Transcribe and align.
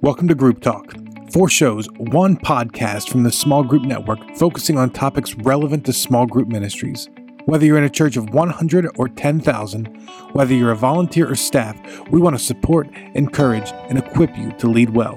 Welcome 0.00 0.28
to 0.28 0.34
Group 0.36 0.60
Talk. 0.60 0.94
Four 1.32 1.48
shows, 1.48 1.88
one 1.96 2.36
podcast 2.36 3.08
from 3.08 3.24
the 3.24 3.32
Small 3.32 3.64
Group 3.64 3.82
Network 3.82 4.20
focusing 4.36 4.78
on 4.78 4.90
topics 4.90 5.34
relevant 5.34 5.84
to 5.86 5.92
small 5.92 6.24
group 6.24 6.46
ministries. 6.46 7.08
Whether 7.46 7.66
you're 7.66 7.78
in 7.78 7.82
a 7.82 7.90
church 7.90 8.16
of 8.16 8.30
100 8.30 8.88
or 8.96 9.08
10,000, 9.08 9.86
whether 10.34 10.54
you're 10.54 10.70
a 10.70 10.76
volunteer 10.76 11.28
or 11.28 11.34
staff, 11.34 11.76
we 12.10 12.20
want 12.20 12.38
to 12.38 12.44
support, 12.44 12.88
encourage, 13.14 13.72
and 13.88 13.98
equip 13.98 14.38
you 14.38 14.52
to 14.52 14.68
lead 14.68 14.90
well. 14.90 15.16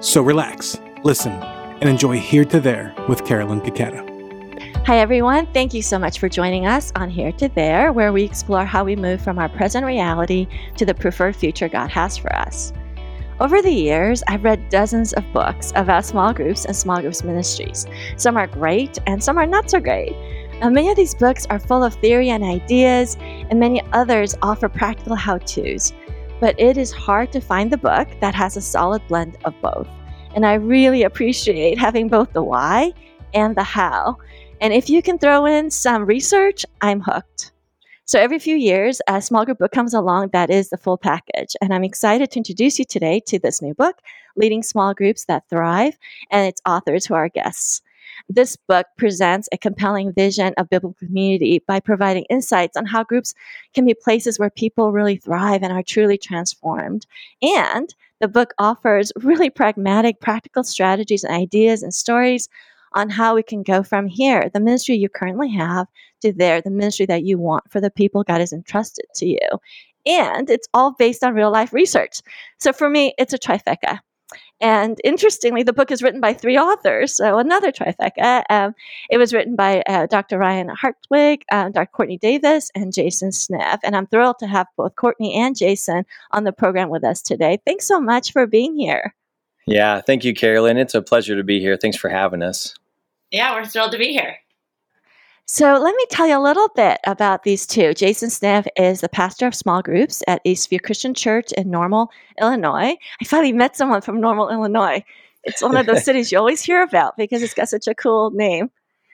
So 0.00 0.22
relax, 0.22 0.78
listen, 1.02 1.32
and 1.32 1.88
enjoy 1.88 2.20
Here 2.20 2.44
to 2.44 2.60
There 2.60 2.94
with 3.08 3.24
Carolyn 3.24 3.60
Taketa. 3.60 4.08
Hi, 4.86 4.98
everyone. 4.98 5.52
Thank 5.52 5.74
you 5.74 5.82
so 5.82 5.98
much 5.98 6.20
for 6.20 6.28
joining 6.28 6.64
us 6.64 6.92
on 6.94 7.10
Here 7.10 7.32
to 7.32 7.48
There, 7.48 7.92
where 7.92 8.12
we 8.12 8.22
explore 8.22 8.64
how 8.64 8.84
we 8.84 8.94
move 8.94 9.20
from 9.20 9.40
our 9.40 9.48
present 9.48 9.84
reality 9.84 10.46
to 10.76 10.86
the 10.86 10.94
preferred 10.94 11.34
future 11.34 11.68
God 11.68 11.90
has 11.90 12.16
for 12.16 12.32
us. 12.36 12.72
Over 13.42 13.60
the 13.60 13.72
years, 13.72 14.22
I've 14.28 14.44
read 14.44 14.68
dozens 14.68 15.14
of 15.14 15.24
books 15.32 15.72
about 15.74 16.04
small 16.04 16.32
groups 16.32 16.64
and 16.64 16.76
small 16.76 17.00
groups 17.00 17.24
ministries. 17.24 17.88
Some 18.16 18.36
are 18.36 18.46
great 18.46 19.00
and 19.08 19.20
some 19.20 19.36
are 19.36 19.46
not 19.46 19.68
so 19.68 19.80
great. 19.80 20.12
Now, 20.60 20.70
many 20.70 20.90
of 20.90 20.96
these 20.96 21.16
books 21.16 21.44
are 21.50 21.58
full 21.58 21.82
of 21.82 21.94
theory 21.94 22.30
and 22.30 22.44
ideas, 22.44 23.16
and 23.20 23.58
many 23.58 23.82
others 23.92 24.36
offer 24.42 24.68
practical 24.68 25.16
how 25.16 25.38
to's. 25.38 25.92
But 26.38 26.54
it 26.60 26.76
is 26.76 26.92
hard 26.92 27.32
to 27.32 27.40
find 27.40 27.72
the 27.72 27.76
book 27.76 28.06
that 28.20 28.36
has 28.36 28.56
a 28.56 28.60
solid 28.60 29.02
blend 29.08 29.36
of 29.44 29.60
both. 29.60 29.88
And 30.36 30.46
I 30.46 30.54
really 30.54 31.02
appreciate 31.02 31.80
having 31.80 32.06
both 32.06 32.32
the 32.32 32.44
why 32.44 32.92
and 33.34 33.56
the 33.56 33.64
how. 33.64 34.18
And 34.60 34.72
if 34.72 34.88
you 34.88 35.02
can 35.02 35.18
throw 35.18 35.46
in 35.46 35.68
some 35.68 36.06
research, 36.06 36.64
I'm 36.80 37.00
hooked. 37.00 37.51
So 38.04 38.18
every 38.18 38.40
few 38.40 38.56
years, 38.56 39.00
a 39.06 39.22
small 39.22 39.44
group 39.44 39.58
book 39.58 39.70
comes 39.70 39.94
along 39.94 40.30
that 40.32 40.50
is 40.50 40.70
the 40.70 40.76
full 40.76 40.98
package. 40.98 41.54
And 41.60 41.72
I'm 41.72 41.84
excited 41.84 42.32
to 42.32 42.38
introduce 42.38 42.78
you 42.78 42.84
today 42.84 43.20
to 43.26 43.38
this 43.38 43.62
new 43.62 43.74
book, 43.74 44.00
Leading 44.36 44.62
Small 44.62 44.92
Groups 44.92 45.26
That 45.26 45.48
Thrive, 45.48 45.96
and 46.30 46.46
its 46.46 46.60
authors 46.66 47.06
who 47.06 47.14
are 47.14 47.28
guests. 47.28 47.80
This 48.28 48.56
book 48.56 48.86
presents 48.98 49.48
a 49.52 49.58
compelling 49.58 50.12
vision 50.12 50.52
of 50.56 50.68
biblical 50.68 50.96
community 50.98 51.62
by 51.66 51.78
providing 51.78 52.24
insights 52.24 52.76
on 52.76 52.86
how 52.86 53.04
groups 53.04 53.34
can 53.72 53.84
be 53.84 53.94
places 53.94 54.38
where 54.38 54.50
people 54.50 54.92
really 54.92 55.16
thrive 55.16 55.62
and 55.62 55.72
are 55.72 55.82
truly 55.82 56.18
transformed. 56.18 57.06
And 57.40 57.94
the 58.20 58.28
book 58.28 58.52
offers 58.58 59.12
really 59.16 59.48
pragmatic, 59.48 60.20
practical 60.20 60.64
strategies 60.64 61.24
and 61.24 61.34
ideas 61.34 61.82
and 61.82 61.94
stories 61.94 62.48
on 62.94 63.10
how 63.10 63.34
we 63.34 63.42
can 63.42 63.62
go 63.62 63.82
from 63.82 64.06
here, 64.06 64.50
the 64.52 64.60
ministry 64.60 64.96
you 64.96 65.08
currently 65.08 65.50
have, 65.50 65.86
to 66.22 66.32
there, 66.32 66.60
the 66.60 66.70
ministry 66.70 67.06
that 67.06 67.24
you 67.24 67.38
want 67.38 67.70
for 67.70 67.80
the 67.80 67.90
people 67.90 68.22
God 68.22 68.40
has 68.40 68.52
entrusted 68.52 69.06
to 69.16 69.26
you. 69.26 69.48
And 70.06 70.50
it's 70.50 70.68
all 70.74 70.92
based 70.92 71.22
on 71.22 71.34
real 71.34 71.52
life 71.52 71.72
research. 71.72 72.20
So 72.58 72.72
for 72.72 72.88
me, 72.88 73.14
it's 73.18 73.32
a 73.32 73.38
trifecta. 73.38 74.00
And 74.60 75.00
interestingly, 75.02 75.64
the 75.64 75.72
book 75.72 75.90
is 75.90 76.02
written 76.02 76.20
by 76.20 76.34
three 76.34 76.56
authors, 76.56 77.16
so 77.16 77.38
another 77.38 77.72
trifecta. 77.72 78.44
Um, 78.48 78.74
it 79.10 79.18
was 79.18 79.34
written 79.34 79.56
by 79.56 79.82
uh, 79.88 80.06
Dr. 80.06 80.38
Ryan 80.38 80.68
Hartwig, 80.68 81.42
um, 81.50 81.72
Dr. 81.72 81.90
Courtney 81.92 82.16
Davis, 82.16 82.70
and 82.74 82.92
Jason 82.92 83.32
Sniff. 83.32 83.80
And 83.82 83.96
I'm 83.96 84.06
thrilled 84.06 84.38
to 84.38 84.46
have 84.46 84.68
both 84.76 84.94
Courtney 84.94 85.34
and 85.34 85.56
Jason 85.56 86.04
on 86.30 86.44
the 86.44 86.52
program 86.52 86.90
with 86.90 87.02
us 87.02 87.22
today. 87.22 87.58
Thanks 87.66 87.88
so 87.88 88.00
much 88.00 88.32
for 88.32 88.46
being 88.46 88.76
here. 88.76 89.14
Yeah, 89.66 90.00
thank 90.00 90.24
you, 90.24 90.32
Carolyn. 90.32 90.76
It's 90.76 90.94
a 90.94 91.02
pleasure 91.02 91.36
to 91.36 91.44
be 91.44 91.60
here. 91.60 91.76
Thanks 91.76 91.96
for 91.96 92.08
having 92.08 92.42
us. 92.42 92.74
Yeah, 93.32 93.54
we're 93.54 93.64
thrilled 93.64 93.92
to 93.92 93.98
be 93.98 94.12
here. 94.12 94.36
So, 95.46 95.72
let 95.78 95.94
me 95.94 96.06
tell 96.10 96.28
you 96.28 96.38
a 96.38 96.40
little 96.40 96.68
bit 96.76 97.00
about 97.04 97.42
these 97.42 97.66
two. 97.66 97.94
Jason 97.94 98.30
Sniff 98.30 98.66
is 98.76 99.00
the 99.00 99.08
pastor 99.08 99.46
of 99.46 99.54
small 99.54 99.82
groups 99.82 100.22
at 100.28 100.44
Eastview 100.44 100.80
Christian 100.82 101.14
Church 101.14 101.50
in 101.56 101.68
Normal, 101.68 102.10
Illinois. 102.40 102.96
I 103.20 103.24
finally 103.24 103.52
met 103.52 103.76
someone 103.76 104.02
from 104.02 104.20
Normal, 104.20 104.50
Illinois. 104.50 105.02
It's 105.42 105.60
one 105.60 105.76
of 105.76 105.86
those 105.86 106.04
cities 106.06 106.30
you 106.30 106.38
always 106.38 106.62
hear 106.62 106.82
about 106.82 107.16
because 107.16 107.42
it's 107.42 107.54
got 107.54 107.68
such 107.68 107.88
a 107.88 107.94
cool 107.94 108.30
name. 108.30 108.70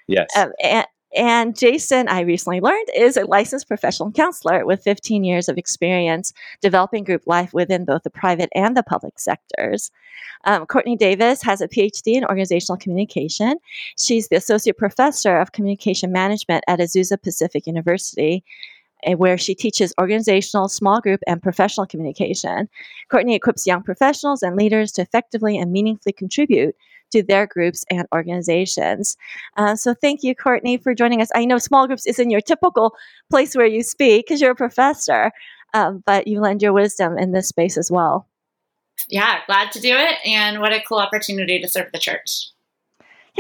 Yes. 0.07 0.29
Um, 0.37 0.53
and, 0.63 0.87
and 1.17 1.57
Jason, 1.57 2.07
I 2.09 2.21
recently 2.21 2.61
learned, 2.61 2.89
is 2.95 3.17
a 3.17 3.25
licensed 3.25 3.67
professional 3.67 4.13
counselor 4.13 4.67
with 4.67 4.83
15 4.83 5.25
years 5.25 5.49
of 5.49 5.57
experience 5.57 6.33
developing 6.61 7.05
group 7.05 7.23
life 7.27 7.55
within 7.55 7.85
both 7.85 8.03
the 8.03 8.11
private 8.11 8.51
and 8.55 8.77
the 8.77 8.83
public 8.83 9.19
sectors. 9.19 9.91
Um, 10.45 10.67
Courtney 10.67 10.97
Davis 10.97 11.43
has 11.43 11.61
a 11.61 11.69
PhD 11.69 12.15
in 12.15 12.25
organizational 12.25 12.77
communication. 12.77 13.57
She's 13.99 14.29
the 14.29 14.37
associate 14.37 14.77
professor 14.77 15.39
of 15.39 15.53
communication 15.53 16.13
management 16.13 16.65
at 16.69 16.79
Azusa 16.79 17.21
Pacific 17.21 17.67
University 17.67 18.45
eh, 19.05 19.15
where 19.15 19.39
she 19.39 19.55
teaches 19.55 19.95
organizational, 19.99 20.69
small 20.69 21.01
group, 21.01 21.21
and 21.27 21.43
professional 21.43 21.87
communication. 21.87 22.69
Courtney 23.11 23.35
equips 23.35 23.67
young 23.67 23.83
professionals 23.83 24.43
and 24.43 24.57
leaders 24.57 24.93
to 24.93 25.03
effectively 25.03 25.57
and 25.57 25.73
meaningfully 25.73 26.13
contribute 26.13 26.77
to 27.13 27.23
their 27.23 27.47
groups 27.47 27.85
and 27.91 28.07
organizations. 28.13 29.17
Uh, 29.57 29.77
so 29.77 29.95
thank 29.95 30.23
you, 30.23 30.35
Courtney, 30.35 30.77
for 30.77 30.95
joining 30.95 31.21
us. 31.21 31.31
I 31.35 31.45
know 31.45 31.59
small 31.59 31.87
groups 31.87 32.07
isn't 32.07 32.31
your 32.31 32.41
typical 32.41 32.95
place 33.31 33.55
where 33.55 33.67
you 33.67 33.83
speak 33.83 34.27
because 34.27 34.41
you're 34.41 34.53
a 34.53 34.57
professor, 34.57 35.33
um, 35.75 36.03
but 36.07 36.27
you 36.27 36.41
lend 36.41 36.63
your 36.63 36.73
wisdom 36.73 37.19
in 37.19 37.33
this 37.33 37.49
space 37.49 37.77
as 37.77 37.91
well. 37.91 38.27
Yeah, 39.09 39.41
glad 39.47 39.73
to 39.73 39.81
do 39.81 39.95
it. 39.95 40.17
And 40.25 40.61
what 40.61 40.73
a 40.73 40.83
cool 40.87 40.99
opportunity 40.99 41.61
to 41.61 41.69
serve 41.69 41.93
the 41.93 41.99
church. 41.99 42.49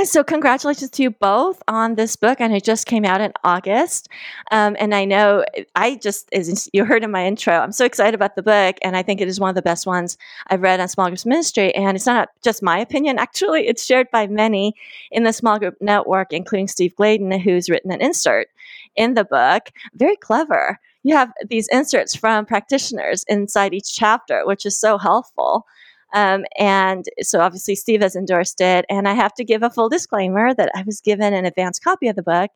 So 0.05 0.23
congratulations 0.23 0.91
to 0.93 1.03
you 1.03 1.11
both 1.11 1.61
on 1.67 1.97
this 1.97 2.15
book, 2.15 2.41
and 2.41 2.55
it 2.55 2.63
just 2.63 2.87
came 2.87 3.05
out 3.05 3.21
in 3.21 3.33
August. 3.43 4.09
Um, 4.53 4.77
and 4.79 4.95
I 4.95 5.05
know 5.05 5.45
I 5.75 5.97
just, 5.97 6.29
as 6.33 6.71
you 6.73 6.85
heard 6.85 7.03
in 7.03 7.11
my 7.11 7.27
intro, 7.27 7.55
I'm 7.55 7.73
so 7.73 7.85
excited 7.85 8.15
about 8.15 8.37
the 8.37 8.43
book, 8.43 8.77
and 8.83 8.97
I 8.97 9.03
think 9.03 9.21
it 9.21 9.27
is 9.27 9.41
one 9.41 9.49
of 9.49 9.57
the 9.57 9.63
best 9.63 9.87
ones 9.89 10.17
I've 10.49 10.63
read 10.63 10.79
on 10.79 10.87
small 10.87 11.09
groups 11.09 11.27
ministry. 11.27 11.75
And 11.75 11.97
it's 11.97 12.07
not 12.07 12.29
just 12.43 12.63
my 12.63 12.79
opinion; 12.79 13.19
actually, 13.21 13.67
it's 13.67 13.85
shared 13.85 14.09
by 14.13 14.29
many 14.29 14.75
in 15.11 15.25
the 15.25 15.33
small 15.33 15.59
group 15.59 15.75
network, 15.81 16.33
including 16.33 16.69
Steve 16.69 16.95
Gladen, 16.95 17.33
who's 17.41 17.69
written 17.69 17.91
an 17.91 18.01
insert 18.01 18.47
in 18.95 19.15
the 19.15 19.25
book. 19.25 19.71
Very 19.95 20.17
clever. 20.17 20.79
You 21.03 21.17
have 21.17 21.33
these 21.49 21.69
inserts 21.73 22.15
from 22.15 22.47
practitioners 22.47 23.25
inside 23.27 23.75
each 23.75 23.95
chapter, 23.95 24.47
which 24.47 24.65
is 24.65 24.79
so 24.79 24.97
helpful. 24.97 25.67
Um, 26.15 26.45
and 26.59 27.05
so 27.21 27.41
obviously 27.41 27.75
Steve 27.75 28.03
has 28.03 28.17
endorsed 28.17 28.61
it. 28.61 28.87
And 28.89 29.09
I 29.09 29.15
have 29.15 29.35
to 29.35 29.45
give 29.45 29.63
a 29.63 29.71
full 29.71 29.89
disclaimer 29.89 30.55
that 30.55 30.71
I 30.75 30.83
was 30.83 31.01
given 31.01 31.35
an 31.35 31.45
advance 31.45 31.79
copy 31.79 32.09
of 32.09 32.17
the 32.17 32.23
book. 32.23 32.51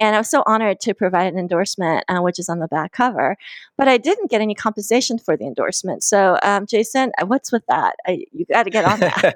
And 0.00 0.16
I 0.16 0.18
was 0.18 0.30
so 0.30 0.42
honored 0.46 0.80
to 0.80 0.94
provide 0.94 1.32
an 1.32 1.38
endorsement, 1.38 2.04
uh, 2.08 2.20
which 2.20 2.38
is 2.38 2.48
on 2.48 2.58
the 2.58 2.68
back 2.68 2.92
cover. 2.92 3.36
But 3.76 3.86
I 3.86 3.98
didn't 3.98 4.30
get 4.30 4.40
any 4.40 4.54
compensation 4.54 5.18
for 5.18 5.36
the 5.36 5.44
endorsement. 5.44 6.02
So, 6.02 6.38
um, 6.42 6.66
Jason, 6.66 7.12
uh, 7.20 7.26
what's 7.26 7.52
with 7.52 7.64
that? 7.66 7.96
I, 8.06 8.24
you 8.32 8.46
got 8.46 8.64
to 8.64 8.70
get 8.70 8.84
on 8.86 9.00
that. 9.00 9.34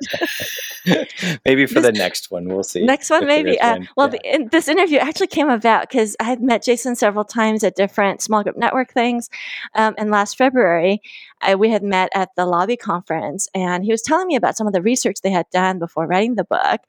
maybe 1.44 1.66
for 1.66 1.74
this, 1.74 1.92
the 1.92 1.92
next 1.92 2.30
one, 2.30 2.48
we'll 2.48 2.62
see. 2.62 2.84
Next 2.84 3.10
one, 3.10 3.26
maybe. 3.26 3.60
Uh, 3.60 3.80
well, 3.97 4.08
yeah. 4.08 4.19
the, 4.22 4.34
in, 4.34 4.48
this 4.48 4.69
interview 4.69 4.98
actually 4.98 5.26
came 5.26 5.50
about 5.50 5.88
because 5.88 6.16
I 6.19 6.24
had 6.24 6.42
met 6.42 6.62
Jason 6.62 6.97
several 6.97 7.24
times 7.24 7.62
at 7.62 7.76
different 7.76 8.22
small 8.22 8.42
group 8.42 8.56
network 8.56 8.92
things. 8.92 9.28
Um, 9.74 9.94
and 9.98 10.10
last 10.10 10.38
February, 10.38 11.03
I, 11.42 11.54
we 11.54 11.70
had 11.70 11.82
met 11.82 12.10
at 12.14 12.30
the 12.36 12.47
lobby 12.47 12.76
conference, 12.76 13.48
and 13.54 13.84
he 13.84 13.91
was 13.91 14.03
telling 14.03 14.26
me 14.26 14.36
about 14.36 14.56
some 14.56 14.66
of 14.66 14.72
the 14.72 14.82
research 14.82 15.19
they 15.22 15.30
had 15.30 15.48
done 15.50 15.78
before 15.78 16.06
writing 16.06 16.36
the 16.36 16.44
book. 16.44 16.80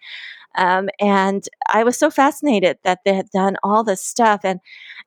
Um, 0.57 0.89
and 0.99 1.47
I 1.69 1.83
was 1.83 1.97
so 1.97 2.09
fascinated 2.09 2.77
that 2.83 2.99
they 3.05 3.13
had 3.13 3.29
done 3.31 3.57
all 3.63 3.83
this 3.83 4.01
stuff. 4.01 4.41
And, 4.43 4.59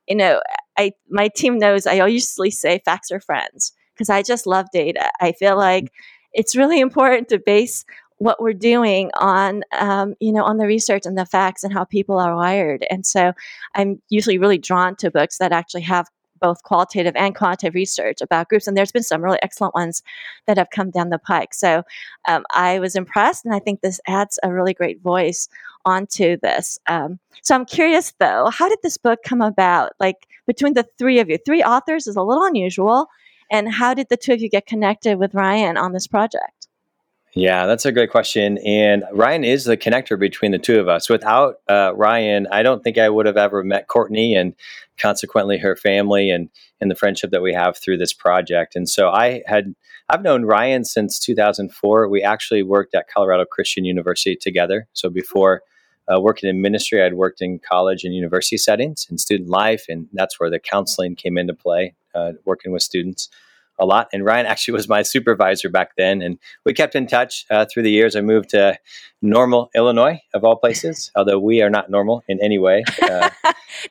you 0.07 0.17
know, 0.17 0.41
I 0.79 0.93
my 1.11 1.29
team 1.29 1.59
knows 1.59 1.87
I 1.87 2.07
usually 2.07 2.51
say 2.51 2.81
facts 2.85 3.11
are 3.11 3.21
friends 3.21 3.73
because 3.95 4.11
I 4.11 4.23
just 4.23 4.47
love 4.47 4.67
data. 4.73 5.11
I 5.21 5.33
feel 5.33 5.57
like 5.57 5.93
it's 6.33 6.57
really 6.57 6.81
important 6.81 7.29
to 7.29 7.39
base 7.39 7.85
what 8.19 8.41
we're 8.41 8.53
doing 8.53 9.11
on 9.19 9.63
um, 9.79 10.15
you 10.21 10.33
know 10.33 10.45
on 10.45 10.59
the 10.59 10.67
research 10.67 11.07
and 11.07 11.17
the 11.17 11.27
facts 11.27 11.65
and 11.65 11.73
how 11.73 11.85
people 11.85 12.19
are 12.19 12.35
wired 12.35 12.85
and 12.91 13.07
so 13.07 13.33
i'm 13.75 14.03
usually 14.09 14.39
really 14.39 14.59
drawn 14.59 14.97
to 14.97 15.11
books 15.11 15.39
that 15.39 15.53
actually 15.53 15.83
have 15.83 16.09
both 16.41 16.63
qualitative 16.63 17.15
and 17.17 17.35
quantitative 17.35 17.75
research 17.75 18.21
about 18.21 18.49
groups. 18.49 18.67
And 18.67 18.77
there's 18.77 18.93
been 18.93 19.03
some 19.03 19.23
really 19.23 19.39
excellent 19.43 19.75
ones 19.75 20.03
that 20.47 20.59
have 20.59 20.71
come 20.71 20.91
down 20.91 21.11
the 21.11 21.19
pike. 21.19 21.55
So 21.55 21.83
um, 22.27 22.45
I 22.55 22.79
was 22.79 22.97
impressed, 22.97 23.45
and 23.45 23.55
I 23.55 23.59
think 23.59 23.81
this 23.81 24.01
adds 24.07 24.39
a 24.43 24.53
really 24.53 24.75
great 24.75 25.01
voice 25.01 25.49
onto 25.85 26.37
this. 26.39 26.79
Um, 26.87 27.19
so 27.43 27.55
I'm 27.55 27.65
curious, 27.65 28.13
though, 28.19 28.51
how 28.53 28.69
did 28.69 28.79
this 28.83 28.99
book 28.99 29.21
come 29.25 29.41
about? 29.41 29.93
Like 29.99 30.27
between 30.47 30.75
the 30.75 30.87
three 30.99 31.19
of 31.19 31.29
you, 31.29 31.39
three 31.45 31.63
authors 31.63 32.07
is 32.07 32.17
a 32.17 32.23
little 32.23 32.45
unusual. 32.45 33.07
And 33.51 33.73
how 33.73 33.95
did 33.95 34.09
the 34.11 34.17
two 34.17 34.35
of 34.35 34.43
you 34.43 34.51
get 34.51 34.67
connected 34.67 35.19
with 35.19 35.35
Ryan 35.35 35.79
on 35.79 35.93
this 35.93 36.07
project? 36.07 36.68
Yeah, 37.35 37.67
that's 37.67 37.85
a 37.85 37.93
great 37.93 38.11
question. 38.11 38.59
And 38.59 39.05
Ryan 39.13 39.45
is 39.45 39.65
the 39.65 39.77
connector 39.77 40.19
between 40.19 40.53
the 40.53 40.59
two 40.59 40.81
of 40.81 40.89
us. 40.89 41.11
Without 41.11 41.57
uh, 41.69 41.93
Ryan, 41.95 42.47
I 42.51 42.63
don't 42.63 42.83
think 42.83 42.97
I 42.97 43.09
would 43.09 43.27
have 43.27 43.37
ever 43.37 43.63
met 43.63 43.87
Courtney 43.87 44.35
and 44.35 44.55
consequently 44.99 45.59
her 45.59 45.77
family 45.77 46.31
and, 46.31 46.49
and 46.81 46.91
the 46.91 46.97
friendship 46.97 47.31
that 47.31 47.43
we 47.43 47.53
have 47.53 47.77
through 47.77 47.99
this 47.99 48.13
project. 48.13 48.75
And 48.75 48.89
so 48.89 49.11
I 49.11 49.43
had, 49.47 49.75
I've 50.09 50.23
known 50.23 50.47
Ryan 50.47 50.85
since 50.85 51.19
2004. 51.19 52.09
We 52.09 52.23
actually 52.23 52.63
worked 52.63 52.95
at 52.95 53.09
Colorado 53.09 53.45
Christian 53.45 53.85
University 53.85 54.35
together. 54.35 54.89
So 54.95 55.11
before 55.11 55.63
uh, 56.13 56.21
working 56.21 56.49
in 56.49 56.63
ministry, 56.63 57.03
I'd 57.03 57.15
worked 57.15 57.43
in 57.43 57.59
college 57.59 58.05
and 58.05 58.15
university 58.15 58.57
settings 58.57 59.07
and 59.11 59.21
student 59.21 59.51
life. 59.51 59.85
And 59.89 60.09
that's 60.15 60.41
where 60.41 60.51
the 60.51 60.59
counseling 60.59 61.15
came 61.15 61.37
into 61.37 61.53
play, 61.53 61.95
uh, 62.15 62.33
working 62.47 62.73
with 62.73 62.83
students 62.83 63.29
a 63.79 63.87
lot. 63.87 64.09
And 64.13 64.25
Ryan 64.25 64.47
actually 64.53 64.75
was 64.75 64.89
my 64.89 65.03
supervisor 65.03 65.69
back 65.69 65.97
then, 65.97 66.23
and 66.23 66.39
we 66.65 66.75
kept 66.75 66.95
in 66.95 67.07
touch 67.07 67.47
uh, 67.51 67.67
through 67.67 67.83
the 67.83 67.91
years. 67.91 68.17
I 68.17 68.21
moved 68.21 68.51
to 68.51 68.79
Normal, 69.23 69.71
Illinois, 69.75 70.21
of 70.35 70.45
all 70.45 70.57
places, 70.57 71.11
although 71.17 71.39
we 71.39 71.63
are 71.63 71.71
not 71.71 71.91
normal 71.91 72.23
in 72.29 72.43
any 72.43 72.59
way. 72.59 72.85
Uh, 73.03 73.31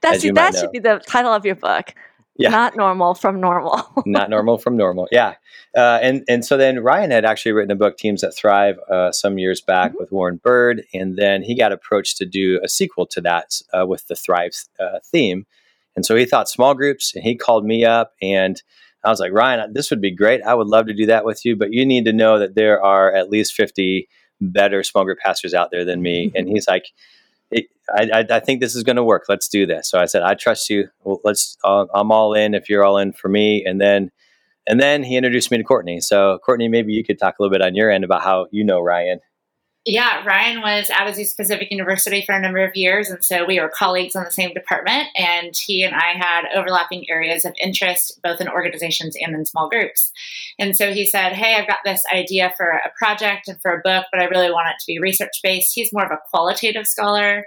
That's 0.02 0.24
that 0.34 0.56
should 0.56 0.72
be 0.72 0.80
the 0.80 1.02
title 1.06 1.34
of 1.34 1.46
your 1.46 1.56
book. 1.56 1.94
Yeah. 2.40 2.50
Not 2.50 2.76
normal 2.76 3.16
from 3.16 3.42
normal. 3.42 3.82
not 4.06 4.30
normal 4.30 4.60
from 4.60 4.78
normal. 4.78 5.08
Yeah. 5.12 5.36
Uh, 5.76 6.00
and 6.02 6.24
and 6.28 6.46
so 6.46 6.56
then 6.56 6.80
Ryan 6.80 7.12
had 7.12 7.26
actually 7.26 7.52
written 7.52 7.72
a 7.72 7.76
book, 7.76 7.98
Teams 7.98 8.22
That 8.22 8.36
Thrive, 8.36 8.78
uh, 8.92 9.12
some 9.12 9.38
years 9.38 9.60
back 9.60 9.92
mm-hmm. 9.92 10.00
with 10.00 10.12
Warren 10.12 10.38
Bird, 10.38 10.84
and 10.94 11.18
then 11.18 11.42
he 11.42 11.56
got 11.56 11.72
approached 11.72 12.18
to 12.18 12.26
do 12.26 12.60
a 12.64 12.70
sequel 12.70 13.08
to 13.08 13.22
that 13.22 13.62
uh, 13.74 13.86
with 13.88 14.08
the 14.08 14.16
Thrive 14.16 14.54
uh, 14.80 15.00
theme, 15.04 15.46
and 15.96 16.06
so 16.06 16.16
he 16.16 16.26
thought 16.26 16.48
small 16.48 16.74
groups, 16.74 17.14
and 17.16 17.24
he 17.24 17.36
called 17.36 17.66
me 17.66 17.84
up, 17.84 18.14
and 18.22 18.62
I 19.08 19.10
was 19.10 19.20
like, 19.20 19.32
Ryan, 19.32 19.74
this 19.74 19.90
would 19.90 20.02
be 20.02 20.12
great. 20.12 20.42
I 20.44 20.54
would 20.54 20.68
love 20.68 20.88
to 20.88 20.94
do 20.94 21.06
that 21.08 21.26
with 21.26 21.46
you, 21.46 21.56
but 21.56 21.72
you 21.72 21.86
need 21.86 22.06
to 22.06 22.14
know 22.14 22.40
that 22.40 22.56
there 22.56 22.84
are 22.84 23.14
at 23.14 23.30
least 23.30 23.54
fifty 23.54 24.08
better 24.42 24.84
small 24.84 25.06
group 25.06 25.20
pastors 25.20 25.54
out 25.54 25.72
there 25.72 25.86
than 25.86 26.02
me, 26.02 26.32
and 26.36 26.48
he's 26.48 26.68
like. 26.68 26.86
I, 27.90 28.26
I, 28.30 28.42
think 28.42 28.60
this 28.60 28.76
is 28.76 28.84
going 28.84 28.98
to 28.98 29.04
work. 29.04 29.28
Let's 29.30 29.48
do 29.48 29.66
this. 29.66 29.90
So 29.90 29.98
I 29.98 30.08
said, 30.08 30.22
I 30.22 30.34
trust 30.34 30.70
you. 30.70 30.90
Well, 31.06 31.22
let's. 31.24 31.56
Uh, 31.64 31.86
I'm 31.94 32.12
all 32.12 32.34
in. 32.34 32.54
If 32.54 32.68
you're 32.68 32.84
all 32.84 32.98
in 32.98 33.14
for 33.14 33.30
me, 33.30 33.64
and 33.66 33.80
then 33.80 34.12
and 34.68 34.82
then 34.82 35.04
he 35.04 35.16
introduced 35.16 35.50
me 35.50 35.58
to 35.58 35.64
Courtney. 35.64 36.02
So, 36.02 36.40
Courtney, 36.46 36.68
maybe 36.68 36.92
you 36.92 37.04
could 37.04 37.18
talk 37.18 37.40
a 37.40 37.42
little 37.42 37.52
bit 37.52 37.62
on 37.62 37.74
your 37.74 37.90
end 37.90 38.04
about 38.04 38.22
how 38.22 38.48
you 38.52 38.66
know 38.66 38.82
Ryan. 38.82 39.20
Yeah, 39.86 40.22
Ryan 40.26 40.62
was 40.62 40.90
at 40.90 41.08
Azusa 41.08 41.38
Pacific 41.38 41.72
University 41.72 42.22
for 42.26 42.34
a 42.34 42.42
number 42.42 42.62
of 42.62 42.76
years, 42.76 43.10
and 43.10 43.24
so 43.24 43.46
we 43.46 43.58
were 43.58 43.70
colleagues 43.70 44.18
on 44.18 44.26
the 44.26 44.32
same 44.32 44.54
department. 44.54 45.08
And 45.16 45.56
he 45.56 45.84
and 45.84 45.96
I 45.96 46.12
had 46.12 46.44
overlapping 46.54 47.10
areas 47.10 47.46
of 47.46 47.54
interest, 47.58 48.20
both 48.22 48.42
in 48.42 48.50
organizations 48.50 49.16
and 49.18 49.34
in 49.34 49.46
small 49.46 49.70
groups. 49.70 50.12
And 50.60 50.76
so 50.76 50.94
he 50.94 51.06
said, 51.06 51.34
"Hey, 51.34 51.56
I've 51.56 51.70
got 51.70 51.80
this 51.86 52.04
idea 52.14 52.54
for 52.58 52.68
a 52.68 52.92
project 52.98 53.48
and 53.48 53.62
for 53.62 53.72
a 53.72 53.82
book, 53.82 54.08
but 54.12 54.20
I 54.20 54.26
really 54.26 54.52
want 54.52 54.68
it 54.68 54.76
to 54.80 54.88
be 54.88 55.00
research 55.00 55.40
based." 55.42 55.74
He's 55.74 55.94
more 55.94 56.06
of 56.06 56.12
a 56.12 56.20
qualitative 56.30 56.86
scholar 56.86 57.46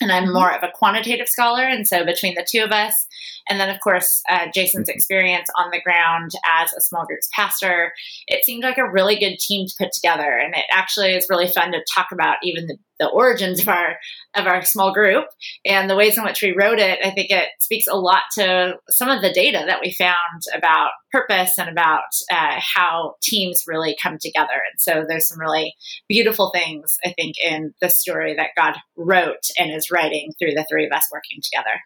and 0.00 0.12
I'm 0.12 0.32
more 0.32 0.52
of 0.52 0.62
a 0.62 0.72
quantitative 0.72 1.28
scholar. 1.28 1.62
And 1.62 1.86
so 1.86 2.04
between 2.04 2.34
the 2.34 2.46
two 2.48 2.62
of 2.62 2.72
us, 2.72 3.06
and 3.48 3.60
then 3.60 3.70
of 3.70 3.80
course 3.80 4.22
uh, 4.28 4.46
Jason's 4.52 4.88
experience 4.88 5.48
on 5.56 5.70
the 5.70 5.80
ground 5.80 6.32
as 6.44 6.72
a 6.72 6.80
small 6.80 7.06
groups 7.06 7.28
pastor, 7.34 7.92
it 8.26 8.44
seemed 8.44 8.64
like 8.64 8.78
a 8.78 8.90
really 8.90 9.18
good 9.18 9.38
team 9.38 9.66
to 9.66 9.74
put 9.78 9.92
together. 9.92 10.38
And 10.38 10.54
it 10.54 10.64
actually 10.72 11.10
is 11.12 11.26
really 11.30 11.48
fun 11.48 11.72
to 11.72 11.84
talk 11.94 12.08
about 12.12 12.36
even 12.42 12.66
the 12.66 12.78
the 12.98 13.08
origins 13.08 13.60
of 13.60 13.68
our 13.68 13.96
of 14.34 14.46
our 14.46 14.62
small 14.62 14.92
group. 14.92 15.26
And 15.64 15.88
the 15.88 15.96
ways 15.96 16.16
in 16.16 16.24
which 16.24 16.42
we 16.42 16.56
wrote 16.56 16.78
it 16.78 16.98
i 17.04 17.10
think 17.10 17.30
it 17.30 17.48
speaks 17.60 17.86
a 17.86 17.94
lot 17.94 18.22
to 18.34 18.76
some 18.88 19.08
of 19.08 19.22
the 19.22 19.32
data 19.32 19.64
that 19.66 19.80
we 19.80 19.92
found 19.92 20.42
about 20.54 20.90
purpose 21.12 21.58
and 21.58 21.68
about 21.68 22.02
uh, 22.30 22.58
how 22.60 23.14
teams 23.22 23.64
really 23.66 23.96
come 24.02 24.18
together. 24.20 24.60
And 24.70 24.80
so 24.80 25.04
there's 25.08 25.28
some 25.28 25.40
really 25.40 25.74
beautiful 26.08 26.50
things 26.50 26.98
i 27.04 27.12
think 27.12 27.36
in 27.42 27.74
the 27.80 27.88
story 27.88 28.34
that 28.34 28.50
god 28.56 28.76
wrote 28.96 29.48
and 29.58 29.72
is 29.72 29.90
writing 29.90 30.32
through 30.38 30.52
the 30.52 30.66
three 30.68 30.86
of 30.86 30.92
us 30.92 31.06
working 31.12 31.40
together 31.42 31.80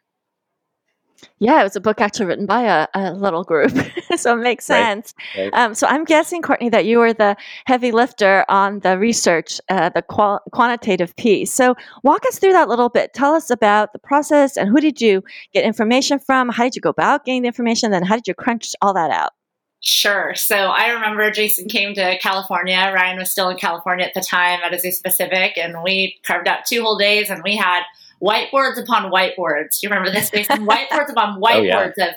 yeah, 1.38 1.60
it 1.60 1.64
was 1.64 1.76
a 1.76 1.80
book 1.80 2.00
actually 2.00 2.26
written 2.26 2.46
by 2.46 2.62
a, 2.62 2.86
a 2.94 3.12
little 3.14 3.44
group, 3.44 3.72
so 4.16 4.34
it 4.38 4.42
makes 4.42 4.64
sense. 4.64 5.14
Right. 5.36 5.44
Right. 5.44 5.54
Um, 5.54 5.74
so 5.74 5.86
I'm 5.86 6.04
guessing, 6.04 6.42
Courtney, 6.42 6.68
that 6.68 6.84
you 6.84 6.98
were 6.98 7.12
the 7.12 7.36
heavy 7.64 7.92
lifter 7.92 8.44
on 8.48 8.80
the 8.80 8.98
research, 8.98 9.60
uh, 9.68 9.88
the 9.90 10.02
qual- 10.02 10.42
quantitative 10.52 11.14
piece. 11.16 11.52
So 11.52 11.74
walk 12.02 12.24
us 12.26 12.38
through 12.38 12.52
that 12.52 12.66
a 12.66 12.70
little 12.70 12.88
bit. 12.88 13.14
Tell 13.14 13.34
us 13.34 13.50
about 13.50 13.92
the 13.92 13.98
process 13.98 14.56
and 14.56 14.68
who 14.68 14.80
did 14.80 15.00
you 15.00 15.22
get 15.52 15.64
information 15.64 16.18
from? 16.18 16.48
How 16.48 16.64
did 16.64 16.76
you 16.76 16.82
go 16.82 16.90
about 16.90 17.24
getting 17.24 17.42
the 17.42 17.48
information? 17.48 17.90
Then 17.90 18.02
how 18.02 18.16
did 18.16 18.26
you 18.26 18.34
crunch 18.34 18.74
all 18.82 18.94
that 18.94 19.10
out? 19.10 19.32
Sure. 19.80 20.34
So 20.34 20.56
I 20.56 20.90
remember 20.90 21.30
Jason 21.30 21.66
came 21.66 21.94
to 21.94 22.18
California. 22.18 22.92
Ryan 22.94 23.18
was 23.18 23.30
still 23.30 23.48
in 23.48 23.56
California 23.56 24.04
at 24.04 24.12
the 24.12 24.20
time 24.20 24.60
at 24.62 24.72
Azusa 24.72 25.02
Pacific, 25.02 25.56
and 25.56 25.82
we 25.82 26.18
carved 26.22 26.46
out 26.46 26.66
two 26.66 26.82
whole 26.82 26.98
days, 26.98 27.30
and 27.30 27.42
we 27.42 27.56
had 27.56 27.82
whiteboards 28.22 28.78
upon 28.78 29.10
whiteboards. 29.10 29.80
Do 29.80 29.86
you 29.86 29.90
remember 29.90 30.10
this, 30.10 30.30
Jason? 30.30 30.66
whiteboards 30.66 31.10
upon 31.10 31.40
whiteboards 31.40 31.94
oh, 31.98 32.04
yeah. 32.04 32.14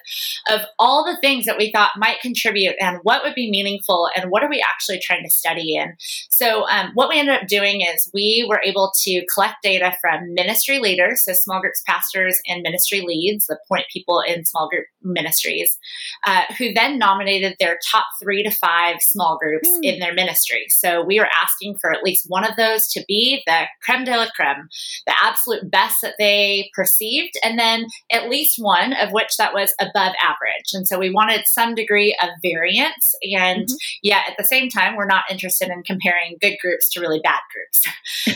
of, 0.50 0.60
of 0.60 0.66
all 0.80 1.06
the 1.06 1.20
things 1.22 1.46
that 1.46 1.58
we 1.58 1.72
thought 1.72 1.92
might 1.98 2.20
contribute 2.22 2.76
and 2.80 3.00
what 3.04 3.24
would 3.24 3.36
be 3.36 3.50
meaningful 3.50 4.10
and 4.16 4.30
what 4.30 4.44
are 4.44 4.50
we 4.50 4.64
actually 4.68 5.00
trying 5.00 5.24
to 5.24 5.30
study 5.30 5.76
in. 5.76 5.94
So, 6.30 6.68
um, 6.70 6.92
what 6.94 7.10
we 7.10 7.20
ended 7.20 7.36
up 7.36 7.48
doing 7.48 7.82
is 7.82 8.10
we 8.14 8.46
were 8.50 8.62
able 8.64 8.92
to 9.04 9.26
collect 9.34 9.56
data 9.64 9.96
from 10.02 10.34
ministry 10.34 10.80
leaders, 10.80 11.24
so 11.24 11.34
small 11.34 11.62
groups 11.62 11.82
pastors 11.88 12.40
and 12.48 12.62
ministry 12.62 13.02
leads, 13.02 13.46
the 13.46 13.60
point 13.68 13.86
people 13.92 14.22
in 14.22 14.46
small 14.46 14.70
group 14.70 14.86
ministries, 15.02 15.78
uh, 16.26 16.44
who 16.58 16.74
then 16.74 16.98
nominated 16.98 17.56
their 17.60 17.80
top 17.90 18.06
three 18.22 18.44
to 18.44 18.52
five 18.52 18.98
small 19.00 19.38
groups 19.38 19.70
mm. 19.70 19.80
in 19.84 20.00
their 20.00 20.14
ministry. 20.14 20.66
So, 20.70 21.04
we 21.04 21.20
were 21.20 21.30
asking 21.42 21.78
for 21.80 21.92
at 21.92 22.04
least 22.04 22.26
one 22.28 22.44
of 22.44 22.56
those 22.56 22.88
to 22.90 23.04
be 23.08 23.42
the 23.46 23.64
creme 23.82 24.04
de 24.04 24.18
la 24.18 24.28
creme, 24.36 24.68
the 25.06 25.14
absolute 25.22 25.70
best 25.70 25.93
that 26.02 26.16
they 26.20 26.70
perceived, 26.74 27.34
and 27.44 27.60
then 27.60 27.88
at 28.12 28.30
least 28.30 28.58
one 28.58 28.94
of 28.94 29.12
which 29.12 29.38
that 29.38 29.54
was 29.54 29.74
above 29.80 30.14
average. 30.22 30.74
And 30.74 30.88
so 30.88 31.00
we 31.00 31.12
wanted 31.12 31.44
some 31.46 31.76
degree 31.76 32.16
of 32.22 32.30
variance. 32.42 33.16
And 33.24 33.68
mm-hmm. 33.68 33.76
yet 34.02 34.26
at 34.30 34.36
the 34.38 34.46
same 34.46 34.70
time, 34.70 34.96
we're 34.96 35.06
not 35.06 35.24
interested 35.30 35.70
in 35.70 35.84
comparing 35.84 36.38
good 36.42 36.58
groups 36.62 36.90
to 36.92 37.02
really 37.02 37.22
bad 37.24 37.42
groups. 37.54 37.82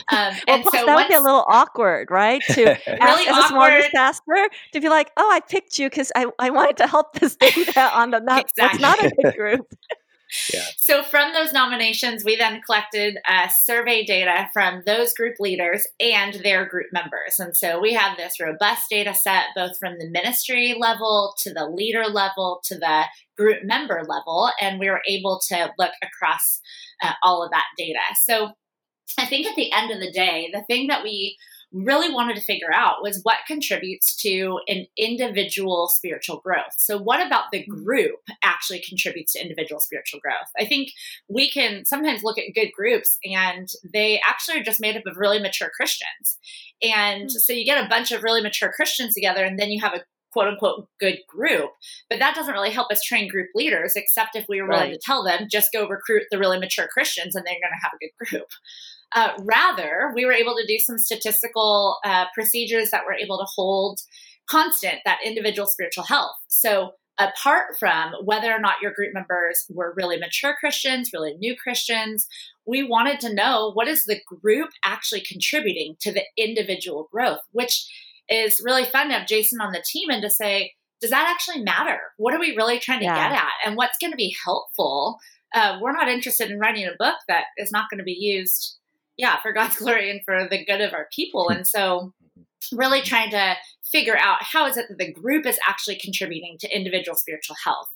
Um, 0.10 0.34
well, 0.48 0.56
and 0.56 0.64
so 0.64 0.72
that 0.72 0.86
once, 0.88 1.02
would 1.02 1.08
be 1.10 1.16
a 1.16 1.22
little 1.22 1.44
awkward, 1.48 2.12
right? 2.12 2.42
To 2.52 2.62
really 2.66 2.78
ask, 2.88 3.28
as 3.28 3.46
a 3.46 3.48
small 3.50 3.82
pastor 3.94 4.50
to 4.74 4.80
be 4.80 4.90
like, 4.90 5.12
oh, 5.18 5.30
I 5.32 5.40
picked 5.42 5.80
you 5.80 5.90
because 5.90 6.12
I, 6.16 6.28
I 6.40 6.50
wanted 6.50 6.78
to 6.78 6.88
help 6.88 7.14
this 7.14 7.36
data 7.36 7.82
on 7.94 8.12
the 8.12 8.20
not, 8.20 8.42
exactly. 8.42 8.82
not 8.82 9.04
a 9.04 9.10
good 9.10 9.36
group. 9.36 9.68
So 10.78 11.04
from 11.04 11.34
those 11.34 11.54
nominations, 11.54 12.24
we 12.24 12.36
then 12.36 12.62
collected 12.62 13.18
uh, 13.28 13.48
survey 13.64 14.04
data 14.06 14.50
from 14.54 14.84
those 14.86 15.14
group 15.14 15.36
leaders 15.40 15.88
and 16.00 16.36
their 16.44 16.66
group 16.66 16.88
members. 16.92 17.40
And 17.40 17.56
so 17.56 17.80
we 17.80 17.94
have 17.94 18.18
this 18.18 18.40
robust 18.40 18.84
data 18.90 19.14
set, 19.14 19.46
both 19.56 19.78
from 19.80 19.98
the 19.98 20.10
ministry 20.10 20.76
level 20.78 21.34
to 21.40 21.54
the 21.54 21.68
leader 21.68 22.06
level 22.06 22.62
to 22.66 22.78
the 22.78 23.06
group 23.38 23.64
member 23.64 24.04
level. 24.08 24.52
And 24.60 24.80
we 24.80 24.90
were 24.90 25.02
able 25.08 25.40
to 25.48 25.72
look 25.78 25.94
across 26.02 26.62
uh, 27.02 27.14
all 27.24 27.44
of 27.44 27.52
that 27.52 27.66
data. 27.78 28.00
So 28.24 28.52
I 29.18 29.26
think 29.26 29.48
at 29.48 29.56
the 29.56 29.72
end 29.72 29.92
of 29.92 30.00
the 30.00 30.12
day, 30.12 30.50
the 30.52 30.64
thing 30.64 30.88
that 30.88 31.04
we 31.04 31.38
really 31.74 32.14
wanted 32.14 32.36
to 32.36 32.42
figure 32.42 32.74
out 32.74 33.02
was 33.02 33.20
what 33.24 33.38
contributes 33.46 34.16
to 34.18 34.60
an 34.68 34.86
individual 34.98 35.88
spiritual 35.90 36.38
growth. 36.38 36.74
So, 36.78 36.98
what 36.98 37.26
about 37.26 37.52
the 37.52 37.60
mm-hmm. 37.60 37.84
group 37.84 38.20
actually 38.44 38.80
contributes 38.80 39.34
to 39.34 39.42
individual 39.42 39.80
spiritual 39.80 40.20
growth? 40.20 40.50
I 40.58 40.66
think 40.66 40.90
we 41.28 41.50
can 41.50 41.86
sometimes 41.86 42.24
look 42.24 42.38
at 42.38 42.54
good 42.56 42.72
groups 42.72 43.18
and 43.24 43.68
they 43.94 44.22
actually 44.26 44.60
are 44.60 44.64
just 44.64 44.82
made 44.82 44.96
up 44.96 45.06
of 45.06 45.18
really 45.18 45.40
mature 45.40 45.70
Christians. 45.76 46.38
And 46.82 47.24
mm-hmm. 47.24 47.30
so, 47.30 47.54
you 47.54 47.66
get 47.66 47.84
a 47.84 47.90
bunch 47.90 48.12
of 48.12 48.24
really 48.24 48.42
mature 48.42 48.72
Christians 48.72 49.14
together, 49.14 49.44
and 49.44 49.60
then 49.60 49.70
you 49.70 49.82
have 49.82 49.94
a 49.94 50.04
quote 50.32 50.48
unquote 50.48 50.88
good 51.00 51.18
group. 51.28 51.72
But 52.10 52.20
that 52.20 52.36
doesn't 52.36 52.54
really 52.54 52.72
help 52.72 52.92
us 52.92 53.02
train 53.02 53.28
group 53.28 53.50
leaders, 53.56 53.94
except 53.96 54.36
if 54.36 54.46
we 54.48 54.62
were 54.62 54.68
willing 54.68 54.92
right. 54.92 54.94
to 54.94 55.00
tell 55.04 55.24
them 55.24 55.48
just 55.50 55.74
go 55.74 55.88
recruit 55.88 56.24
the 56.32 56.40
really 56.40 56.60
mature 56.60 56.88
Christians 56.88 57.36
and 57.36 57.46
they're 57.46 57.56
going 57.56 57.74
to 57.74 57.84
have 57.84 57.94
a 57.94 57.98
good 57.98 58.12
group. 58.30 58.48
Uh, 59.16 59.32
rather, 59.42 60.12
we 60.16 60.26
were 60.26 60.34
able 60.34 60.56
to 60.56 60.66
do 60.68 60.78
some 60.80 60.98
statistical 60.98 61.98
uh, 62.04 62.26
procedures 62.34 62.92
that 62.92 63.06
were 63.06 63.14
able 63.14 63.38
to 63.38 63.46
hold 63.56 64.00
constant 64.50 64.96
that 65.06 65.20
individual 65.26 65.68
spiritual 65.68 66.04
health. 66.04 66.36
So, 66.48 66.92
apart 67.20 67.78
from 67.80 68.14
whether 68.24 68.54
or 68.54 68.60
not 68.60 68.82
your 68.82 68.92
group 68.92 69.14
members 69.14 69.66
were 69.70 69.94
really 69.98 70.18
mature 70.18 70.56
Christians, 70.60 71.12
really 71.14 71.34
new 71.36 71.56
Christians, 71.56 72.28
we 72.66 72.84
wanted 72.84 73.20
to 73.22 73.34
know 73.34 73.72
what 73.74 73.88
is 73.88 74.04
the 74.04 74.20
group 74.42 74.70
actually 74.86 75.22
contributing 75.22 75.96
to 76.02 76.12
the 76.12 76.24
individual 76.38 77.08
growth, 77.12 77.40
which 77.52 77.90
is 78.30 78.62
really 78.64 78.86
fun 78.86 79.08
to 79.08 79.16
have 79.16 79.28
Jason 79.28 79.62
on 79.62 79.72
the 79.72 79.84
team 79.86 80.10
and 80.10 80.22
to 80.22 80.30
say, 80.30 80.74
does 81.02 81.12
that 81.12 81.28
actually 81.30 81.64
matter? 81.64 82.00
What 82.18 82.34
are 82.34 82.40
we 82.40 82.56
really 82.56 82.80
trying 82.80 83.00
to 83.00 83.06
yeah. 83.06 83.30
get 83.30 83.40
at? 83.40 83.52
And 83.66 83.78
what's 83.78 83.98
going 84.00 84.12
to 84.12 84.18
be 84.18 84.36
helpful? 84.44 85.18
Uh, 85.56 85.78
we're 85.82 85.94
not 85.94 86.10
interested 86.10 86.52
in 86.52 86.60
writing 86.60 86.86
a 86.86 86.96
book 87.00 87.16
that 87.28 87.46
is 87.58 87.72
not 87.72 87.86
going 87.90 88.00
to 88.00 88.04
be 88.04 88.18
used 88.20 88.78
yeah, 89.18 89.40
for 89.42 89.54
God's 89.54 89.76
glory 89.78 90.10
and 90.10 90.22
for 90.26 90.48
the 90.50 90.64
good 90.66 90.82
of 90.82 90.94
our 90.94 91.08
people. 91.14 91.50
And 91.50 91.68
so, 91.68 92.14
really 92.74 93.02
trying 93.02 93.30
to 93.32 93.56
figure 93.92 94.18
out 94.18 94.44
how 94.44 94.66
is 94.66 94.78
it 94.78 94.88
that 94.90 94.98
the 94.98 95.14
group 95.14 95.46
is 95.46 95.60
actually 95.66 95.98
contributing 95.98 96.58
to 96.60 96.76
individual 96.76 97.16
spiritual 97.16 97.56
health. 97.64 97.88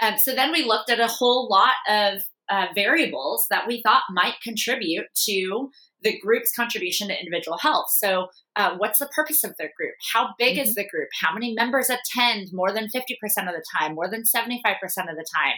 Um, 0.00 0.18
so 0.18 0.34
then 0.34 0.52
we 0.52 0.64
looked 0.64 0.90
at 0.90 1.00
a 1.00 1.06
whole 1.06 1.48
lot 1.48 1.74
of 1.88 2.22
uh, 2.48 2.66
variables 2.74 3.46
that 3.50 3.66
we 3.66 3.82
thought 3.82 4.02
might 4.12 4.34
contribute 4.42 5.06
to 5.24 5.70
the 6.02 6.18
group's 6.18 6.54
contribution 6.54 7.08
to 7.08 7.18
individual 7.18 7.58
health. 7.58 7.86
So, 7.90 8.28
uh, 8.54 8.76
what's 8.76 8.98
the 8.98 9.06
purpose 9.06 9.44
of 9.44 9.56
their 9.56 9.70
group? 9.76 9.94
How 10.12 10.34
big 10.38 10.56
mm-hmm. 10.56 10.68
is 10.68 10.74
the 10.74 10.86
group? 10.86 11.08
How 11.18 11.32
many 11.32 11.54
members 11.54 11.88
attend 11.88 12.52
more 12.52 12.70
than 12.70 12.88
50% 12.88 13.12
of 13.48 13.54
the 13.54 13.64
time, 13.78 13.94
more 13.94 14.10
than 14.10 14.24
75% 14.24 14.52
of 14.52 15.16
the 15.16 15.26
time? 15.34 15.54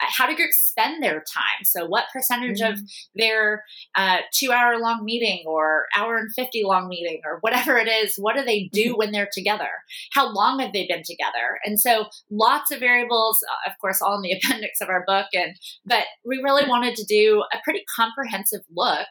Uh, 0.00 0.06
how 0.08 0.26
do 0.26 0.34
groups 0.34 0.56
spend 0.56 1.02
their 1.02 1.20
time? 1.20 1.64
So, 1.64 1.86
what 1.86 2.04
percentage 2.12 2.60
mm-hmm. 2.60 2.72
of 2.72 2.80
their 3.14 3.64
uh, 3.94 4.18
two 4.32 4.52
hour 4.52 4.78
long 4.78 5.04
meeting 5.04 5.44
or 5.46 5.86
hour 5.96 6.16
and 6.16 6.32
50 6.34 6.64
long 6.64 6.88
meeting 6.88 7.20
or 7.24 7.38
whatever 7.40 7.76
it 7.76 7.88
is, 7.88 8.16
what 8.16 8.36
do 8.36 8.44
they 8.44 8.68
do 8.72 8.90
mm-hmm. 8.90 8.98
when 8.98 9.12
they're 9.12 9.28
together? 9.32 9.68
How 10.12 10.32
long 10.32 10.60
have 10.60 10.72
they 10.72 10.86
been 10.86 11.02
together? 11.04 11.58
And 11.64 11.78
so, 11.78 12.06
lots 12.30 12.70
of 12.70 12.80
variables, 12.80 13.42
uh, 13.42 13.70
of 13.70 13.78
course, 13.78 14.00
all 14.00 14.16
in 14.16 14.22
the 14.22 14.32
appendix 14.42 14.80
of 14.80 14.88
our 14.88 15.04
book. 15.06 15.26
And 15.34 15.56
but 15.84 16.04
we 16.24 16.40
really 16.42 16.68
wanted 16.68 16.96
to 16.96 17.04
do 17.04 17.44
a 17.52 17.58
pretty 17.62 17.84
comprehensive 17.94 18.62
look 18.74 19.06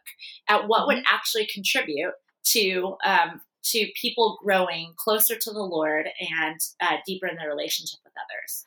at 0.48 0.68
what 0.68 0.77
would 0.86 0.98
mm-hmm. 0.98 1.14
actually 1.16 1.48
contribute 1.52 2.14
to 2.52 2.96
um, 3.06 3.42
to 3.64 3.88
people 4.00 4.40
growing 4.44 4.94
closer 4.96 5.36
to 5.36 5.52
the 5.52 5.62
Lord 5.62 6.08
and 6.20 6.60
uh, 6.80 6.98
deeper 7.06 7.28
in 7.28 7.36
their 7.36 7.50
relationship 7.50 8.00
with 8.04 8.14
others. 8.14 8.66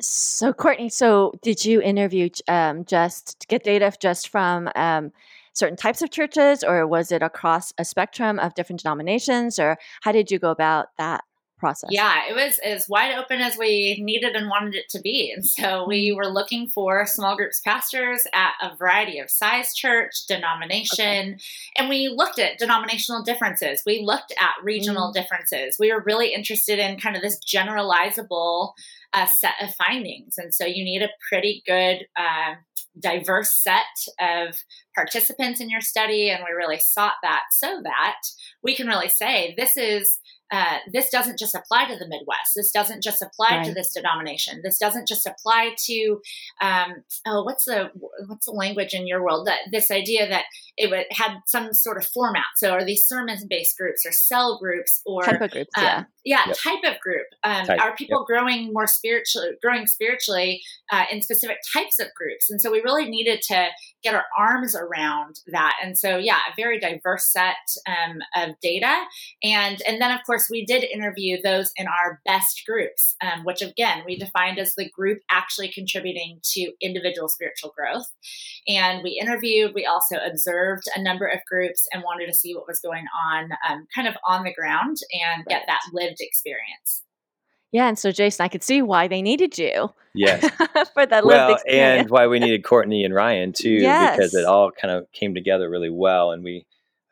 So, 0.00 0.52
Courtney, 0.52 0.88
so 0.88 1.32
did 1.42 1.64
you 1.64 1.82
interview 1.82 2.30
um, 2.46 2.84
just 2.84 3.46
get 3.48 3.64
data 3.64 3.92
just 4.00 4.28
from 4.28 4.70
um, 4.76 5.10
certain 5.54 5.76
types 5.76 6.02
of 6.02 6.10
churches, 6.10 6.62
or 6.62 6.86
was 6.86 7.10
it 7.10 7.22
across 7.22 7.72
a 7.78 7.84
spectrum 7.84 8.38
of 8.38 8.54
different 8.54 8.80
denominations, 8.80 9.58
or 9.58 9.76
how 10.02 10.12
did 10.12 10.30
you 10.30 10.38
go 10.38 10.50
about 10.50 10.88
that? 10.98 11.24
Process? 11.58 11.90
Yeah, 11.92 12.22
it 12.28 12.34
was 12.34 12.58
as 12.60 12.88
wide 12.88 13.14
open 13.14 13.40
as 13.40 13.56
we 13.56 14.00
needed 14.02 14.34
and 14.34 14.48
wanted 14.48 14.74
it 14.74 14.88
to 14.90 15.00
be. 15.00 15.32
And 15.32 15.44
so 15.46 15.86
we 15.86 16.08
mm-hmm. 16.08 16.16
were 16.16 16.28
looking 16.28 16.68
for 16.68 17.06
small 17.06 17.36
groups 17.36 17.60
pastors 17.60 18.26
at 18.32 18.52
a 18.62 18.76
variety 18.76 19.18
of 19.18 19.30
size 19.30 19.74
church, 19.74 20.26
denomination, 20.26 21.34
okay. 21.34 21.38
and 21.76 21.88
we 21.88 22.08
looked 22.08 22.38
at 22.38 22.58
denominational 22.58 23.22
differences. 23.22 23.82
We 23.84 24.02
looked 24.04 24.32
at 24.40 24.62
regional 24.62 25.10
mm. 25.10 25.14
differences. 25.14 25.76
We 25.78 25.92
were 25.92 26.02
really 26.04 26.32
interested 26.32 26.78
in 26.78 26.98
kind 26.98 27.16
of 27.16 27.22
this 27.22 27.38
generalizable 27.44 28.72
uh, 29.12 29.26
set 29.26 29.54
of 29.62 29.74
findings. 29.74 30.36
And 30.38 30.54
so 30.54 30.64
you 30.66 30.84
need 30.84 31.02
a 31.02 31.08
pretty 31.28 31.62
good 31.66 32.06
uh, 32.16 32.56
diverse 32.98 33.50
set 33.50 33.86
of 34.20 34.62
participants 34.94 35.60
in 35.60 35.70
your 35.70 35.80
study. 35.80 36.30
And 36.30 36.42
we 36.44 36.54
really 36.54 36.78
sought 36.78 37.14
that 37.22 37.44
so 37.52 37.80
that 37.82 38.16
we 38.62 38.74
can 38.74 38.86
really 38.86 39.08
say 39.08 39.54
this 39.56 39.76
is 39.76 40.18
uh, 40.50 40.78
this 40.92 41.10
doesn't 41.10 41.38
just 41.38 41.54
apply 41.54 41.86
to 41.86 41.96
the 41.96 42.08
Midwest. 42.08 42.52
This 42.56 42.70
doesn't 42.70 43.02
just 43.02 43.22
apply 43.22 43.58
right. 43.58 43.66
to 43.66 43.74
this 43.74 43.92
denomination. 43.92 44.60
This 44.62 44.78
doesn't 44.78 45.06
just 45.06 45.26
apply 45.26 45.74
to 45.86 46.20
um, 46.60 47.04
oh, 47.26 47.42
what's 47.44 47.64
the 47.64 47.90
what's 48.26 48.46
the 48.46 48.52
language 48.52 48.94
in 48.94 49.06
your 49.06 49.22
world? 49.22 49.46
That 49.46 49.60
this 49.70 49.90
idea 49.90 50.28
that 50.28 50.44
it 50.76 50.90
would, 50.90 51.06
had 51.10 51.38
some 51.46 51.72
sort 51.72 51.98
of 51.98 52.06
format. 52.06 52.46
So, 52.56 52.72
are 52.72 52.84
these 52.84 53.06
sermon 53.06 53.38
based 53.48 53.76
groups 53.76 54.06
or 54.06 54.12
cell 54.12 54.58
groups 54.58 55.02
or 55.04 55.22
type 55.22 55.40
of 55.40 55.50
groups? 55.50 55.70
Um, 55.76 55.84
yeah, 55.84 56.04
yeah, 56.28 56.42
yep. 56.46 56.56
type 56.62 56.84
of 56.84 57.00
group. 57.00 57.26
Um, 57.42 57.66
type. 57.66 57.80
Are 57.80 57.96
people 57.96 58.20
yep. 58.20 58.26
growing 58.26 58.72
more 58.72 58.86
spiritually, 58.86 59.48
growing 59.62 59.86
spiritually 59.86 60.60
uh, 60.92 61.04
in 61.10 61.22
specific 61.22 61.56
types 61.72 61.98
of 61.98 62.08
groups? 62.14 62.50
And 62.50 62.60
so, 62.60 62.70
we 62.70 62.82
really 62.82 63.08
needed 63.08 63.40
to 63.48 63.68
get 64.02 64.14
our 64.14 64.26
arms 64.36 64.76
around 64.76 65.40
that. 65.46 65.76
And 65.82 65.98
so, 65.98 66.18
yeah, 66.18 66.38
a 66.50 66.54
very 66.54 66.78
diverse 66.78 67.32
set 67.32 67.56
um, 67.86 68.18
of 68.36 68.60
data, 68.60 68.94
and 69.42 69.80
and 69.88 70.02
then 70.02 70.10
of 70.10 70.20
course 70.26 70.48
we 70.50 70.66
did 70.66 70.84
interview 70.84 71.40
those 71.42 71.72
in 71.76 71.86
our 71.86 72.20
best 72.26 72.62
groups, 72.66 73.16
um, 73.22 73.44
which 73.44 73.62
again 73.62 74.02
we 74.04 74.18
defined 74.18 74.58
as 74.58 74.74
the 74.74 74.90
group 74.90 75.20
actually 75.30 75.72
contributing 75.72 76.40
to 76.42 76.72
individual 76.82 77.28
spiritual 77.28 77.72
growth. 77.74 78.12
And 78.66 79.02
we 79.02 79.18
interviewed, 79.20 79.72
we 79.74 79.86
also 79.86 80.16
observed 80.16 80.84
a 80.94 81.02
number 81.02 81.26
of 81.26 81.40
groups 81.48 81.86
and 81.92 82.02
wanted 82.02 82.26
to 82.26 82.34
see 82.34 82.54
what 82.54 82.68
was 82.68 82.80
going 82.80 83.06
on, 83.26 83.50
um, 83.68 83.86
kind 83.94 84.06
of 84.06 84.16
on 84.26 84.44
the 84.44 84.52
ground, 84.52 84.98
and 85.12 85.46
get 85.46 85.64
that 85.66 85.80
lived 85.92 86.17
experience. 86.24 87.04
Yeah, 87.70 87.88
and 87.88 87.98
so 87.98 88.12
Jason, 88.12 88.44
I 88.44 88.48
could 88.48 88.62
see 88.62 88.80
why 88.80 89.08
they 89.08 89.20
needed 89.20 89.58
you. 89.58 89.90
Yes, 90.14 90.40
for 90.94 91.04
that 91.04 91.24
well, 91.24 91.48
lived 91.48 91.60
experience. 91.60 92.00
and 92.02 92.10
why 92.10 92.26
we 92.26 92.38
needed 92.38 92.64
Courtney 92.64 93.04
and 93.04 93.14
Ryan 93.14 93.52
too, 93.52 93.70
yes. 93.70 94.16
because 94.16 94.34
it 94.34 94.46
all 94.46 94.70
kind 94.70 94.92
of 94.92 95.10
came 95.12 95.34
together 95.34 95.68
really 95.68 95.90
well, 95.90 96.30
and 96.30 96.42
we 96.42 96.66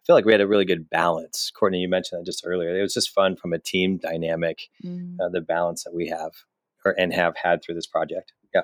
feel 0.06 0.16
like 0.16 0.24
we 0.24 0.32
had 0.32 0.40
a 0.40 0.46
really 0.46 0.64
good 0.64 0.88
balance. 0.88 1.52
Courtney, 1.54 1.80
you 1.80 1.88
mentioned 1.88 2.20
that 2.20 2.26
just 2.26 2.44
earlier. 2.46 2.78
It 2.78 2.80
was 2.82 2.94
just 2.94 3.10
fun 3.10 3.36
from 3.36 3.52
a 3.52 3.58
team 3.58 3.98
dynamic, 3.98 4.68
mm. 4.84 5.16
uh, 5.20 5.28
the 5.28 5.40
balance 5.40 5.84
that 5.84 5.92
we 5.92 6.08
have 6.08 6.32
or 6.84 6.94
and 6.98 7.12
have 7.12 7.34
had 7.36 7.62
through 7.62 7.74
this 7.74 7.86
project. 7.86 8.32
Yeah. 8.54 8.62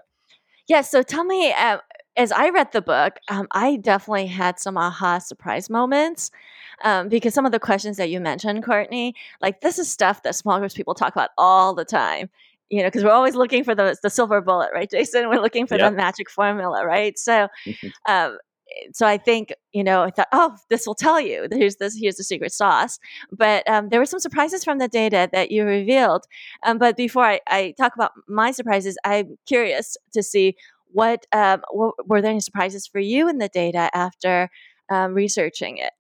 Yeah. 0.69 0.81
So 0.83 1.03
tell 1.03 1.25
me, 1.25 1.53
uh, 1.53 1.79
as 2.17 2.33
I 2.33 2.51
read 2.51 2.73
the 2.73 2.83
book, 2.83 3.17
um, 3.29 3.49
I 3.53 3.77
definitely 3.77 4.27
had 4.27 4.59
some 4.59 4.77
aha 4.77 5.19
surprise 5.19 5.71
moments 5.71 6.31
um, 6.85 7.09
because 7.09 7.35
some 7.35 7.47
of 7.47 7.53
the 7.53 7.61
questions 7.61 7.97
that 7.97 8.11
you 8.11 8.21
mentioned, 8.21 8.65
Courtney, 8.65 9.15
like 9.41 9.61
this 9.61 9.79
is 9.79 9.91
stuff 9.91 10.23
that 10.23 10.35
small 10.35 10.59
groups 10.59 10.75
people 10.75 10.95
talk 10.95 11.15
about 11.15 11.31
all 11.39 11.75
the 11.75 11.85
time. 11.85 12.29
You 12.71 12.79
know, 12.79 12.89
because 12.89 13.05
we're 13.05 13.11
always 13.11 13.35
looking 13.35 13.65
for 13.65 13.75
the 13.75 13.97
the 14.03 14.09
silver 14.09 14.41
bullet, 14.41 14.71
right, 14.73 14.91
Jason? 14.91 15.29
We're 15.29 15.43
looking 15.43 15.67
for 15.67 15.77
yep. 15.77 15.91
the 15.91 15.97
magic 15.97 16.31
formula, 16.31 16.87
right? 16.87 17.19
So, 17.19 17.49
um, 18.09 18.39
so 18.95 19.07
I 19.07 19.19
think 19.19 19.53
you 19.73 19.85
know 19.85 20.05
I 20.05 20.11
thought, 20.11 20.29
oh, 20.33 20.57
this 20.71 20.87
will 20.87 20.95
tell 20.95 21.21
you. 21.21 21.49
Here's 21.53 21.77
this. 21.77 21.95
Here's 21.95 22.17
the 22.17 22.25
secret 22.25 22.51
sauce. 22.51 22.99
But 23.31 23.69
um, 23.69 23.91
there 23.91 24.01
were 24.01 24.07
some 24.07 24.21
surprises 24.21 24.65
from 24.65 24.79
the 24.79 24.89
data 24.89 25.29
that 25.33 25.51
you 25.51 25.65
revealed. 25.65 26.25
Um, 26.63 26.79
but 26.79 26.97
before 26.97 27.25
I, 27.25 27.41
I, 27.47 27.75
talk 27.77 27.95
about 27.95 28.13
my 28.27 28.53
surprises, 28.53 28.97
I'm 29.05 29.37
curious 29.45 29.99
to 30.15 30.23
see 30.23 30.57
what, 30.93 31.27
um, 31.33 31.63
what, 31.71 31.95
were 32.09 32.21
there 32.21 32.31
any 32.31 32.41
surprises 32.41 32.87
for 32.87 33.01
you 33.01 33.29
in 33.29 33.39
the 33.39 33.49
data 33.49 33.91
after 33.95 34.51
um, 34.93 35.15
researching 35.15 35.79
it. 35.79 35.93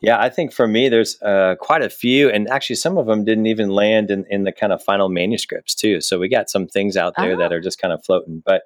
Yeah, 0.00 0.20
I 0.20 0.28
think 0.28 0.52
for 0.52 0.68
me, 0.68 0.88
there's 0.88 1.20
uh, 1.22 1.56
quite 1.60 1.82
a 1.82 1.90
few, 1.90 2.30
and 2.30 2.48
actually, 2.48 2.76
some 2.76 2.96
of 2.98 3.06
them 3.06 3.24
didn't 3.24 3.46
even 3.46 3.70
land 3.70 4.12
in, 4.12 4.24
in 4.30 4.44
the 4.44 4.52
kind 4.52 4.72
of 4.72 4.82
final 4.82 5.08
manuscripts 5.08 5.74
too. 5.74 6.00
So 6.00 6.20
we 6.20 6.28
got 6.28 6.48
some 6.48 6.68
things 6.68 6.96
out 6.96 7.14
there 7.16 7.34
oh. 7.34 7.38
that 7.38 7.52
are 7.52 7.60
just 7.60 7.80
kind 7.80 7.92
of 7.92 8.04
floating. 8.04 8.40
But 8.44 8.62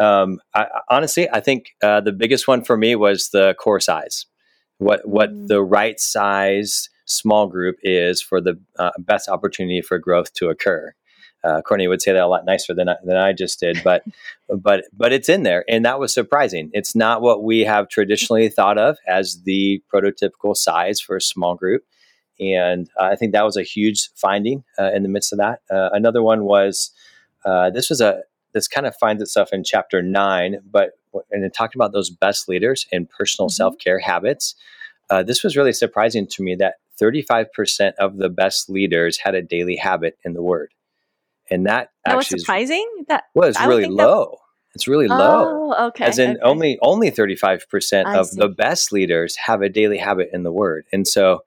um, 0.00 0.40
I, 0.54 0.66
honestly, 0.90 1.30
I 1.30 1.38
think 1.38 1.76
uh, 1.82 2.00
the 2.00 2.10
biggest 2.10 2.48
one 2.48 2.64
for 2.64 2.76
me 2.76 2.96
was 2.96 3.28
the 3.28 3.54
core 3.60 3.78
size. 3.78 4.26
What 4.78 5.06
what 5.06 5.30
mm. 5.30 5.46
the 5.46 5.62
right 5.62 6.00
size 6.00 6.88
small 7.04 7.46
group 7.46 7.76
is 7.82 8.20
for 8.20 8.40
the 8.40 8.58
uh, 8.76 8.90
best 8.98 9.28
opportunity 9.28 9.82
for 9.82 9.98
growth 9.98 10.32
to 10.34 10.48
occur. 10.48 10.94
Uh, 11.44 11.60
Courtney 11.62 11.88
would 11.88 12.00
say 12.00 12.12
that 12.12 12.22
a 12.22 12.26
lot 12.26 12.44
nicer 12.44 12.74
than 12.74 12.88
I, 12.88 12.96
than 13.04 13.16
I 13.16 13.32
just 13.32 13.60
did, 13.60 13.82
but 13.82 14.04
but 14.48 14.84
but 14.92 15.12
it's 15.12 15.28
in 15.28 15.42
there, 15.42 15.64
and 15.68 15.84
that 15.84 15.98
was 15.98 16.14
surprising. 16.14 16.70
It's 16.72 16.94
not 16.94 17.22
what 17.22 17.42
we 17.42 17.60
have 17.60 17.88
traditionally 17.88 18.48
thought 18.48 18.78
of 18.78 18.98
as 19.06 19.42
the 19.44 19.82
prototypical 19.92 20.56
size 20.56 21.00
for 21.00 21.16
a 21.16 21.20
small 21.20 21.54
group, 21.54 21.82
and 22.38 22.88
uh, 22.98 23.04
I 23.04 23.16
think 23.16 23.32
that 23.32 23.44
was 23.44 23.56
a 23.56 23.62
huge 23.62 24.10
finding 24.14 24.64
uh, 24.78 24.90
in 24.92 25.02
the 25.02 25.08
midst 25.08 25.32
of 25.32 25.38
that. 25.38 25.60
Uh, 25.70 25.90
another 25.92 26.22
one 26.22 26.44
was 26.44 26.90
uh, 27.44 27.70
this 27.70 27.88
was 27.88 28.00
a 28.00 28.22
this 28.52 28.68
kind 28.68 28.86
of 28.86 28.94
finds 28.96 29.22
itself 29.22 29.48
in 29.52 29.64
chapter 29.64 30.02
nine, 30.02 30.60
but 30.70 30.92
and 31.30 31.44
it 31.44 31.54
talked 31.54 31.74
about 31.74 31.92
those 31.92 32.10
best 32.10 32.48
leaders 32.48 32.86
and 32.92 33.08
personal 33.08 33.48
mm-hmm. 33.48 33.54
self 33.54 33.78
care 33.78 33.98
habits. 33.98 34.54
Uh, 35.10 35.22
this 35.22 35.42
was 35.42 35.56
really 35.56 35.72
surprising 35.72 36.26
to 36.26 36.42
me 36.42 36.54
that 36.54 36.76
35% 37.00 37.94
of 37.98 38.16
the 38.16 38.28
best 38.28 38.70
leaders 38.70 39.18
had 39.18 39.34
a 39.34 39.42
daily 39.42 39.76
habit 39.76 40.16
in 40.24 40.32
the 40.32 40.42
Word, 40.42 40.72
and 41.52 41.66
that, 41.66 41.90
that 42.04 42.16
actually 42.16 42.36
was 42.36 42.42
surprising. 42.42 42.88
That 43.08 43.24
was 43.34 43.56
really 43.60 43.86
low. 43.86 44.30
That... 44.30 44.38
It's 44.74 44.88
really 44.88 45.06
low. 45.06 45.74
oh. 45.76 45.86
Okay. 45.88 46.04
As 46.04 46.18
in 46.18 46.30
okay. 46.30 46.40
only 46.42 46.78
only 46.80 47.10
35% 47.10 48.18
of 48.18 48.26
see. 48.28 48.40
the 48.40 48.48
best 48.48 48.92
leaders 48.92 49.36
have 49.36 49.60
a 49.60 49.68
daily 49.68 49.98
habit 49.98 50.30
in 50.32 50.44
the 50.44 50.52
Word, 50.52 50.86
and 50.92 51.06
so 51.06 51.44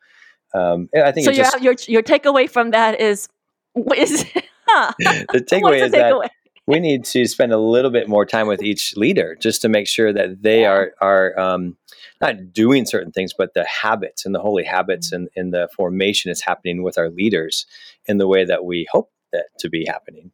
um, 0.54 0.90
I 0.96 1.12
think 1.12 1.26
so. 1.26 1.32
Your, 1.32 1.44
just, 1.44 1.62
your 1.62 1.76
your 1.88 2.04
takeaway 2.04 2.50
from 2.50 2.72
that 2.72 3.02
is 3.02 3.28
is 3.98 4.26
huh. 4.68 4.94
the 5.00 5.46
takeaway 5.52 5.82
is 5.82 5.92
that 5.92 6.32
we 6.68 6.80
need 6.80 7.06
to 7.06 7.26
spend 7.26 7.52
a 7.52 7.58
little 7.58 7.92
bit 7.92 8.08
more 8.08 8.26
time 8.26 8.48
with 8.48 8.64
each 8.64 8.96
leader 8.98 9.36
just 9.40 9.62
to 9.62 9.70
make 9.70 9.88
sure 9.88 10.14
that 10.14 10.42
they 10.42 10.62
yeah. 10.62 10.70
are 10.70 10.94
are 11.02 11.40
um, 11.40 11.78
not 12.22 12.54
doing 12.54 12.86
certain 12.86 13.12
things, 13.12 13.34
but 13.36 13.56
the 13.56 13.66
habits 13.66 14.26
and 14.26 14.36
the 14.36 14.40
holy 14.40 14.64
habits 14.64 15.08
mm-hmm. 15.08 15.16
and, 15.16 15.30
and 15.36 15.54
the 15.54 15.68
formation 15.76 16.30
is 16.30 16.42
happening 16.42 16.84
with 16.84 16.98
our 16.98 17.10
leaders 17.10 17.66
in 18.06 18.20
the 18.20 18.28
way 18.28 18.46
that 18.46 18.66
we 18.66 18.88
hope 18.92 19.10
that 19.36 19.48
to 19.60 19.70
be 19.70 19.86
happening. 19.86 20.32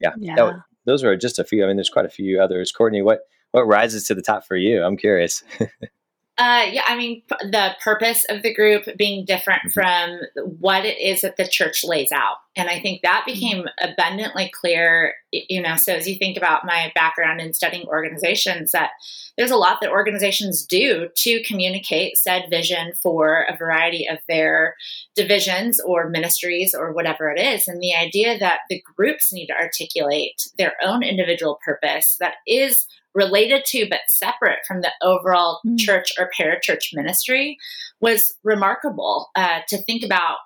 Yeah, 0.00 0.12
yeah. 0.18 0.34
That, 0.36 0.54
those 0.86 1.04
are 1.04 1.16
just 1.16 1.38
a 1.38 1.44
few. 1.44 1.64
I 1.64 1.66
mean, 1.66 1.76
there's 1.76 1.90
quite 1.90 2.06
a 2.06 2.10
few 2.10 2.40
others. 2.40 2.72
Courtney, 2.72 3.02
what 3.02 3.20
what 3.52 3.66
rises 3.66 4.04
to 4.04 4.14
the 4.14 4.22
top 4.22 4.44
for 4.46 4.56
you? 4.56 4.82
I'm 4.82 4.96
curious. 4.96 5.42
Uh, 6.40 6.64
yeah, 6.72 6.84
I 6.86 6.96
mean, 6.96 7.20
the 7.28 7.76
purpose 7.84 8.24
of 8.30 8.42
the 8.42 8.54
group 8.54 8.84
being 8.96 9.26
different 9.26 9.60
mm-hmm. 9.60 9.72
from 9.72 10.20
what 10.58 10.86
it 10.86 10.98
is 10.98 11.20
that 11.20 11.36
the 11.36 11.46
church 11.46 11.84
lays 11.84 12.10
out. 12.12 12.36
And 12.56 12.70
I 12.70 12.80
think 12.80 13.02
that 13.02 13.24
mm-hmm. 13.26 13.34
became 13.34 13.64
abundantly 13.78 14.50
clear, 14.58 15.12
you 15.32 15.60
know. 15.60 15.76
So, 15.76 15.92
as 15.92 16.08
you 16.08 16.14
think 16.16 16.38
about 16.38 16.64
my 16.64 16.92
background 16.94 17.42
in 17.42 17.52
studying 17.52 17.86
organizations, 17.88 18.72
that 18.72 18.92
there's 19.36 19.50
a 19.50 19.56
lot 19.58 19.82
that 19.82 19.90
organizations 19.90 20.64
do 20.64 21.10
to 21.14 21.42
communicate 21.42 22.16
said 22.16 22.46
vision 22.48 22.92
for 23.02 23.42
a 23.42 23.56
variety 23.58 24.08
of 24.08 24.16
their 24.26 24.76
divisions 25.14 25.78
or 25.78 26.08
ministries 26.08 26.74
or 26.74 26.92
whatever 26.92 27.30
it 27.30 27.38
is. 27.38 27.68
And 27.68 27.82
the 27.82 27.94
idea 27.94 28.38
that 28.38 28.60
the 28.70 28.82
groups 28.96 29.30
need 29.30 29.48
to 29.48 29.60
articulate 29.60 30.48
their 30.56 30.72
own 30.82 31.02
individual 31.02 31.60
purpose 31.62 32.16
that 32.18 32.36
is 32.46 32.86
related 33.14 33.64
to 33.66 33.86
but 33.88 34.00
separate 34.08 34.58
from 34.66 34.80
the 34.80 34.92
overall 35.02 35.60
mm. 35.66 35.78
church 35.78 36.12
or 36.18 36.30
parachurch 36.38 36.94
ministry 36.94 37.58
was 38.00 38.34
remarkable 38.42 39.30
uh, 39.36 39.60
to 39.68 39.78
think 39.84 40.04
about 40.04 40.38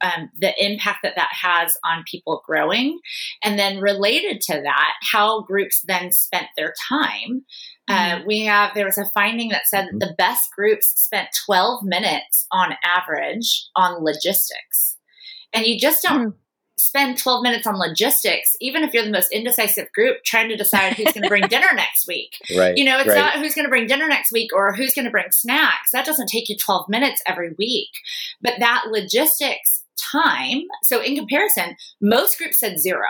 um, 0.00 0.30
the 0.38 0.52
impact 0.62 0.98
that 1.02 1.16
that 1.16 1.30
has 1.32 1.76
on 1.84 2.04
people 2.10 2.42
growing. 2.46 2.98
And 3.42 3.58
then 3.58 3.80
related 3.80 4.40
to 4.42 4.60
that, 4.62 4.92
how 5.02 5.42
groups 5.42 5.82
then 5.86 6.12
spent 6.12 6.48
their 6.56 6.74
time. 6.88 7.44
Uh, 7.88 7.94
mm-hmm. 7.94 8.22
Uh, 8.22 8.24
we 8.26 8.40
have, 8.40 8.72
there 8.74 8.84
was 8.84 8.98
a 8.98 9.10
finding 9.14 9.48
that 9.50 9.66
said 9.66 9.86
that 9.86 9.90
mm-hmm. 9.90 9.98
the 9.98 10.14
best 10.18 10.50
groups 10.54 10.92
spent 11.00 11.28
12 11.46 11.84
minutes 11.84 12.46
on 12.52 12.74
average 12.84 13.68
on 13.74 14.04
logistics. 14.04 14.96
And 15.52 15.66
you 15.66 15.78
just 15.78 16.02
don't 16.02 16.20
mm-hmm 16.20 16.38
spend 16.78 17.18
12 17.18 17.42
minutes 17.42 17.66
on 17.66 17.76
logistics, 17.76 18.56
even 18.60 18.82
if 18.82 18.92
you're 18.92 19.04
the 19.04 19.10
most 19.10 19.32
indecisive 19.32 19.90
group 19.92 20.22
trying 20.24 20.48
to 20.48 20.56
decide 20.56 20.92
who's 20.92 21.12
going 21.12 21.22
to 21.22 21.28
bring 21.28 21.46
dinner 21.48 21.72
next 21.74 22.06
week. 22.06 22.36
Right. 22.56 22.76
You 22.76 22.84
know, 22.84 22.98
it's 22.98 23.08
right. 23.08 23.16
not 23.16 23.34
who's 23.34 23.54
going 23.54 23.64
to 23.64 23.70
bring 23.70 23.86
dinner 23.86 24.08
next 24.08 24.32
week 24.32 24.50
or 24.54 24.72
who's 24.74 24.94
going 24.94 25.06
to 25.06 25.10
bring 25.10 25.30
snacks. 25.30 25.90
That 25.92 26.06
doesn't 26.06 26.28
take 26.28 26.48
you 26.48 26.56
12 26.56 26.88
minutes 26.88 27.22
every 27.26 27.54
week. 27.58 27.88
But 28.42 28.54
that 28.58 28.84
logistics 28.90 29.84
time, 29.96 30.64
so 30.82 31.02
in 31.02 31.16
comparison, 31.16 31.76
most 32.00 32.38
groups 32.38 32.60
said 32.60 32.78
zero. 32.78 33.06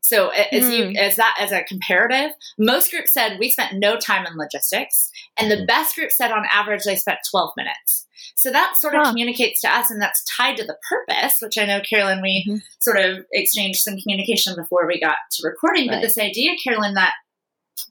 So 0.00 0.28
as 0.28 0.64
mm. 0.64 0.76
you 0.76 0.84
hmm. 0.90 0.96
as 0.96 1.16
that 1.16 1.36
as 1.40 1.52
a 1.52 1.64
comparative, 1.64 2.30
most 2.56 2.90
groups 2.90 3.12
said 3.12 3.38
we 3.38 3.50
spent 3.50 3.78
no 3.78 3.96
time 3.96 4.26
in 4.26 4.36
logistics, 4.36 5.10
and 5.36 5.50
the 5.50 5.56
mm. 5.56 5.66
best 5.66 5.96
group 5.96 6.10
said 6.12 6.32
on 6.32 6.44
average 6.50 6.84
they 6.84 6.96
spent 6.96 7.18
12 7.30 7.52
minutes. 7.56 8.06
So 8.34 8.50
that 8.50 8.76
sort 8.76 8.94
of 8.94 9.02
huh. 9.02 9.10
communicates 9.10 9.60
to 9.62 9.68
us, 9.68 9.90
and 9.90 10.00
that's 10.00 10.24
tied 10.24 10.56
to 10.58 10.64
the 10.64 10.76
purpose, 10.88 11.38
which 11.40 11.58
I 11.58 11.66
know, 11.66 11.80
Carolyn, 11.80 12.22
we 12.22 12.44
mm-hmm. 12.46 12.58
sort 12.80 12.98
of 12.98 13.24
exchanged 13.32 13.80
some 13.80 13.98
communication 13.98 14.54
before 14.54 14.86
we 14.86 15.00
got 15.00 15.16
to 15.32 15.48
recording. 15.48 15.88
Right. 15.88 15.96
But 15.96 16.02
this 16.02 16.18
idea, 16.18 16.52
Carolyn, 16.62 16.94
that 16.94 17.14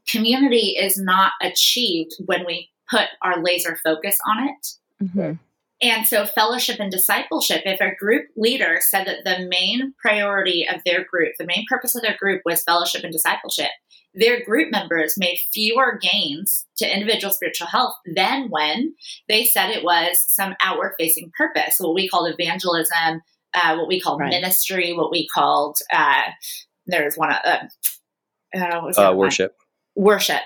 community 0.08 0.78
is 0.80 0.98
not 0.98 1.34
achieved 1.42 2.14
when 2.26 2.46
we 2.46 2.70
put 2.90 3.08
our 3.22 3.42
laser 3.44 3.78
focus 3.84 4.18
on 4.26 4.48
it. 4.48 4.68
Mm-hmm. 5.04 5.34
And 5.81 6.07
so, 6.07 6.25
fellowship 6.25 6.79
and 6.79 6.91
discipleship, 6.91 7.62
if 7.65 7.79
a 7.81 7.96
group 7.96 8.27
leader 8.36 8.79
said 8.81 9.05
that 9.05 9.24
the 9.24 9.48
main 9.48 9.93
priority 10.00 10.67
of 10.67 10.81
their 10.86 11.05
group, 11.05 11.34
the 11.38 11.46
main 11.46 11.65
purpose 11.69 11.96
of 11.96 12.01
their 12.01 12.17
group 12.17 12.41
was 12.46 12.63
fellowship 12.63 13.03
and 13.03 13.13
discipleship, 13.13 13.69
their 14.17 14.43
group 14.43 14.72
members 14.72 15.15
made 15.17 15.38
fewer 15.53 16.00
gains 16.01 16.65
to 16.77 16.91
individual 16.91 17.31
spiritual 17.31 17.67
health 17.67 17.93
than 18.15 18.48
when 18.50 18.96
they 19.27 19.46
said 19.46 19.69
it 19.69 19.84
was 19.84 20.17
some 20.27 20.55
outward 20.62 20.96
facing 20.98 21.31
purpose, 21.38 21.75
what 21.77 21.93
we 21.93 22.10
called 22.10 22.34
evangelism, 22.34 23.22
uh, 23.53 23.75
what 23.75 23.88
we 23.88 24.00
called 24.00 24.19
right. 24.19 24.29
ministry, 24.29 24.93
what 24.93 25.12
we 25.12 25.27
called, 25.27 25.77
uh, 25.93 26.24
there's 26.88 27.15
one, 27.15 27.31
uh, 27.31 27.67
uh, 28.55 28.91
uh 28.98 29.13
worship. 29.13 29.51
One? 29.51 29.67
Worship. 29.98 30.42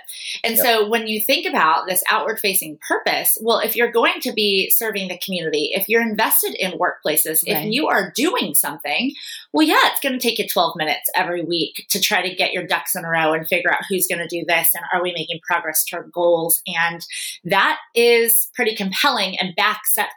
And 0.46 0.56
yep. 0.56 0.66
so 0.66 0.90
when 0.90 1.08
you 1.08 1.20
think 1.20 1.46
about 1.46 1.86
this 1.86 2.02
outward 2.10 2.40
facing 2.40 2.80
purpose, 2.88 3.38
well, 3.42 3.60
if 3.60 3.76
you're 3.76 3.92
going 3.92 4.22
to 4.22 4.32
be 4.32 4.72
serving 4.74 5.10
the 5.10 5.20
community, 5.24 5.72
if 5.74 5.90
you're 5.90 6.02
invested 6.02 6.56
in 6.56 6.80
workplaces, 6.80 7.46
right. 7.46 7.66
if 7.66 7.72
you 7.72 7.88
are 7.88 8.12
doing 8.16 8.56
something, 8.56 9.14
well, 9.52 9.68
yeah, 9.68 9.82
it's 9.84 10.00
going 10.00 10.18
to 10.18 10.20
take 10.20 10.40
you 10.40 10.48
12 10.48 10.78
minutes 10.78 11.10
every 11.16 11.44
week 11.44 11.86
to 11.90 12.00
try 12.00 12.22
to 12.22 12.34
get 12.34 12.54
your 12.54 12.66
ducks 12.66 12.96
in 12.96 13.04
a 13.04 13.10
row 13.10 13.34
and 13.34 13.46
figure 13.46 13.72
out 13.72 13.84
who's 13.90 14.08
going 14.08 14.26
to 14.26 14.28
do 14.28 14.46
this 14.48 14.70
and 14.74 14.86
are 14.94 15.04
we 15.04 15.12
making 15.12 15.42
progress 15.46 15.84
toward 15.84 16.12
goals. 16.14 16.62
And 16.66 17.06
that 17.44 17.78
is 17.94 18.50
pretty 18.56 18.74
compelling 18.74 19.38
and 19.38 19.54
backs 19.56 19.98
up. 19.98 20.08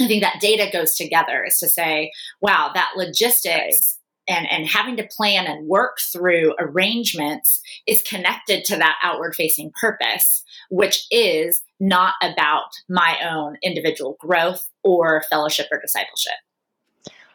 I 0.00 0.08
think 0.08 0.22
that 0.22 0.40
data 0.40 0.68
goes 0.72 0.96
together 0.96 1.44
is 1.44 1.58
to 1.58 1.68
say, 1.68 2.10
wow, 2.40 2.70
that 2.74 2.92
logistics 2.96 3.99
and, 4.30 4.50
and 4.50 4.66
having 4.66 4.96
to 4.96 5.06
plan 5.06 5.46
and 5.46 5.66
work 5.66 5.98
through 6.00 6.54
arrangements 6.58 7.60
is 7.86 8.00
connected 8.02 8.64
to 8.66 8.76
that 8.76 8.96
outward 9.02 9.34
facing 9.34 9.72
purpose, 9.78 10.44
which 10.70 11.06
is 11.10 11.62
not 11.80 12.14
about 12.22 12.70
my 12.88 13.16
own 13.28 13.56
individual 13.62 14.16
growth 14.20 14.70
or 14.84 15.24
fellowship 15.28 15.66
or 15.72 15.80
discipleship. 15.80 16.34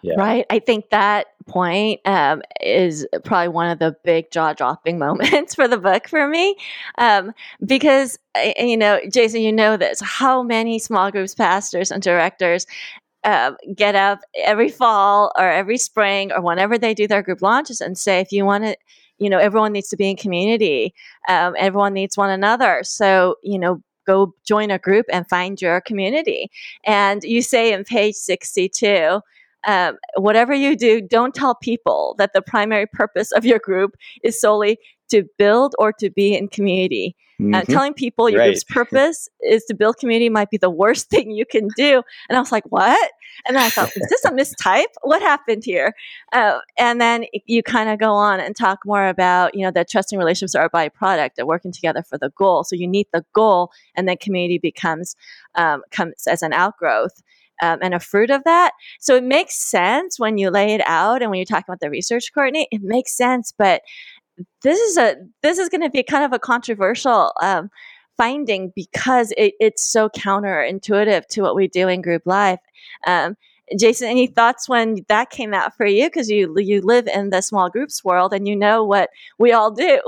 Yeah. 0.01 0.13
Right. 0.17 0.45
I 0.51 0.59
think 0.59 0.91
that 0.91 1.27
point 1.47 1.99
um, 2.05 2.43
is 2.61 3.07
probably 3.23 3.47
one 3.47 3.69
of 3.71 3.79
the 3.79 3.95
big 4.03 4.29
jaw 4.31 4.53
dropping 4.53 4.99
moments 4.99 5.55
for 5.55 5.67
the 5.67 5.77
book 5.77 6.07
for 6.07 6.27
me. 6.27 6.55
Um, 6.97 7.33
because, 7.65 8.17
you 8.57 8.77
know, 8.77 9.01
Jason, 9.11 9.41
you 9.41 9.51
know 9.51 9.77
this 9.77 9.99
how 10.01 10.43
many 10.43 10.79
small 10.79 11.11
groups, 11.11 11.33
pastors, 11.33 11.91
and 11.91 12.03
directors 12.03 12.67
um, 13.25 13.57
get 13.75 13.95
up 13.95 14.19
every 14.35 14.69
fall 14.69 15.31
or 15.37 15.49
every 15.49 15.77
spring 15.77 16.31
or 16.31 16.41
whenever 16.41 16.77
they 16.77 16.93
do 16.93 17.07
their 17.07 17.23
group 17.23 17.41
launches 17.41 17.81
and 17.81 17.97
say, 17.97 18.19
if 18.19 18.31
you 18.31 18.45
want 18.45 18.63
to, 18.63 18.77
you 19.17 19.29
know, 19.29 19.39
everyone 19.39 19.73
needs 19.73 19.89
to 19.89 19.97
be 19.97 20.09
in 20.09 20.15
community. 20.15 20.93
Um, 21.27 21.55
everyone 21.57 21.93
needs 21.93 22.15
one 22.17 22.29
another. 22.29 22.81
So, 22.83 23.35
you 23.43 23.57
know, 23.57 23.81
go 24.05 24.35
join 24.45 24.69
a 24.69 24.77
group 24.77 25.07
and 25.11 25.27
find 25.27 25.59
your 25.59 25.81
community. 25.81 26.51
And 26.85 27.23
you 27.23 27.41
say 27.41 27.73
in 27.73 27.83
page 27.83 28.15
62, 28.15 29.21
um, 29.67 29.97
whatever 30.17 30.53
you 30.53 30.75
do, 30.75 31.01
don't 31.01 31.33
tell 31.33 31.55
people 31.55 32.13
that 32.19 32.33
the 32.33 32.41
primary 32.43 32.85
purpose 32.85 33.31
of 33.31 33.45
your 33.45 33.57
group 33.57 33.95
is 34.23 34.39
solely 34.39 34.77
to 35.09 35.23
build 35.37 35.75
or 35.79 35.93
to 35.93 36.09
be 36.09 36.35
in 36.35 36.47
community. 36.47 37.15
Uh, 37.39 37.43
mm-hmm. 37.43 37.55
Uh, 37.55 37.61
telling 37.63 37.93
people 37.93 38.29
your 38.29 38.39
right. 38.39 38.47
group's 38.47 38.63
purpose 38.63 39.27
is 39.41 39.65
to 39.65 39.73
build 39.73 39.97
community 39.97 40.29
might 40.29 40.49
be 40.49 40.57
the 40.57 40.69
worst 40.69 41.09
thing 41.09 41.31
you 41.31 41.45
can 41.45 41.67
do. 41.75 42.01
And 42.29 42.37
I 42.37 42.39
was 42.39 42.51
like, 42.51 42.63
what? 42.69 43.11
And 43.45 43.57
I 43.57 43.69
thought, 43.69 43.89
is 43.95 44.07
this 44.09 44.23
a 44.23 44.31
mistype? 44.31 44.85
What 45.01 45.21
happened 45.21 45.63
here? 45.65 45.93
Uh, 46.31 46.59
and 46.77 47.01
then 47.01 47.25
you 47.45 47.61
kind 47.61 47.89
of 47.89 47.99
go 47.99 48.13
on 48.13 48.39
and 48.39 48.55
talk 48.55 48.79
more 48.85 49.07
about, 49.07 49.53
you 49.53 49.61
know, 49.61 49.71
that 49.71 49.89
trusting 49.89 50.17
relationships 50.17 50.55
are 50.55 50.65
a 50.65 50.69
byproduct 50.69 51.39
of 51.39 51.47
working 51.47 51.73
together 51.73 52.03
for 52.03 52.17
the 52.17 52.31
goal. 52.37 52.63
So 52.63 52.75
you 52.75 52.87
need 52.87 53.07
the 53.11 53.25
goal, 53.33 53.71
and 53.95 54.07
then 54.07 54.17
community 54.17 54.57
becomes 54.57 55.15
um, 55.55 55.81
comes 55.91 56.27
as 56.27 56.41
an 56.41 56.53
outgrowth. 56.53 57.21
Um, 57.61 57.79
and 57.81 57.93
a 57.93 58.01
fruit 58.01 58.31
of 58.31 58.43
that. 58.43 58.73
So 58.99 59.15
it 59.15 59.23
makes 59.23 59.55
sense 59.55 60.19
when 60.19 60.37
you 60.37 60.49
lay 60.49 60.73
it 60.73 60.81
out 60.85 61.21
and 61.21 61.31
when 61.31 61.37
you're 61.37 61.45
talking 61.45 61.63
about 61.69 61.79
the 61.79 61.89
research, 61.89 62.33
Courtney, 62.33 62.67
it 62.69 62.81
makes 62.83 63.15
sense. 63.15 63.53
But 63.57 63.81
this 64.63 64.79
is 64.79 64.97
a 64.97 65.15
this 65.41 65.57
is 65.57 65.69
going 65.69 65.81
to 65.81 65.89
be 65.89 66.03
kind 66.03 66.23
of 66.23 66.33
a 66.33 66.39
controversial 66.39 67.33
um, 67.41 67.69
finding 68.17 68.71
because 68.75 69.31
it, 69.37 69.53
it's 69.59 69.83
so 69.83 70.09
counterintuitive 70.09 71.25
to 71.27 71.41
what 71.41 71.55
we 71.55 71.67
do 71.67 71.87
in 71.87 72.01
group 72.01 72.23
life. 72.25 72.59
Um, 73.05 73.35
Jason, 73.77 74.09
any 74.09 74.27
thoughts 74.27 74.69
when 74.69 75.05
that 75.07 75.29
came 75.29 75.53
out 75.53 75.75
for 75.75 75.85
you? 75.85 76.07
Because 76.07 76.29
you 76.29 76.55
you 76.57 76.81
live 76.81 77.07
in 77.07 77.29
the 77.29 77.41
small 77.41 77.69
groups 77.69 78.03
world 78.03 78.33
and 78.33 78.47
you 78.47 78.55
know 78.55 78.83
what 78.83 79.09
we 79.39 79.51
all 79.51 79.71
do. 79.71 79.99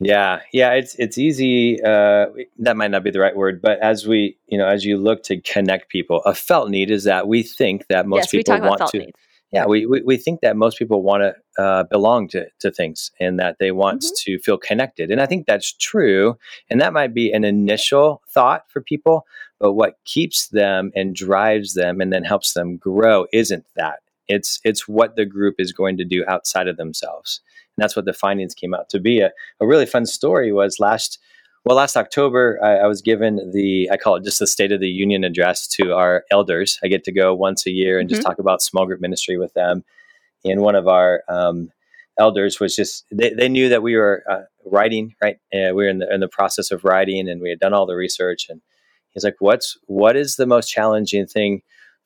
Yeah, 0.00 0.40
yeah, 0.52 0.72
it's 0.72 0.94
it's 0.96 1.18
easy. 1.18 1.80
Uh, 1.82 2.26
that 2.58 2.76
might 2.76 2.90
not 2.90 3.04
be 3.04 3.10
the 3.10 3.20
right 3.20 3.36
word, 3.36 3.62
but 3.62 3.78
as 3.80 4.06
we, 4.06 4.36
you 4.46 4.58
know, 4.58 4.66
as 4.66 4.84
you 4.84 4.96
look 4.96 5.22
to 5.24 5.40
connect 5.40 5.90
people, 5.90 6.22
a 6.24 6.34
felt 6.34 6.70
need 6.70 6.90
is 6.90 7.04
that 7.04 7.28
we 7.28 7.42
think 7.42 7.86
that 7.86 8.06
most 8.06 8.22
yes, 8.22 8.30
people 8.30 8.60
want 8.60 8.86
to. 8.88 8.98
Needs 8.98 9.12
yeah, 9.52 9.66
we, 9.66 9.84
we, 9.84 10.00
we, 10.00 10.16
think 10.16 10.40
that 10.40 10.56
most 10.56 10.78
people 10.78 11.02
want 11.02 11.22
to 11.22 11.62
uh, 11.62 11.84
belong 11.84 12.26
to, 12.28 12.46
to 12.60 12.70
things 12.70 13.10
and 13.20 13.38
that 13.38 13.58
they 13.60 13.70
want 13.70 14.00
mm-hmm. 14.00 14.14
to 14.16 14.38
feel 14.38 14.56
connected. 14.56 15.10
And 15.10 15.20
I 15.20 15.26
think 15.26 15.46
that's 15.46 15.74
true. 15.74 16.38
And 16.70 16.80
that 16.80 16.94
might 16.94 17.12
be 17.12 17.30
an 17.32 17.44
initial 17.44 18.22
thought 18.30 18.64
for 18.70 18.80
people. 18.80 19.26
But 19.60 19.74
what 19.74 19.98
keeps 20.06 20.48
them 20.48 20.90
and 20.96 21.14
drives 21.14 21.74
them 21.74 22.00
and 22.00 22.10
then 22.10 22.24
helps 22.24 22.54
them 22.54 22.78
grow 22.78 23.26
isn't 23.32 23.66
that. 23.76 24.00
It's, 24.26 24.58
it's 24.64 24.88
what 24.88 25.16
the 25.16 25.26
group 25.26 25.56
is 25.58 25.72
going 25.72 25.98
to 25.98 26.04
do 26.04 26.24
outside 26.26 26.66
of 26.66 26.78
themselves. 26.78 27.42
And 27.76 27.82
that's 27.82 27.94
what 27.94 28.06
the 28.06 28.14
findings 28.14 28.54
came 28.54 28.72
out 28.72 28.88
to 28.88 29.00
be. 29.00 29.20
A, 29.20 29.32
a 29.60 29.66
really 29.66 29.86
fun 29.86 30.06
story 30.06 30.50
was 30.50 30.80
last 30.80 31.18
well, 31.64 31.76
last 31.76 31.96
October, 31.96 32.58
I, 32.62 32.78
I, 32.78 32.86
was 32.86 33.02
given 33.02 33.52
the, 33.52 33.88
I 33.90 33.96
call 33.96 34.16
it 34.16 34.24
just 34.24 34.40
the 34.40 34.46
State 34.48 34.72
of 34.72 34.80
the 34.80 34.88
Union 34.88 35.22
address 35.22 35.68
to 35.68 35.94
our 35.94 36.24
elders. 36.30 36.78
I 36.82 36.88
get 36.88 37.04
to 37.04 37.12
go 37.12 37.34
once 37.34 37.66
a 37.66 37.70
year 37.70 38.00
and 38.00 38.08
mm-hmm. 38.08 38.16
just 38.16 38.26
talk 38.26 38.40
about 38.40 38.62
small 38.62 38.84
group 38.84 39.00
ministry 39.00 39.38
with 39.38 39.54
them. 39.54 39.84
And 40.44 40.60
one 40.60 40.74
of 40.74 40.88
our 40.88 41.22
um, 41.28 41.70
elders 42.18 42.58
was 42.58 42.74
just, 42.74 43.04
they, 43.12 43.30
they 43.30 43.48
knew 43.48 43.68
that 43.68 43.82
we 43.82 43.96
were 43.96 44.24
uh, 44.28 44.42
writing, 44.66 45.14
right? 45.22 45.36
And 45.52 45.76
we 45.76 45.84
were 45.84 45.88
in 45.88 45.98
the, 45.98 46.12
in 46.12 46.18
the 46.18 46.28
process 46.28 46.72
of 46.72 46.84
writing 46.84 47.28
and 47.28 47.40
we 47.40 47.50
had 47.50 47.60
done 47.60 47.72
all 47.72 47.86
the 47.86 47.94
research. 47.94 48.46
And 48.48 48.60
he's 49.10 49.22
like, 49.22 49.36
what's, 49.38 49.78
what 49.86 50.16
is 50.16 50.34
the 50.34 50.46
most 50.46 50.68
challenging 50.68 51.26
thing 51.26 51.62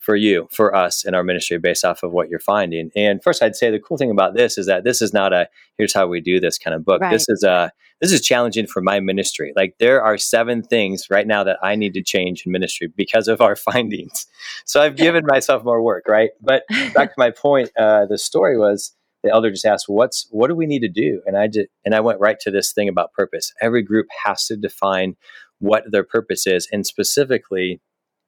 for 0.06 0.14
you, 0.14 0.46
for 0.52 0.72
us 0.72 1.04
in 1.04 1.16
our 1.16 1.24
ministry 1.24 1.58
based 1.58 1.84
off 1.84 2.04
of 2.04 2.12
what 2.12 2.28
you're 2.28 2.38
finding. 2.38 2.90
And 2.94 3.20
first, 3.20 3.42
I'd 3.42 3.56
say 3.56 3.72
the 3.72 3.80
cool 3.80 3.96
thing 3.96 4.12
about 4.12 4.34
this 4.34 4.56
is 4.56 4.66
that 4.66 4.84
this 4.84 5.02
is 5.02 5.12
not 5.12 5.32
a 5.32 5.48
here's 5.76 5.92
how 5.92 6.06
we 6.06 6.20
do 6.20 6.38
this 6.38 6.58
kind 6.58 6.76
of 6.76 6.84
book. 6.84 7.00
Right. 7.00 7.10
This 7.10 7.28
is 7.28 7.42
a 7.42 7.72
this 8.00 8.12
is 8.12 8.20
challenging 8.20 8.68
for 8.68 8.80
my 8.80 9.00
ministry. 9.00 9.52
Like 9.56 9.74
there 9.80 10.00
are 10.00 10.16
seven 10.16 10.62
things 10.62 11.08
right 11.10 11.26
now 11.26 11.42
that 11.42 11.58
I 11.60 11.74
need 11.74 11.92
to 11.94 12.04
change 12.04 12.46
in 12.46 12.52
ministry 12.52 12.86
because 12.94 13.26
of 13.26 13.40
our 13.40 13.56
findings. 13.72 14.26
So 14.64 14.80
I've 14.80 14.94
given 14.94 15.24
myself 15.26 15.64
more 15.64 15.82
work, 15.82 16.04
right? 16.06 16.30
But 16.40 16.62
back 16.94 17.08
to 17.08 17.18
my 17.18 17.32
point, 17.32 17.70
uh, 17.76 18.06
the 18.06 18.16
story 18.16 18.56
was 18.56 18.94
the 19.24 19.30
elder 19.30 19.50
just 19.50 19.66
asked, 19.66 19.88
"What's 19.88 20.28
what 20.30 20.46
do 20.46 20.54
we 20.54 20.66
need 20.66 20.82
to 20.82 20.88
do?" 20.88 21.20
And 21.26 21.36
I 21.36 21.48
did, 21.48 21.66
and 21.84 21.96
I 21.96 22.00
went 22.00 22.20
right 22.20 22.38
to 22.40 22.52
this 22.52 22.72
thing 22.72 22.88
about 22.88 23.12
purpose. 23.12 23.52
Every 23.60 23.82
group 23.82 24.06
has 24.24 24.46
to 24.46 24.56
define 24.56 25.16
what 25.58 25.82
their 25.90 26.04
purpose 26.04 26.46
is, 26.46 26.68
and 26.70 26.86
specifically 26.86 27.80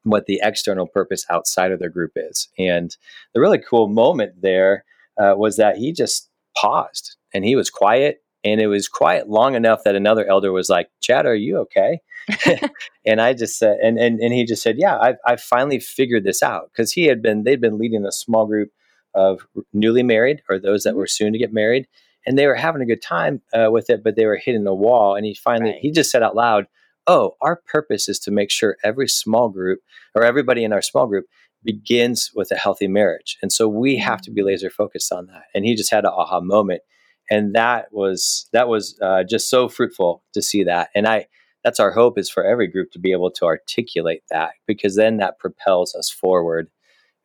what 0.05 0.27
the 0.27 0.41
external 0.43 0.87
purpose 0.87 1.25
outside 1.31 1.73
of 1.73 1.79
their 1.79 1.91
group 1.91 2.13
is. 2.17 2.49
And 2.59 2.97
the 3.35 3.41
really 3.41 3.59
cool 3.59 3.89
moment 3.89 4.41
there 4.41 4.85
uh, 5.19 5.35
was 5.37 5.57
that 5.57 5.77
he 5.77 5.93
just 5.93 6.31
paused 6.57 7.17
and 7.35 7.45
he 7.45 7.57
was 7.57 7.71
quiet 7.71 8.23
And 8.45 8.61
it 8.61 8.69
was 8.69 8.89
quiet 8.89 9.29
long 9.29 9.55
enough 9.55 9.83
that 9.85 9.97
another 9.97 10.27
elder 10.27 10.53
was 10.53 10.69
like, 10.69 10.89
Chad, 11.01 11.27
are 11.27 11.35
you 11.35 11.59
okay? 11.59 12.01
and 13.07 13.21
I 13.21 13.35
just 13.35 13.59
said, 13.59 13.79
and, 13.83 13.99
and, 13.99 14.21
and 14.21 14.33
he 14.33 14.45
just 14.45 14.63
said, 14.63 14.77
yeah, 14.79 14.97
I, 14.97 15.15
I 15.27 15.37
finally 15.37 15.81
figured 15.81 16.25
this 16.25 16.43
out 16.43 16.71
because 16.73 16.93
he 16.93 17.07
had 17.07 17.21
been, 17.21 17.45
they'd 17.45 17.61
been 17.61 17.79
leading 17.79 18.05
a 18.05 18.13
small 18.13 18.47
group 18.47 18.71
of 19.15 19.47
newly 19.73 20.03
married 20.03 20.43
or 20.49 20.59
those 20.59 20.85
that 20.85 20.91
mm-hmm. 20.91 20.99
were 20.99 21.07
soon 21.07 21.33
to 21.33 21.39
get 21.39 21.53
married. 21.53 21.89
And 22.27 22.39
they 22.39 22.47
were 22.47 22.55
having 22.55 22.83
a 22.83 22.87
good 22.87 23.03
time 23.03 23.41
uh, 23.53 23.71
with 23.71 23.91
it, 23.91 24.05
but 24.05 24.15
they 24.15 24.27
were 24.27 24.37
hitting 24.37 24.67
a 24.67 24.75
wall. 24.75 25.17
And 25.17 25.25
he 25.25 25.35
finally, 25.35 25.71
right. 25.71 25.81
he 25.81 25.91
just 25.91 26.11
said 26.11 26.23
out 26.23 26.37
loud, 26.37 26.67
oh, 27.09 27.37
our 27.41 27.57
purpose 27.57 28.09
is 28.09 28.19
to 28.21 28.31
make 28.31 28.51
sure 28.51 28.77
every 28.85 29.09
small 29.09 29.49
group 29.49 29.81
or 30.15 30.23
everybody 30.23 30.63
in 30.63 30.73
our 30.73 30.83
small 30.83 31.07
group 31.07 31.25
begins 31.65 32.31
with 32.35 32.53
a 32.53 32.57
healthy 32.57 32.87
marriage. 32.87 33.39
And 33.43 33.51
so 33.51 33.67
we 33.67 33.97
have 33.97 34.21
to 34.23 34.31
be 34.31 34.43
mm-hmm. 34.43 34.49
laser 34.49 34.71
focused 34.71 35.13
on 35.13 35.27
that. 35.27 35.45
And 35.55 35.65
he 35.65 35.75
just 35.75 35.91
had 35.91 36.05
an 36.05 36.13
aha 36.15 36.41
moment. 36.41 36.83
And 37.31 37.55
that 37.55 37.87
was 37.93 38.49
that 38.53 38.69
was 38.69 38.99
uh, 39.03 39.25
just 39.29 39.51
so 39.51 39.69
fruitful 39.69 40.23
to 40.35 40.43
see 40.43 40.65
that. 40.65 40.91
And 40.95 41.07
I 41.07 41.27
that's 41.65 41.81
our 41.81 41.91
hope 41.91 42.19
is 42.19 42.31
for 42.31 42.45
every 42.45 42.69
group 42.69 42.93
to 42.93 42.99
be 42.99 43.13
able 43.13 43.31
to 43.33 43.45
articulate 43.45 44.23
that 44.31 44.53
because 44.67 44.97
then 44.97 45.17
that 45.17 45.39
propels 45.39 45.95
us 45.95 46.09
forward. 46.09 46.71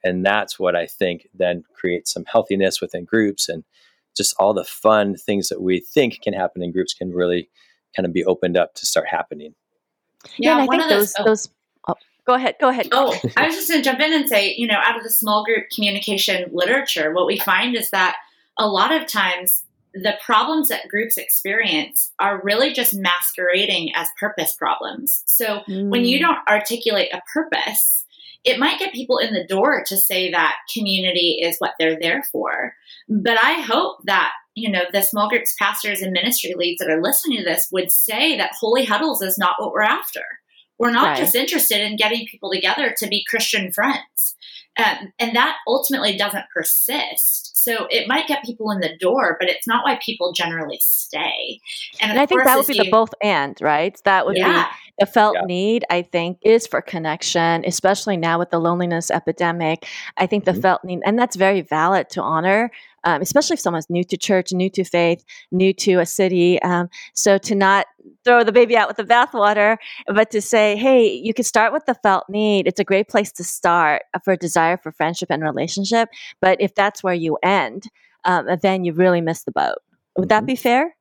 And 0.04 0.26
that's 0.26 0.60
what 0.60 0.76
I 0.76 0.88
think 0.88 1.28
then 1.34 1.64
creates 1.74 2.12
some 2.12 2.26
healthiness 2.26 2.82
within 2.82 3.06
groups 3.06 3.48
and 3.48 3.64
just 4.18 4.36
all 4.38 4.54
the 4.54 4.66
fun 4.66 5.16
things 5.16 5.50
that 5.50 5.62
we 5.62 5.80
think 5.80 6.22
can 6.22 6.34
happen 6.34 6.62
in 6.62 6.72
groups 6.72 6.94
can 6.94 7.12
really 7.12 7.50
kind 7.96 8.06
of 8.06 8.14
be 8.14 8.26
opened 8.26 8.58
up 8.58 8.74
to 8.76 8.86
start 8.86 9.08
happening. 9.08 9.54
Yeah, 10.38 10.58
yeah 10.58 10.64
I 10.64 10.68
think 10.68 10.90
those 10.90 11.14
oh. 11.18 11.24
those. 11.26 11.50
Oh, 11.88 11.96
go 12.26 12.34
ahead. 12.34 12.56
Go 12.60 12.70
ahead. 12.70 12.90
Oh, 12.92 13.18
I 13.38 13.48
was 13.48 13.56
just 13.56 13.70
going 13.70 13.82
to 13.82 13.90
jump 13.90 14.00
in 14.00 14.14
and 14.14 14.28
say, 14.28 14.54
you 14.56 14.68
know, 14.68 14.80
out 14.84 14.98
of 14.98 15.04
the 15.04 15.10
small 15.10 15.44
group 15.44 15.66
communication 15.74 16.50
literature, 16.52 17.14
what 17.14 17.28
we 17.28 17.38
find 17.40 17.76
is 17.76 17.90
that 17.92 18.16
a 18.58 18.68
lot 18.68 18.92
of 18.92 19.08
times 19.08 19.64
the 19.94 20.16
problems 20.26 20.70
that 20.70 20.88
groups 20.88 21.18
experience 21.18 22.12
are 22.20 22.42
really 22.44 22.74
just 22.74 22.96
masquerading 22.96 23.92
as 23.96 24.10
purpose 24.20 24.54
problems. 24.56 25.24
So 25.28 25.62
mm. 25.68 25.90
when 25.90 26.04
you 26.04 26.18
mm. 26.18 26.22
don't 26.22 26.48
articulate 26.48 27.14
a 27.14 27.22
purpose, 27.32 28.06
it 28.44 28.60
might 28.60 28.80
get 28.80 28.94
people 28.94 29.20
in 29.20 29.34
the 29.34 29.46
door 29.46 29.84
to 29.88 29.98
say 29.98 30.32
that 30.32 30.58
community 30.74 31.40
is 31.42 31.58
what 31.60 31.74
they're 31.80 32.00
there 32.00 32.24
for. 32.32 32.76
But 33.08 33.38
I 33.42 33.62
hope 33.62 34.04
that 34.06 34.32
you 34.56 34.70
know, 34.70 34.84
the 34.92 35.02
small 35.02 35.30
groups 35.30 35.56
pastors 35.60 36.02
and 36.02 36.12
ministry 36.12 36.54
leads 36.56 36.80
that 36.80 36.90
are 36.90 37.02
listening 37.02 37.40
to 37.40 37.44
this 37.44 37.68
would 37.72 37.92
say 37.92 38.38
that 38.38 38.54
holy 38.60 38.86
huddles 38.86 39.22
is 39.22 39.38
not 39.38 39.56
what 39.58 39.72
we're 39.72 39.82
after. 39.82 40.22
We're 40.78 40.92
not 40.92 41.10
right. 41.10 41.18
just 41.18 41.36
interested 41.36 41.82
in 41.82 41.98
getting 41.98 42.26
people 42.28 42.52
together 42.52 42.94
to 42.98 43.08
be 43.08 43.26
Christian 43.28 43.72
friends. 43.72 44.36
Um, 44.78 45.14
and 45.20 45.36
that 45.36 45.58
ultimately 45.68 46.18
doesn't 46.18 46.46
persist. 46.52 47.62
So 47.62 47.86
it 47.92 48.08
might 48.08 48.28
get 48.28 48.44
people 48.44 48.72
in 48.72 48.80
the 48.80 48.98
door, 48.98 49.38
but 49.40 49.48
it's 49.48 49.68
not 49.68 49.84
why 49.86 50.00
people 50.04 50.34
generally 50.34 50.80
stay. 50.82 51.60
And, 52.02 52.12
and 52.12 52.20
I 52.20 52.26
think 52.26 52.44
that 52.44 52.58
would 52.58 52.68
be 52.68 52.76
you, 52.76 52.86
the 52.86 52.90
both 52.90 53.14
and, 53.22 53.56
right? 53.62 54.00
That 54.04 54.26
would 54.26 54.36
yeah. 54.36 54.66
be 54.66 54.70
the 55.00 55.06
felt 55.06 55.36
yeah. 55.36 55.46
need, 55.46 55.86
I 55.92 56.02
think, 56.02 56.40
is 56.42 56.66
for 56.66 56.82
connection, 56.82 57.64
especially 57.66 58.18
now 58.18 58.40
with 58.40 58.50
the 58.50 58.60
loneliness 58.60 59.12
epidemic. 59.12 59.88
I 60.18 60.26
think 60.26 60.46
the 60.46 60.52
mm-hmm. 60.52 60.62
felt 60.62 60.84
need, 60.84 61.02
and 61.06 61.20
that's 61.20 61.36
very 61.36 61.62
valid 61.62 62.10
to 62.12 62.22
honor 62.22 62.72
um, 63.04 63.22
especially 63.22 63.56
if 63.56 63.60
someone's 63.60 63.90
new 63.90 64.04
to 64.04 64.18
church, 64.18 64.52
new 64.52 64.70
to 64.72 64.84
faith, 64.84 65.24
new 65.52 65.74
to 65.74 66.00
a 66.00 66.06
city. 66.06 66.62
Um, 66.62 66.90
so 67.14 67.38
to 67.40 67.56
not 67.56 67.88
throw 68.24 68.44
the 68.44 68.52
baby 68.52 68.78
out 68.78 68.88
with 68.88 68.98
the 68.98 69.04
bathwater, 69.04 69.78
but 70.08 70.32
to 70.32 70.42
say, 70.42 70.76
hey, 70.76 71.08
you 71.08 71.34
can 71.34 71.46
start 71.46 71.74
with 71.74 71.86
the 71.86 71.96
felt 71.96 72.26
need. 72.30 72.68
It's 72.68 72.80
a 72.80 72.84
great 72.84 73.08
place 73.08 73.32
to 73.34 73.44
start 73.44 74.04
for 74.24 74.34
a 74.34 74.38
desire 74.38 74.78
for 74.78 74.92
friendship 74.92 75.30
and 75.30 75.44
relationship. 75.44 76.10
But 76.42 76.62
if 76.62 76.76
that's 76.76 77.04
where 77.04 77.14
you 77.14 77.38
end, 77.44 77.88
um, 78.26 78.48
then 78.62 78.84
you 78.84 78.94
really 78.94 79.22
miss 79.22 79.44
the 79.44 79.52
boat. 79.52 79.78
Would 80.18 80.30
that 80.30 80.40
mm-hmm. 80.40 80.48
be 80.48 80.56
fair? 80.56 80.96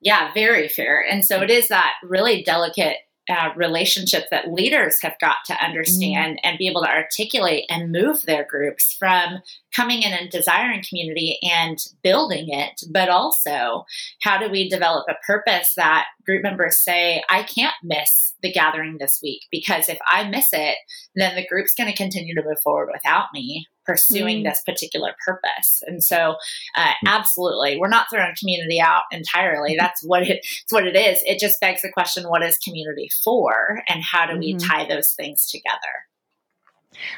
Yeah, 0.00 0.32
very 0.32 0.68
fair. 0.68 1.04
And 1.08 1.24
so 1.24 1.42
it 1.42 1.50
is 1.50 1.68
that 1.68 1.94
really 2.04 2.42
delicate 2.42 2.98
uh, 3.28 3.50
relationship 3.56 4.24
that 4.30 4.52
leaders 4.52 5.00
have 5.02 5.14
got 5.20 5.36
to 5.46 5.64
understand 5.64 6.36
mm. 6.36 6.40
and 6.44 6.58
be 6.58 6.68
able 6.68 6.82
to 6.82 6.90
articulate 6.90 7.64
and 7.68 7.92
move 7.92 8.22
their 8.22 8.44
groups 8.44 8.94
from 8.98 9.40
coming 9.74 10.02
in 10.02 10.12
and 10.12 10.30
desiring 10.30 10.82
community 10.88 11.38
and 11.42 11.78
building 12.02 12.46
it, 12.48 12.80
but 12.90 13.08
also 13.08 13.84
how 14.22 14.38
do 14.38 14.50
we 14.50 14.68
develop 14.68 15.06
a 15.08 15.26
purpose 15.26 15.74
that 15.76 16.06
group 16.24 16.42
members 16.42 16.82
say, 16.82 17.22
I 17.28 17.42
can't 17.42 17.74
miss 17.82 18.34
the 18.42 18.52
gathering 18.52 18.96
this 18.98 19.20
week 19.22 19.42
because 19.50 19.88
if 19.88 19.98
I 20.06 20.28
miss 20.28 20.48
it, 20.52 20.76
then 21.14 21.34
the 21.34 21.46
group's 21.46 21.74
going 21.74 21.90
to 21.90 21.96
continue 21.96 22.34
to 22.34 22.44
move 22.44 22.60
forward 22.62 22.90
without 22.92 23.26
me 23.34 23.66
pursuing 23.88 24.40
mm. 24.40 24.44
this 24.44 24.62
particular 24.66 25.14
purpose. 25.24 25.82
And 25.86 26.04
so, 26.04 26.36
uh, 26.76 26.88
mm. 26.88 26.92
absolutely, 27.06 27.78
we're 27.78 27.88
not 27.88 28.06
throwing 28.10 28.34
community 28.38 28.80
out 28.80 29.02
entirely. 29.10 29.70
Mm-hmm. 29.70 29.78
That's 29.80 30.02
what 30.04 30.22
it, 30.22 30.38
it's 30.62 30.72
what 30.72 30.86
it 30.86 30.94
is. 30.94 31.20
It 31.26 31.40
just 31.40 31.60
begs 31.60 31.82
the 31.82 31.90
question: 31.90 32.28
What 32.28 32.42
is 32.42 32.58
community 32.58 33.10
for, 33.24 33.82
and 33.88 34.02
how 34.02 34.26
do 34.26 34.38
we 34.38 34.54
mm-hmm. 34.54 34.68
tie 34.68 34.86
those 34.86 35.12
things 35.12 35.50
together? 35.50 35.78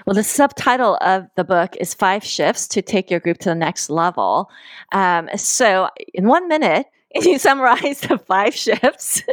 Well, 0.06 0.14
the 0.14 0.24
subtitle 0.24 0.98
of 1.00 1.26
the 1.36 1.44
book 1.44 1.76
is 1.80 1.94
Five 1.94 2.24
Shifts 2.24 2.68
to 2.68 2.82
Take 2.82 3.10
Your 3.10 3.20
Group 3.20 3.38
to 3.38 3.48
the 3.48 3.54
Next 3.54 3.90
Level. 3.90 4.50
Um, 4.92 5.28
so, 5.36 5.88
in 6.12 6.26
one 6.26 6.48
minute, 6.48 6.86
you 7.14 7.38
summarize 7.38 8.00
the 8.00 8.18
five 8.18 8.54
shifts. 8.54 9.22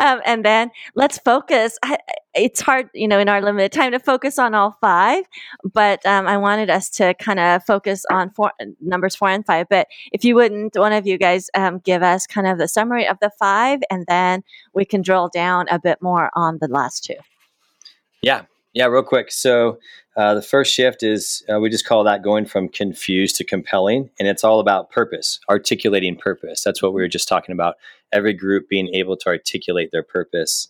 Um, 0.00 0.20
and 0.26 0.44
then 0.44 0.72
let's 0.96 1.18
focus. 1.18 1.78
I, 1.80 1.96
it's 2.34 2.60
hard 2.60 2.88
you 2.92 3.06
know 3.06 3.20
in 3.20 3.28
our 3.28 3.40
limited 3.40 3.70
time 3.70 3.92
to 3.92 4.00
focus 4.00 4.36
on 4.36 4.52
all 4.52 4.76
five 4.80 5.22
but 5.72 6.04
um, 6.04 6.26
i 6.26 6.36
wanted 6.36 6.68
us 6.70 6.90
to 6.90 7.14
kind 7.14 7.38
of 7.38 7.62
focus 7.64 8.04
on 8.10 8.30
four, 8.30 8.50
numbers 8.80 9.14
four 9.14 9.28
and 9.28 9.46
five. 9.46 9.68
But 9.70 9.86
if 10.10 10.24
you 10.24 10.34
wouldn't 10.34 10.76
one 10.76 10.92
of 10.92 11.06
you 11.06 11.16
guys 11.16 11.50
um, 11.54 11.78
give 11.78 12.02
us 12.02 12.26
kind 12.26 12.48
of 12.48 12.58
the 12.58 12.66
summary 12.66 13.06
of 13.06 13.18
the 13.20 13.30
five 13.38 13.78
and 13.92 14.04
then 14.08 14.42
we 14.72 14.84
can 14.84 15.02
drill 15.02 15.30
down 15.32 15.66
a 15.70 15.78
bit 15.78 16.02
more 16.02 16.30
on 16.34 16.58
the 16.60 16.66
last 16.66 17.04
two. 17.04 17.14
Yeah 18.22 18.46
yeah, 18.74 18.86
real 18.86 19.04
quick. 19.04 19.30
So 19.30 19.78
uh, 20.16 20.34
the 20.34 20.42
first 20.42 20.74
shift 20.74 21.02
is 21.02 21.44
uh, 21.52 21.60
we 21.60 21.70
just 21.70 21.86
call 21.86 22.02
that 22.04 22.22
going 22.22 22.44
from 22.44 22.68
confused 22.68 23.36
to 23.36 23.44
compelling, 23.44 24.10
and 24.18 24.28
it's 24.28 24.44
all 24.44 24.58
about 24.60 24.90
purpose, 24.90 25.38
articulating 25.48 26.16
purpose. 26.16 26.62
That's 26.62 26.82
what 26.82 26.92
we 26.92 27.00
were 27.00 27.08
just 27.08 27.28
talking 27.28 27.52
about. 27.52 27.76
Every 28.12 28.32
group 28.32 28.68
being 28.68 28.92
able 28.92 29.16
to 29.18 29.28
articulate 29.28 29.90
their 29.92 30.02
purpose. 30.02 30.68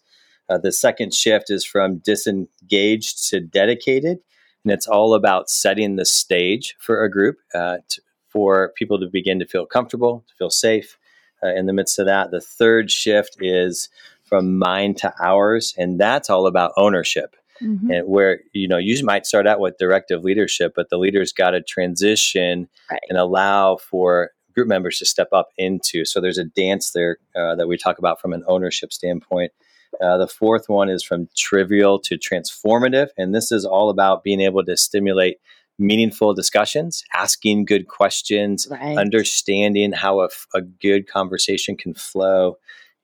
Uh, 0.49 0.59
the 0.59 0.73
second 0.73 1.15
shift 1.15 1.51
is 1.51 1.65
from 1.65 1.99
disengaged 1.99 3.31
to 3.31 3.41
dedicated, 3.41 4.19
and 4.65 4.73
it's 4.73 4.87
all 4.87 5.15
about 5.15 5.49
setting 5.49 5.97
the 5.97 6.05
stage 6.05 6.77
for 6.79 7.03
a 7.03 7.11
group 7.11 7.39
uh, 7.55 7.79
to, 7.89 8.03
for 8.29 8.73
people 8.77 9.01
to 9.01 9.07
begin 9.07 9.39
to 9.39 9.47
feel 9.47 9.65
comfortable, 9.65 10.25
to 10.29 10.35
feel 10.35 10.51
safe 10.51 10.99
uh, 11.43 11.55
in 11.55 11.65
the 11.65 11.73
midst 11.73 11.99
of 11.99 12.05
that. 12.05 12.31
The 12.31 12.43
third 12.43 12.91
shift 12.91 13.39
is 13.41 13.89
from 14.25 14.59
mind 14.59 14.99
to 14.99 15.15
ours, 15.23 15.75
and 15.79 15.99
that's 15.99 16.29
all 16.29 16.47
about 16.47 16.73
ownership 16.77 17.37
mm-hmm. 17.63 17.91
and 17.91 18.09
where 18.09 18.41
you 18.53 18.69
know 18.69 18.79
you 18.79 19.03
might 19.05 19.27
start 19.27 19.47
out 19.47 19.61
with 19.61 19.79
directive 19.79 20.25
leadership, 20.25 20.73
but 20.75 20.91
the 20.91 20.99
leader's 20.99 21.33
got 21.33 21.51
to 21.51 21.63
transition 21.63 22.69
right. 22.91 23.01
and 23.09 23.19
allow 23.19 23.77
for 23.77 24.31
group 24.55 24.69
members 24.69 24.99
to 24.99 25.05
step 25.05 25.29
up 25.33 25.49
into. 25.59 26.05
So 26.05 26.21
there's 26.21 26.39
a 26.39 26.45
dance 26.45 26.91
there 26.93 27.19
uh, 27.35 27.57
that 27.57 27.67
we 27.67 27.77
talk 27.77 27.99
about 27.99 28.21
from 28.21 28.33
an 28.33 28.45
ownership 28.47 28.93
standpoint. 28.93 29.53
Uh, 30.01 30.19
the 30.19 30.29
fourth 30.29 30.69
one 30.69 30.89
is 30.89 31.03
from 31.03 31.29
trivial 31.37 31.99
to 32.01 32.19
transformative, 32.19 33.09
and 33.17 33.35
this 33.35 33.53
is 33.53 33.65
all 33.65 33.91
about 33.91 34.25
being 34.25 34.41
able 34.41 34.65
to 34.65 34.77
stimulate 34.77 35.39
meaningful 35.79 36.35
discussions, 36.35 37.05
asking 37.13 37.65
good 37.65 37.89
questions, 37.89 38.67
right. 38.71 38.97
understanding 38.97 39.93
how 39.93 40.21
a, 40.21 40.29
a, 40.55 40.63
good 40.63 41.09
conversation 41.09 41.77
can 41.77 41.95
flow, 41.95 42.57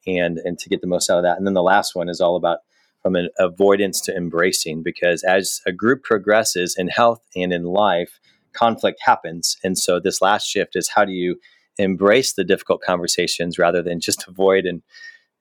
and 0.07 0.39
and 0.39 0.59
to 0.59 0.69
get 0.69 0.81
the 0.81 0.87
most 0.87 1.11
out 1.11 1.19
of 1.19 1.25
that. 1.25 1.39
And 1.39 1.47
then 1.47 1.55
the 1.55 1.63
last 1.63 1.95
one 1.95 2.09
is 2.09 2.21
all 2.21 2.37
about 2.37 2.59
from 3.03 3.17
an 3.17 3.31
avoidance 3.39 4.01
to 4.03 4.15
embracing 4.15 4.83
because 4.83 5.23
as 5.23 5.61
a 5.67 5.73
group 5.73 6.03
progresses 6.03 6.77
in 6.79 6.89
health 6.89 7.21
and 7.35 7.53
in 7.53 7.65
life, 7.65 8.21
conflict 8.53 9.01
happens. 9.05 9.57
And 9.65 9.79
so 9.79 10.01
this 10.01 10.21
last 10.21 10.47
shift 10.47 10.77
is 10.77 10.89
how 10.89 11.05
do 11.05 11.13
you 11.13 11.37
embrace 11.79 12.35
the 12.35 12.45
difficult 12.45 12.83
conversations 12.83 13.59
rather 13.59 13.83
than 13.83 14.01
just 14.01 14.25
avoid 14.29 14.67
and, 14.67 14.83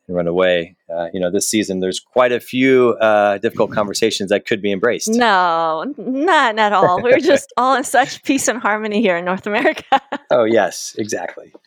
and 0.08 0.16
run 0.16 0.28
away. 0.28 0.76
Uh, 0.94 1.08
you 1.14 1.20
know, 1.20 1.32
this 1.32 1.50
season 1.50 1.80
there's 1.80 2.00
quite 2.00 2.32
a 2.32 2.40
few 2.40 2.98
uh, 3.02 3.38
difficult 3.40 3.72
conversations 3.72 4.30
that 4.30 4.46
could 4.46 4.62
be 4.62 4.72
embraced. 4.72 5.10
No, 5.10 5.94
not 5.98 6.58
at 6.58 6.74
all. 6.74 7.02
We're 7.04 7.20
just 7.20 7.52
all 7.58 7.76
in 7.76 7.84
such 7.84 8.24
peace 8.24 8.48
and 8.48 8.60
harmony 8.60 9.02
here 9.02 9.18
in 9.18 9.26
North 9.26 9.46
America. 9.46 10.02
oh 10.32 10.46
yes, 10.46 10.96
exactly. 10.98 11.54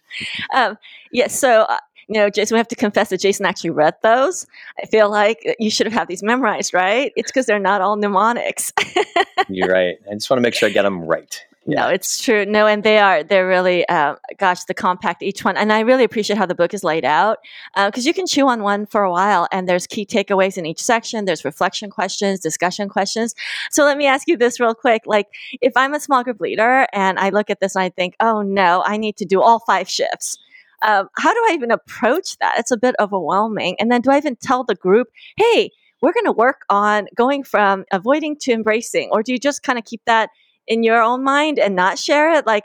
Um, 0.55 0.77
yes. 1.11 1.23
Yeah, 1.23 1.29
so 1.29 1.63
uh, 1.63 1.79
you 2.13 2.21
know, 2.21 2.29
Jason, 2.29 2.57
we 2.57 2.59
have 2.59 2.69
to 2.69 2.77
confess 2.77 3.09
that 3.09 3.21
Jason 3.21 3.47
actually 3.47 3.71
read 3.71 3.95
those. 4.03 4.47
I 4.79 4.85
feel 4.85 5.11
like 5.11 5.57
you 5.59 5.71
should 5.71 5.87
have 5.87 5.95
had 5.95 6.09
these 6.09 6.23
memorized, 6.23 6.75
right? 6.75 7.11
It's 7.17 7.31
because 7.31 7.47
they're 7.47 7.59
not 7.59 7.81
all 7.81 7.97
mnemonics. 7.97 8.71
You're 9.49 9.69
right. 9.69 9.97
I 10.11 10.15
just 10.15 10.29
want 10.29 10.37
to 10.37 10.43
make 10.43 10.53
sure 10.53 10.69
I 10.69 10.73
get 10.73 10.83
them 10.83 11.07
right. 11.07 11.43
Yeah. 11.65 11.83
No, 11.83 11.89
it's 11.89 12.23
true. 12.23 12.45
No, 12.45 12.67
and 12.67 12.83
they 12.83 12.99
are, 12.99 13.23
they're 13.23 13.47
really, 13.47 13.89
uh, 13.89 14.17
gosh, 14.37 14.65
the 14.65 14.75
compact, 14.75 15.23
each 15.23 15.43
one. 15.43 15.57
And 15.57 15.73
I 15.73 15.81
really 15.81 16.05
appreciate 16.05 16.37
how 16.37 16.45
the 16.45 16.55
book 16.55 16.75
is 16.75 16.85
laid 16.85 17.05
out 17.05 17.39
because 17.75 18.05
uh, 18.05 18.09
you 18.09 18.13
can 18.13 18.27
chew 18.27 18.47
on 18.49 18.63
one 18.63 18.85
for 18.85 19.05
a 19.05 19.11
while 19.11 19.49
and 19.51 19.67
there's 19.67 19.87
key 19.87 20.05
takeaways 20.05 20.59
in 20.59 20.67
each 20.67 20.83
section. 20.83 21.25
There's 21.25 21.47
reflection 21.47 21.89
questions, 21.89 22.41
discussion 22.41 22.91
questions. 22.91 23.35
So 23.71 23.85
let 23.85 23.97
me 23.97 24.07
ask 24.07 24.29
you 24.29 24.37
this 24.37 24.61
real 24.61 24.75
quick. 24.75 25.05
Like, 25.07 25.29
if 25.63 25.73
I'm 25.77 25.95
a 25.95 26.01
small 26.01 26.23
group 26.23 26.41
leader 26.41 26.87
and 26.93 27.19
I 27.19 27.31
look 27.31 27.49
at 27.49 27.61
this 27.61 27.75
and 27.75 27.83
I 27.83 27.89
think, 27.89 28.17
oh 28.21 28.43
no, 28.43 28.83
I 28.85 28.99
need 28.99 29.17
to 29.19 29.25
do 29.25 29.41
all 29.41 29.61
five 29.61 29.89
shifts 29.89 30.39
um, 30.83 31.09
how 31.17 31.33
do 31.33 31.41
I 31.49 31.53
even 31.55 31.71
approach 31.71 32.37
that? 32.39 32.59
It's 32.59 32.71
a 32.71 32.77
bit 32.77 32.95
overwhelming. 33.01 33.77
And 33.79 33.91
then 33.91 34.01
do 34.01 34.11
I 34.11 34.19
even 34.19 34.37
tell 34.37 34.65
the 34.65 34.75
group, 34.75 35.09
hey, 35.37 35.71
we're 36.01 36.13
going 36.13 36.27
to 36.27 36.33
work 36.33 36.63
on 36.69 37.07
going 37.15 37.45
from 37.45 37.85
avoiding 37.93 38.37
to 38.41 38.53
embracing? 38.53 39.09
Or 39.13 39.23
do 39.23 39.33
you 39.33 39.39
just 39.39 39.63
kind 39.63 39.79
of 39.79 39.85
keep 39.85 40.03
that 40.07 40.31
in 40.67 40.83
your 40.83 41.01
own 41.01 41.23
mind 41.23 41.59
and 41.59 41.77
not 41.77 41.99
share 41.99 42.33
it? 42.33 42.47
Like, 42.47 42.65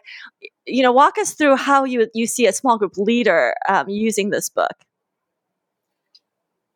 you 0.65 0.83
know, 0.83 0.91
walk 0.91 1.17
us 1.17 1.33
through 1.33 1.55
how 1.55 1.83
you, 1.83 2.07
you 2.13 2.27
see 2.27 2.47
a 2.47 2.53
small 2.53 2.77
group 2.77 2.97
leader 2.97 3.53
um, 3.69 3.87
using 3.87 4.31
this 4.31 4.49
book. 4.49 4.73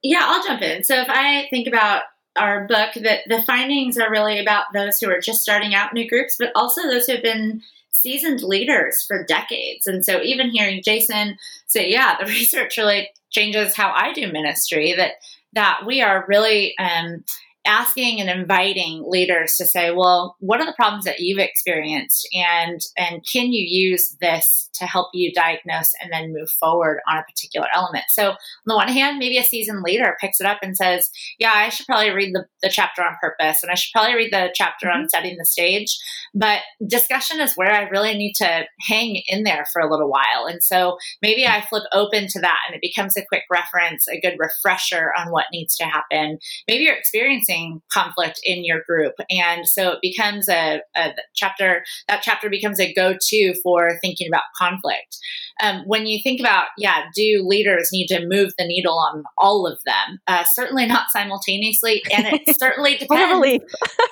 Yeah, 0.04 0.22
I'll 0.24 0.44
jump 0.44 0.62
in. 0.62 0.84
So 0.84 0.96
if 0.96 1.10
I 1.10 1.48
think 1.50 1.68
about 1.68 2.04
our 2.36 2.66
book, 2.68 2.94
that 3.04 3.22
the 3.28 3.42
findings 3.44 3.98
are 3.98 4.10
really 4.10 4.40
about 4.40 4.66
those 4.74 5.00
who 5.00 5.10
are 5.10 5.20
just 5.20 5.42
starting 5.42 5.76
out 5.76 5.94
new 5.94 6.08
groups, 6.08 6.38
but 6.40 6.52
also 6.56 6.84
those 6.84 7.06
who 7.06 7.14
have 7.14 7.24
been 7.24 7.62
seasoned 8.02 8.42
leaders 8.42 9.04
for 9.08 9.24
decades. 9.24 9.88
And 9.88 10.04
so 10.04 10.22
even 10.22 10.50
hearing 10.50 10.82
Jason 10.84 11.38
say, 11.68 11.90
yeah, 11.90 12.18
the 12.20 12.26
research 12.32 12.78
really 12.78 13.10
changes 13.30 13.76
how 13.76 13.92
I 13.92 14.14
do 14.14 14.32
ministry, 14.32 14.94
that 14.98 15.14
that 15.54 15.82
we 15.86 16.02
are 16.02 16.26
really 16.30 16.78
um, 16.78 17.24
asking 17.66 18.20
and 18.20 18.30
inviting 18.30 19.04
leaders 19.08 19.56
to 19.58 19.66
say, 19.66 19.92
well, 19.92 20.36
what 20.40 20.60
are 20.60 20.66
the 20.66 20.74
problems 20.74 21.06
that 21.06 21.20
you've 21.20 21.40
experienced 21.40 22.28
and 22.34 22.82
and 22.98 23.26
can 23.26 23.52
you 23.52 23.64
use 23.64 24.16
this 24.20 24.70
to 24.74 24.86
help 24.86 25.10
you 25.14 25.32
diagnose 25.32 25.94
and 26.02 26.12
then 26.12 26.34
move 26.34 26.50
forward 26.50 27.00
on 27.08 27.18
a 27.18 27.24
particular 27.24 27.68
element? 27.74 28.06
So 28.10 28.30
on 28.32 28.38
the 28.66 28.76
one 28.76 28.88
hand, 28.88 29.20
maybe 29.20 29.38
a 29.38 29.44
seasoned 29.44 29.84
leader 29.84 30.18
picks 30.20 30.40
it 30.40 30.48
up 30.48 30.60
and 30.62 30.76
says, 30.76 31.10
yeah, 31.40 31.54
I 31.54 31.70
should 31.70 31.86
probably 31.86 32.12
read 32.12 32.34
the, 32.34 32.46
the 32.64 32.70
chapter 32.70 33.04
on 33.04 33.16
purpose 33.22 33.62
and 33.62 33.72
I 33.72 33.76
should 33.76 33.92
probably 33.94 34.16
read 34.16 34.34
the 34.34 34.52
chapter 34.56 34.88
mm-hmm. 34.88 35.04
on 35.04 35.10
setting 35.10 35.38
the 35.38 35.46
stage. 35.46 35.98
But 36.34 36.62
discussion 36.88 37.40
is 37.40 37.54
where 37.54 37.72
I 37.72 37.90
really 37.90 38.16
need 38.16 38.34
to 38.38 38.66
hang 38.88 39.22
in 39.28 39.44
there 39.44 39.66
for 39.72 39.82
a 39.82 39.90
little 39.92 40.10
while. 40.10 40.46
And 40.48 40.64
so 40.64 40.98
maybe 41.22 41.46
I 41.46 41.62
flip 41.62 41.84
open 41.94 42.28
to 42.30 42.40
that 42.40 42.60
and 42.68 42.76
it 42.76 42.82
becomes 42.82 43.18
a 43.18 43.26
quick 43.26 43.44
reference, 43.52 44.08
a 44.08 44.20
good 44.20 44.38
refresher 44.40 45.12
on 45.18 45.32
what 45.32 45.46
needs 45.52 45.76
to 45.78 45.84
happen. 45.84 46.40
Maybe 46.68 46.86
you're 46.86 46.96
experiencing 46.96 47.51
experiencing 47.52 47.82
conflict 47.92 48.40
in 48.44 48.64
your 48.66 48.82
group. 48.88 49.14
And 49.30 49.68
so 49.68 49.92
it 49.92 50.00
becomes 50.02 50.50
a, 50.50 50.82
a 50.96 51.12
chapter, 51.36 51.84
that 52.08 52.22
chapter 52.24 52.50
becomes 52.50 52.80
a 52.80 52.94
go 52.94 53.16
to 53.20 53.54
for 53.62 53.98
thinking 54.02 54.28
about 54.28 54.44
conflict. 54.58 55.18
Um, 55.62 55.84
when 55.86 56.08
you 56.08 56.20
think 56.24 56.40
about, 56.40 56.68
yeah, 56.78 57.04
do 57.16 57.46
leaders 57.46 57.90
need 57.92 58.08
to 58.08 58.26
move 58.26 58.52
the 58.58 58.66
needle 58.66 58.98
on 58.98 59.24
all 59.38 59.68
of 59.68 59.80
them? 59.86 60.20
Uh, 60.28 60.44
certainly 60.44 60.86
not 60.86 61.12
simultaneously. 61.12 62.02
And 62.12 62.28
it 62.28 62.56
certainly 62.58 62.98
depends. 62.98 63.64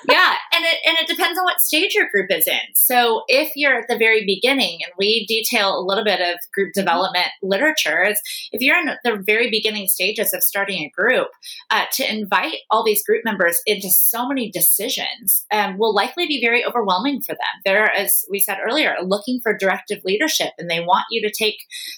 yeah. 0.08 0.34
And 0.60 0.68
it, 0.68 0.78
and 0.84 0.98
it 0.98 1.06
depends 1.06 1.38
on 1.38 1.44
what 1.46 1.62
stage 1.62 1.94
your 1.94 2.10
group 2.10 2.26
is 2.30 2.46
in. 2.46 2.60
So 2.74 3.22
if 3.28 3.52
you're 3.56 3.78
at 3.78 3.88
the 3.88 3.96
very 3.96 4.26
beginning, 4.26 4.80
and 4.84 4.92
we 4.98 5.24
detail 5.24 5.78
a 5.78 5.80
little 5.80 6.04
bit 6.04 6.20
of 6.20 6.38
group 6.52 6.74
development 6.74 7.28
literature, 7.42 8.04
is 8.04 8.20
if 8.52 8.60
you're 8.60 8.78
in 8.78 8.90
the 9.02 9.16
very 9.24 9.48
beginning 9.48 9.88
stages 9.88 10.34
of 10.34 10.42
starting 10.42 10.84
a 10.84 10.90
group, 10.90 11.28
uh, 11.70 11.86
to 11.92 12.14
invite 12.14 12.56
all 12.70 12.84
these 12.84 13.02
group 13.02 13.24
members 13.24 13.62
into 13.64 13.88
so 13.88 14.28
many 14.28 14.50
decisions 14.50 15.46
um, 15.50 15.78
will 15.78 15.94
likely 15.94 16.26
be 16.26 16.42
very 16.44 16.62
overwhelming 16.62 17.22
for 17.22 17.32
them. 17.32 17.62
They're, 17.64 17.90
as 17.90 18.26
we 18.30 18.38
said 18.38 18.58
earlier, 18.62 18.96
looking 19.02 19.40
for 19.42 19.56
directive 19.56 20.04
leadership 20.04 20.50
and 20.58 20.68
they 20.68 20.80
want 20.80 21.06
you 21.10 21.26
to 21.26 21.32
take 21.32 21.56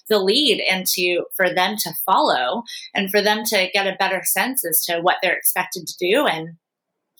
the 0.09 0.21
lead 0.21 0.63
and 0.71 0.87
to, 0.87 1.25
for 1.37 1.53
them 1.53 1.75
to 1.79 1.91
follow 2.07 2.63
and 2.95 3.11
for 3.11 3.21
them 3.21 3.43
to 3.47 3.71
get 3.73 3.89
a 3.89 3.97
better 3.99 4.23
sense 4.23 4.65
as 4.65 4.85
to 4.85 5.01
what 5.01 5.17
they're 5.21 5.37
expected 5.37 5.89
to 5.89 5.97
do 5.99 6.27
and 6.27 6.59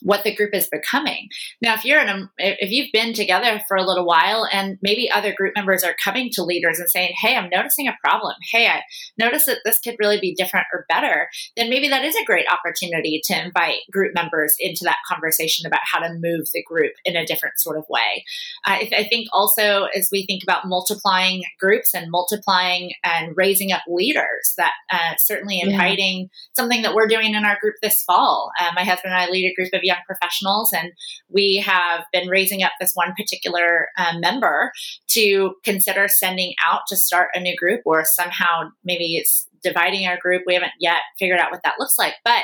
what 0.03 0.23
the 0.23 0.35
group 0.35 0.53
is 0.53 0.67
becoming. 0.71 1.29
Now, 1.61 1.73
if 1.73 1.85
you're 1.85 2.01
in 2.01 2.09
a, 2.09 2.29
if 2.37 2.71
you've 2.71 2.91
been 2.91 3.13
together 3.13 3.61
for 3.67 3.77
a 3.77 3.85
little 3.85 4.05
while 4.05 4.47
and 4.51 4.77
maybe 4.81 5.09
other 5.09 5.33
group 5.33 5.53
members 5.55 5.83
are 5.83 5.95
coming 6.03 6.29
to 6.33 6.43
leaders 6.43 6.79
and 6.79 6.89
saying, 6.89 7.13
Hey, 7.21 7.35
I'm 7.35 7.49
noticing 7.49 7.87
a 7.87 7.97
problem. 8.03 8.35
Hey, 8.51 8.67
I 8.67 8.81
notice 9.17 9.45
that 9.45 9.59
this 9.65 9.79
could 9.79 9.95
really 9.99 10.19
be 10.19 10.35
different 10.35 10.67
or 10.73 10.85
better, 10.89 11.29
then 11.55 11.69
maybe 11.69 11.87
that 11.89 12.03
is 12.03 12.15
a 12.15 12.25
great 12.25 12.45
opportunity 12.51 13.21
to 13.25 13.45
invite 13.45 13.77
group 13.91 14.13
members 14.13 14.53
into 14.59 14.83
that 14.83 14.97
conversation 15.07 15.65
about 15.65 15.81
how 15.83 15.99
to 15.99 16.13
move 16.13 16.47
the 16.53 16.63
group 16.63 16.93
in 17.05 17.15
a 17.15 17.25
different 17.25 17.59
sort 17.59 17.77
of 17.77 17.85
way. 17.89 18.23
I, 18.65 18.89
I 18.95 19.03
think 19.05 19.27
also 19.31 19.85
as 19.95 20.09
we 20.11 20.25
think 20.25 20.43
about 20.43 20.67
multiplying 20.67 21.43
groups 21.59 21.93
and 21.93 22.11
multiplying 22.11 22.93
and 23.03 23.35
raising 23.35 23.71
up 23.71 23.81
leaders, 23.87 24.53
that 24.57 24.73
uh, 24.91 25.15
certainly 25.17 25.59
inviting 25.61 26.21
yeah. 26.21 26.27
something 26.55 26.81
that 26.81 26.93
we're 26.93 27.07
doing 27.07 27.33
in 27.33 27.45
our 27.45 27.57
group 27.59 27.75
this 27.81 28.03
fall. 28.03 28.51
Uh, 28.59 28.71
my 28.75 28.83
husband 28.83 29.13
and 29.13 29.21
I 29.21 29.29
lead 29.29 29.49
a 29.49 29.55
group 29.55 29.73
of 29.73 29.83
young 29.83 29.92
young 29.93 30.03
professionals. 30.05 30.73
And 30.73 30.91
we 31.29 31.57
have 31.57 32.05
been 32.11 32.27
raising 32.27 32.63
up 32.63 32.71
this 32.79 32.91
one 32.93 33.13
particular 33.15 33.87
uh, 33.97 34.17
member 34.19 34.71
to 35.09 35.55
consider 35.63 36.07
sending 36.07 36.53
out 36.63 36.81
to 36.87 36.97
start 36.97 37.29
a 37.33 37.39
new 37.39 37.55
group 37.55 37.81
or 37.85 38.03
somehow 38.05 38.69
maybe 38.83 39.15
it's 39.15 39.47
dividing 39.63 40.05
our 40.07 40.17
group. 40.17 40.43
We 40.45 40.53
haven't 40.53 40.73
yet 40.79 41.01
figured 41.19 41.39
out 41.39 41.51
what 41.51 41.61
that 41.63 41.75
looks 41.79 41.97
like, 41.97 42.15
but 42.23 42.43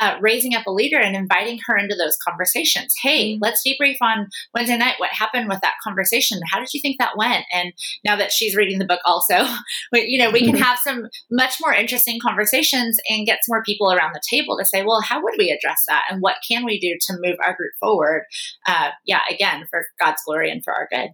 uh, 0.00 0.16
raising 0.20 0.54
up 0.54 0.66
a 0.66 0.72
leader 0.72 0.98
and 0.98 1.16
inviting 1.16 1.60
her 1.66 1.76
into 1.76 1.94
those 1.94 2.16
conversations. 2.26 2.94
Hey, 3.02 3.34
mm-hmm. 3.34 3.42
let's 3.42 3.62
debrief 3.66 3.96
on 4.00 4.28
Wednesday 4.54 4.78
night. 4.78 4.94
What 4.98 5.10
happened 5.12 5.48
with 5.48 5.60
that 5.60 5.74
conversation? 5.84 6.40
How 6.50 6.58
did 6.58 6.72
you 6.72 6.80
think 6.80 6.96
that 6.98 7.16
went? 7.16 7.44
And 7.52 7.72
now 8.04 8.16
that 8.16 8.32
she's 8.32 8.56
reading 8.56 8.78
the 8.78 8.86
book, 8.86 9.00
also, 9.04 9.44
you 9.92 10.18
know, 10.18 10.30
we 10.30 10.40
can 10.40 10.54
mm-hmm. 10.54 10.62
have 10.62 10.78
some 10.78 11.08
much 11.30 11.56
more 11.60 11.72
interesting 11.72 12.18
conversations 12.20 12.98
and 13.08 13.26
get 13.26 13.40
some 13.44 13.54
more 13.54 13.62
people 13.64 13.92
around 13.92 14.14
the 14.14 14.22
table 14.28 14.56
to 14.58 14.64
say, 14.64 14.84
well, 14.84 15.00
how 15.02 15.22
would 15.22 15.34
we 15.38 15.50
address 15.50 15.82
that, 15.88 16.04
and 16.10 16.20
what 16.20 16.36
can 16.48 16.64
we 16.64 16.78
do 16.78 16.96
to 17.00 17.18
move 17.20 17.36
our 17.44 17.54
group 17.56 17.72
forward? 17.80 18.24
Uh, 18.66 18.90
yeah, 19.06 19.20
again, 19.30 19.64
for 19.70 19.86
God's 20.00 20.22
glory 20.24 20.50
and 20.50 20.62
for 20.64 20.72
our 20.72 20.88
good. 20.90 21.10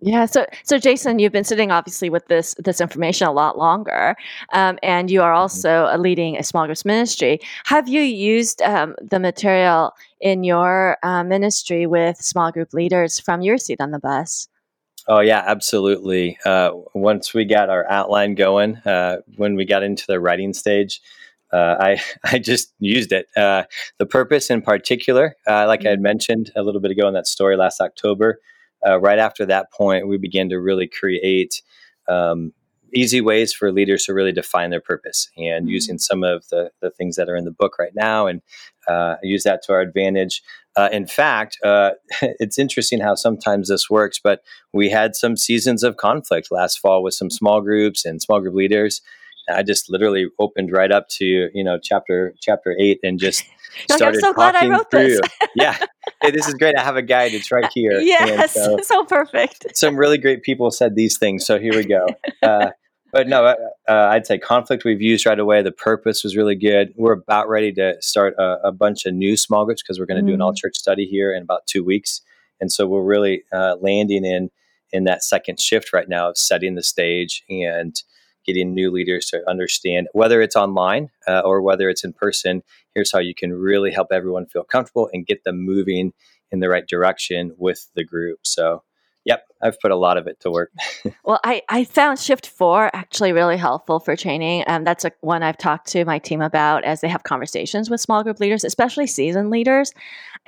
Yeah. 0.00 0.26
So, 0.26 0.46
so 0.62 0.78
Jason, 0.78 1.18
you've 1.18 1.32
been 1.32 1.44
sitting 1.44 1.70
obviously 1.70 2.10
with 2.10 2.26
this 2.26 2.54
this 2.58 2.80
information 2.80 3.26
a 3.26 3.32
lot 3.32 3.56
longer, 3.56 4.14
um, 4.52 4.78
and 4.82 5.10
you 5.10 5.22
are 5.22 5.32
mm-hmm. 5.32 5.40
also 5.40 5.96
leading 5.98 6.36
a 6.36 6.42
small 6.42 6.66
groups 6.66 6.84
ministry. 6.84 7.40
Have 7.64 7.88
you 7.88 8.02
used 8.02 8.60
um, 8.62 8.94
the 9.00 9.18
material 9.18 9.92
in 10.20 10.44
your 10.44 10.98
uh, 11.02 11.24
ministry 11.24 11.86
with 11.86 12.18
small 12.18 12.52
group 12.52 12.72
leaders 12.74 13.18
from 13.18 13.40
your 13.40 13.58
seat 13.58 13.80
on 13.80 13.90
the 13.90 13.98
bus? 13.98 14.48
Oh 15.08 15.20
yeah, 15.20 15.42
absolutely. 15.46 16.38
Uh, 16.44 16.70
once 16.94 17.32
we 17.32 17.44
got 17.44 17.70
our 17.70 17.90
outline 17.90 18.34
going, 18.34 18.76
uh, 18.78 19.16
when 19.36 19.56
we 19.56 19.64
got 19.64 19.82
into 19.82 20.06
the 20.06 20.20
writing 20.20 20.52
stage, 20.52 21.00
uh, 21.52 21.76
I 21.80 22.00
I 22.24 22.38
just 22.38 22.72
used 22.78 23.12
it. 23.12 23.26
Uh, 23.36 23.64
the 23.98 24.06
purpose 24.06 24.50
in 24.50 24.62
particular, 24.62 25.36
uh, 25.46 25.66
like 25.66 25.80
mm-hmm. 25.80 25.88
I 25.88 25.90
had 25.90 26.00
mentioned 26.00 26.52
a 26.54 26.62
little 26.62 26.80
bit 26.80 26.90
ago 26.90 27.08
in 27.08 27.14
that 27.14 27.26
story 27.26 27.56
last 27.56 27.80
October, 27.80 28.40
uh, 28.86 28.98
right 29.00 29.18
after 29.18 29.46
that 29.46 29.72
point, 29.72 30.08
we 30.08 30.18
began 30.18 30.48
to 30.50 30.60
really 30.60 30.88
create 30.88 31.62
um, 32.08 32.52
easy 32.94 33.20
ways 33.20 33.52
for 33.52 33.72
leaders 33.72 34.04
to 34.04 34.14
really 34.14 34.32
define 34.32 34.70
their 34.70 34.80
purpose 34.80 35.28
and 35.36 35.64
mm-hmm. 35.64 35.68
using 35.68 35.98
some 35.98 36.22
of 36.24 36.48
the, 36.48 36.70
the 36.80 36.90
things 36.90 37.16
that 37.16 37.28
are 37.28 37.36
in 37.36 37.44
the 37.44 37.50
book 37.50 37.78
right 37.78 37.92
now 37.94 38.26
and 38.26 38.42
uh, 38.88 39.16
use 39.22 39.44
that 39.44 39.62
to 39.64 39.72
our 39.72 39.80
advantage. 39.80 40.42
Uh, 40.76 40.88
in 40.92 41.06
fact, 41.06 41.58
uh, 41.64 41.92
it's 42.22 42.58
interesting 42.58 43.00
how 43.00 43.14
sometimes 43.14 43.68
this 43.68 43.90
works, 43.90 44.20
but 44.22 44.42
we 44.72 44.90
had 44.90 45.14
some 45.14 45.36
seasons 45.36 45.82
of 45.82 45.96
conflict 45.96 46.48
last 46.50 46.78
fall 46.78 47.02
with 47.02 47.14
some 47.14 47.30
small 47.30 47.60
groups 47.60 48.04
and 48.04 48.22
small 48.22 48.40
group 48.40 48.54
leaders. 48.54 49.02
I 49.54 49.62
just 49.62 49.90
literally 49.90 50.26
opened 50.38 50.72
right 50.72 50.90
up 50.90 51.08
to 51.10 51.24
you 51.52 51.64
know 51.64 51.78
chapter 51.82 52.34
chapter 52.40 52.76
eight 52.78 53.00
and 53.02 53.18
just 53.18 53.44
started 53.90 54.04
like, 54.04 54.14
I'm 54.14 54.20
so 54.20 54.32
glad 54.32 54.56
I 54.56 54.68
wrote 54.68 54.90
through. 54.90 55.08
This. 55.08 55.20
yeah, 55.54 55.76
hey, 56.22 56.30
this 56.30 56.48
is 56.48 56.54
great. 56.54 56.76
I 56.76 56.82
have 56.82 56.96
a 56.96 57.02
guide. 57.02 57.32
It's 57.34 57.50
right 57.50 57.70
here. 57.72 58.00
Yes, 58.10 58.54
so, 58.54 58.78
so, 58.82 59.04
perfect. 59.04 59.76
some 59.76 59.96
really 59.96 60.18
great 60.18 60.42
people 60.42 60.70
said 60.70 60.94
these 60.94 61.18
things, 61.18 61.46
so 61.46 61.58
here 61.58 61.74
we 61.74 61.84
go. 61.84 62.06
Uh, 62.42 62.70
but 63.12 63.28
no, 63.28 63.44
uh, 63.44 63.54
uh, 63.88 64.08
I'd 64.10 64.26
say 64.26 64.38
conflict 64.38 64.84
we've 64.84 65.02
used 65.02 65.26
right 65.26 65.38
away. 65.38 65.62
The 65.62 65.72
purpose 65.72 66.24
was 66.24 66.36
really 66.36 66.54
good. 66.54 66.92
We're 66.96 67.12
about 67.12 67.48
ready 67.48 67.72
to 67.72 67.96
start 68.00 68.34
a, 68.38 68.58
a 68.64 68.72
bunch 68.72 69.06
of 69.06 69.14
new 69.14 69.36
small 69.36 69.64
groups 69.64 69.82
because 69.82 69.98
we're 69.98 70.06
going 70.06 70.18
to 70.18 70.24
mm. 70.24 70.28
do 70.28 70.34
an 70.34 70.42
all 70.42 70.52
mm. 70.52 70.56
church 70.56 70.76
study 70.76 71.06
here 71.06 71.32
in 71.32 71.42
about 71.42 71.66
two 71.66 71.84
weeks, 71.84 72.22
and 72.60 72.70
so 72.72 72.86
we're 72.86 73.04
really 73.04 73.44
uh, 73.52 73.76
landing 73.80 74.24
in 74.24 74.50
in 74.92 75.04
that 75.04 75.22
second 75.22 75.60
shift 75.60 75.92
right 75.92 76.08
now 76.08 76.28
of 76.28 76.36
setting 76.36 76.74
the 76.74 76.82
stage 76.82 77.44
and 77.48 78.02
getting 78.44 78.74
new 78.74 78.90
leaders 78.90 79.26
to 79.26 79.48
understand 79.48 80.08
whether 80.12 80.40
it's 80.40 80.56
online 80.56 81.10
uh, 81.28 81.40
or 81.40 81.62
whether 81.62 81.88
it's 81.88 82.04
in 82.04 82.12
person. 82.12 82.62
Here's 82.94 83.12
how 83.12 83.18
you 83.18 83.34
can 83.34 83.52
really 83.52 83.90
help 83.90 84.08
everyone 84.12 84.46
feel 84.46 84.64
comfortable 84.64 85.10
and 85.12 85.26
get 85.26 85.44
them 85.44 85.60
moving 85.60 86.12
in 86.50 86.60
the 86.60 86.68
right 86.68 86.86
direction 86.86 87.54
with 87.56 87.88
the 87.94 88.04
group. 88.04 88.40
So, 88.42 88.82
yep, 89.24 89.44
I've 89.62 89.78
put 89.80 89.90
a 89.90 89.96
lot 89.96 90.16
of 90.16 90.26
it 90.26 90.40
to 90.40 90.50
work. 90.50 90.72
well, 91.24 91.40
I, 91.44 91.62
I 91.68 91.84
found 91.84 92.18
Shift 92.18 92.48
4 92.48 92.90
actually 92.92 93.32
really 93.32 93.56
helpful 93.56 94.00
for 94.00 94.16
training. 94.16 94.64
Um, 94.66 94.84
that's 94.84 95.04
a, 95.04 95.12
one 95.20 95.42
I've 95.42 95.58
talked 95.58 95.88
to 95.88 96.04
my 96.04 96.18
team 96.18 96.40
about 96.40 96.84
as 96.84 97.00
they 97.00 97.08
have 97.08 97.22
conversations 97.22 97.88
with 97.88 98.00
small 98.00 98.24
group 98.24 98.40
leaders, 98.40 98.64
especially 98.64 99.06
seasoned 99.06 99.50
leaders. 99.50 99.92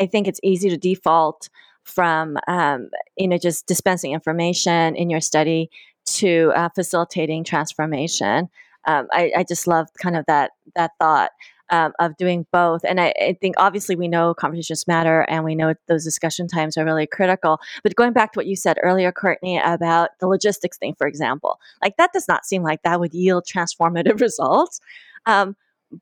I 0.00 0.06
think 0.06 0.26
it's 0.26 0.40
easy 0.42 0.70
to 0.70 0.76
default 0.76 1.48
from 1.84 2.38
um, 2.46 2.90
you 3.16 3.28
know 3.28 3.38
just 3.38 3.66
dispensing 3.66 4.12
information 4.12 4.94
in 4.96 5.10
your 5.10 5.20
study 5.20 5.70
to 6.04 6.52
uh, 6.54 6.68
facilitating 6.74 7.44
transformation. 7.44 8.48
Um, 8.84 9.06
I, 9.12 9.32
I, 9.36 9.44
just 9.44 9.68
love 9.68 9.88
kind 10.02 10.16
of 10.16 10.26
that 10.26 10.50
that 10.74 10.90
thought. 10.98 11.30
um, 11.70 11.92
of 11.98 12.16
doing 12.18 12.46
both. 12.52 12.84
And 12.84 13.00
I, 13.00 13.14
I, 13.18 13.38
think 13.40 13.54
obviously 13.56 13.96
we 13.96 14.06
know 14.06 14.34
conversations 14.34 14.86
matter 14.86 15.22
and 15.22 15.42
we 15.42 15.54
know 15.54 15.72
those 15.88 16.04
discussion 16.04 16.46
times 16.46 16.76
are 16.76 16.84
really 16.84 17.06
critical. 17.06 17.60
But 17.82 17.96
going 17.96 18.12
back 18.12 18.32
to 18.32 18.38
what 18.38 18.46
you 18.46 18.56
said 18.56 18.76
earlier, 18.82 19.10
Courtney, 19.10 19.58
about 19.58 20.10
the 20.20 20.28
logistics 20.28 20.76
thing, 20.76 20.94
for 20.98 21.06
example, 21.06 21.58
like 21.82 21.96
that 21.96 22.12
does 22.12 22.28
not 22.28 22.44
seem 22.44 22.62
like 22.62 22.82
that 22.82 23.00
would 23.00 23.14
yield 23.14 23.46
transformative 23.46 24.20
results. 24.20 24.80
Um, 25.24 25.56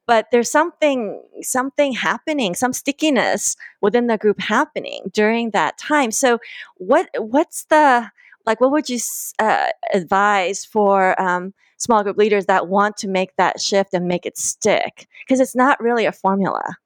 but 0.06 0.26
there's 0.32 0.50
something 0.50 1.22
something 1.42 1.92
happening 1.92 2.54
some 2.54 2.72
stickiness 2.72 3.56
within 3.80 4.06
the 4.06 4.18
group 4.18 4.40
happening 4.40 5.10
during 5.12 5.50
that 5.50 5.76
time 5.78 6.10
so 6.10 6.38
what 6.76 7.08
what's 7.18 7.64
the 7.64 8.08
like 8.46 8.60
what 8.60 8.70
would 8.72 8.88
you 8.88 8.98
uh, 9.38 9.66
advise 9.92 10.64
for 10.64 11.20
um, 11.20 11.52
small 11.78 12.02
group 12.02 12.16
leaders 12.16 12.46
that 12.46 12.68
want 12.68 12.96
to 12.98 13.08
make 13.08 13.34
that 13.36 13.60
shift 13.60 13.94
and 13.94 14.06
make 14.06 14.26
it 14.26 14.36
stick 14.36 15.06
because 15.26 15.40
it's 15.40 15.56
not 15.56 15.80
really 15.80 16.06
a 16.06 16.12
formula 16.12 16.76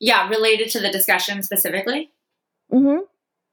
yeah 0.00 0.28
related 0.28 0.70
to 0.70 0.80
the 0.80 0.90
discussion 0.90 1.42
specifically 1.42 2.10
mm-hmm. 2.72 3.00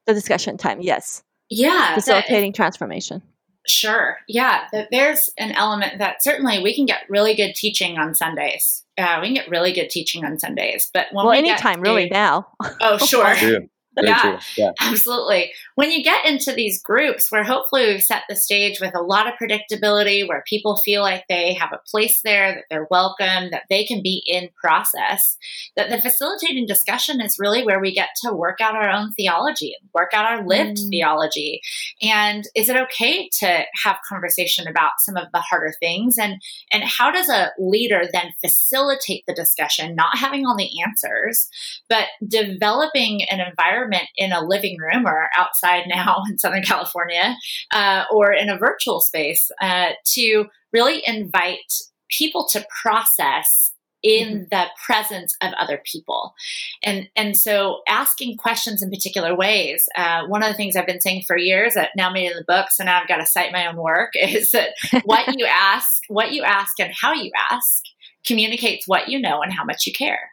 the 0.06 0.14
discussion 0.14 0.58
time 0.58 0.82
yes 0.82 1.24
yeah 1.50 1.96
facilitating 1.96 2.52
that, 2.52 2.56
transformation 2.56 3.22
Sure. 3.68 4.18
Yeah. 4.28 4.68
There's 4.92 5.30
an 5.38 5.52
element 5.52 6.00
that 6.00 6.24
certainly 6.24 6.64
we 6.64 6.74
can 6.74 6.86
get 6.86 7.02
really 7.10 7.36
good 7.36 7.54
teaching 7.54 7.98
on 7.98 8.16
Sundays. 8.16 8.84
Uh, 8.98 9.20
we 9.22 9.28
can 9.28 9.36
get 9.36 9.50
really 9.50 9.74
good 9.74 9.90
teaching 9.90 10.26
on 10.26 10.40
Sundays, 10.40 10.90
but 10.94 11.08
when 11.12 11.26
well, 11.26 11.34
we 11.34 11.40
anytime 11.40 11.82
really 11.82 12.10
now. 12.10 12.48
Oh, 12.82 12.98
sure. 13.06 13.36
Yeah, 14.04 14.40
yeah, 14.58 14.72
absolutely. 14.82 15.52
When 15.76 15.92
you 15.92 16.04
get 16.04 16.26
into 16.26 16.54
these 16.54 16.82
groups 16.82 17.32
where 17.32 17.44
hopefully 17.44 17.88
we've 17.88 18.04
set 18.04 18.24
the 18.30 18.36
stage 18.36 18.80
with 18.80 18.96
a 18.96 19.02
lot 19.02 19.28
of 19.28 19.34
predictability, 19.42 20.28
where 20.28 20.44
people 20.48 20.78
feel 20.78 21.02
like 21.02 21.26
they 21.28 21.54
have 21.54 21.72
a 21.74 21.82
place 21.90 22.22
there, 22.24 22.54
that 22.56 22.66
they're 22.70 22.88
welcome, 22.90 23.50
that 23.52 23.64
they 23.70 23.86
can 23.86 24.02
be 24.02 24.24
in 24.26 24.50
process, 24.60 25.38
that 25.76 25.90
the 25.90 26.02
facilitating 26.02 26.66
discussion 26.66 27.22
is 27.22 27.40
really 27.40 27.64
where 27.66 27.80
we 27.80 27.94
get 27.94 28.10
to 28.24 28.34
work 28.34 28.62
out 28.62 28.76
our 28.76 28.90
own 28.90 29.14
theology 29.14 29.76
and 29.80 29.90
work 29.94 30.12
out 30.14 30.26
our 30.26 30.46
lived 30.46 30.78
mm. 30.78 30.90
theology. 30.90 31.62
And 32.02 32.46
is 32.56 32.70
it 32.70 32.78
okay 32.78 33.30
to 33.40 33.64
have 33.84 33.98
conversation 34.08 34.68
about 34.68 34.92
some 35.00 35.18
of 35.18 35.28
the 35.34 35.40
harder 35.40 35.74
things? 35.80 36.18
And 36.18 36.42
and 36.72 36.84
how 36.84 37.12
does 37.12 37.30
a 37.30 37.52
leader 37.58 38.04
then 38.12 38.34
facilitate 38.42 39.24
the 39.28 39.34
discussion, 39.34 39.96
not 39.96 40.18
having 40.18 40.46
all 40.46 40.58
the 40.58 40.70
answers, 40.86 41.50
but 41.90 42.06
developing 42.28 43.24
an 43.30 43.40
environment 43.40 43.87
environment 43.88 44.10
in 44.16 44.32
a 44.32 44.46
living 44.46 44.78
room 44.80 45.06
or 45.06 45.30
outside 45.38 45.84
now 45.88 46.24
in 46.30 46.38
Southern 46.38 46.64
California 46.64 47.36
uh, 47.72 48.04
or 48.12 48.32
in 48.32 48.50
a 48.50 48.58
virtual 48.58 49.02
space 49.02 49.50
uh, 49.62 49.90
to 50.06 50.46
really 50.74 51.02
invite 51.06 51.82
people 52.10 52.48
to 52.52 52.66
process 52.82 53.74
in 54.04 54.28
mm-hmm. 54.28 54.44
the 54.52 54.66
presence 54.86 55.36
of 55.42 55.52
other 55.54 55.82
people 55.84 56.34
and 56.84 57.10
and 57.16 57.36
so 57.36 57.80
asking 57.90 58.38
questions 58.38 58.84
in 58.84 58.92
particular 58.92 59.36
ways 59.36 59.90
uh, 59.98 60.22
one 60.28 60.44
of 60.44 60.50
the 60.50 60.54
things 60.54 60.76
i've 60.76 60.86
been 60.86 61.02
saying 61.02 61.24
for 61.26 61.36
years 61.36 61.74
that 61.74 61.90
now 61.98 62.12
made 62.12 62.30
in 62.30 62.38
the 62.38 62.46
book 62.48 62.70
so 62.70 62.84
now 62.84 63.02
i've 63.02 63.08
got 63.08 63.18
to 63.18 63.26
cite 63.26 63.52
my 63.52 63.66
own 63.66 63.76
work 63.76 64.12
is 64.14 64.52
that 64.52 64.70
what 65.04 65.36
you 65.36 65.46
ask 65.50 66.04
what 66.10 66.32
you 66.32 66.44
ask 66.44 66.80
and 66.80 66.94
how 67.02 67.12
you 67.12 67.32
ask 67.50 67.84
communicates 68.24 68.88
what 68.88 69.10
you 69.10 69.20
know 69.20 69.42
and 69.42 69.52
how 69.52 69.66
much 69.66 69.88
you 69.88 69.94
care 69.94 70.30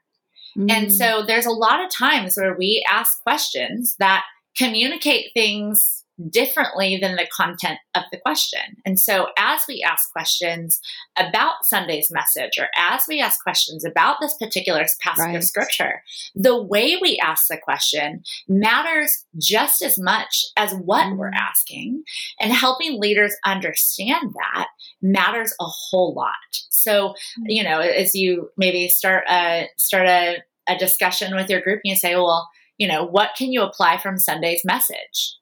Mm. 0.57 0.71
And 0.71 0.93
so 0.93 1.25
there's 1.27 1.47
a 1.47 1.51
lot 1.51 1.85
of 1.85 1.91
times 1.91 2.37
where 2.37 2.57
we 2.57 2.85
ask 2.89 3.23
questions 3.23 3.97
that 3.99 4.25
communicate 4.57 5.33
things 5.35 6.04
differently 6.31 6.99
than 7.01 7.17
the 7.17 7.27
content 7.35 7.79
of 7.95 8.05
the 8.13 8.19
question. 8.19 8.61
And 8.85 9.01
so, 9.01 9.29
as 9.39 9.63
we 9.69 9.85
ask 9.87 10.13
questions 10.13 10.81
about 11.17 11.65
Sunday's 11.65 12.11
message, 12.11 12.53
or 12.59 12.69
as 12.77 13.05
we 13.09 13.21
ask 13.21 13.43
questions 13.43 13.85
about 13.85 14.17
this 14.21 14.37
particular 14.37 14.85
passage 15.01 15.25
right. 15.25 15.37
of 15.37 15.45
scripture, 15.45 16.03
the 16.35 16.61
way 16.61 16.99
we 17.01 17.19
ask 17.23 17.49
the 17.49 17.57
question 17.57 18.23
matters 18.49 19.25
just 19.39 19.83
as 19.83 19.99
much 19.99 20.45
as 20.57 20.73
what 20.73 21.07
mm. 21.07 21.17
we're 21.17 21.33
asking. 21.35 22.03
And 22.41 22.53
helping 22.53 23.01
leaders 23.01 23.35
understand 23.45 24.35
that 24.35 24.69
matters 25.03 25.55
a 25.61 25.65
whole 25.65 26.15
lot. 26.15 26.35
So, 26.71 27.11
mm. 27.39 27.45
you 27.47 27.65
know, 27.65 27.81
as 27.81 28.15
you 28.15 28.51
maybe 28.57 28.89
start 28.89 29.25
a 29.31 29.69
start 29.77 30.07
a, 30.07 30.37
a 30.69 30.77
discussion 30.79 31.35
with 31.35 31.51
your 31.51 31.61
group, 31.61 31.81
and 31.85 31.91
you 31.91 31.97
say, 31.97 32.15
well, 32.15 32.49
you 32.79 32.89
know, 32.89 33.05
what 33.05 33.31
can 33.37 33.53
you 33.53 33.63
apply 33.63 33.99
from 33.99 34.19
Sunday's 34.19 34.63
message? 34.65 35.37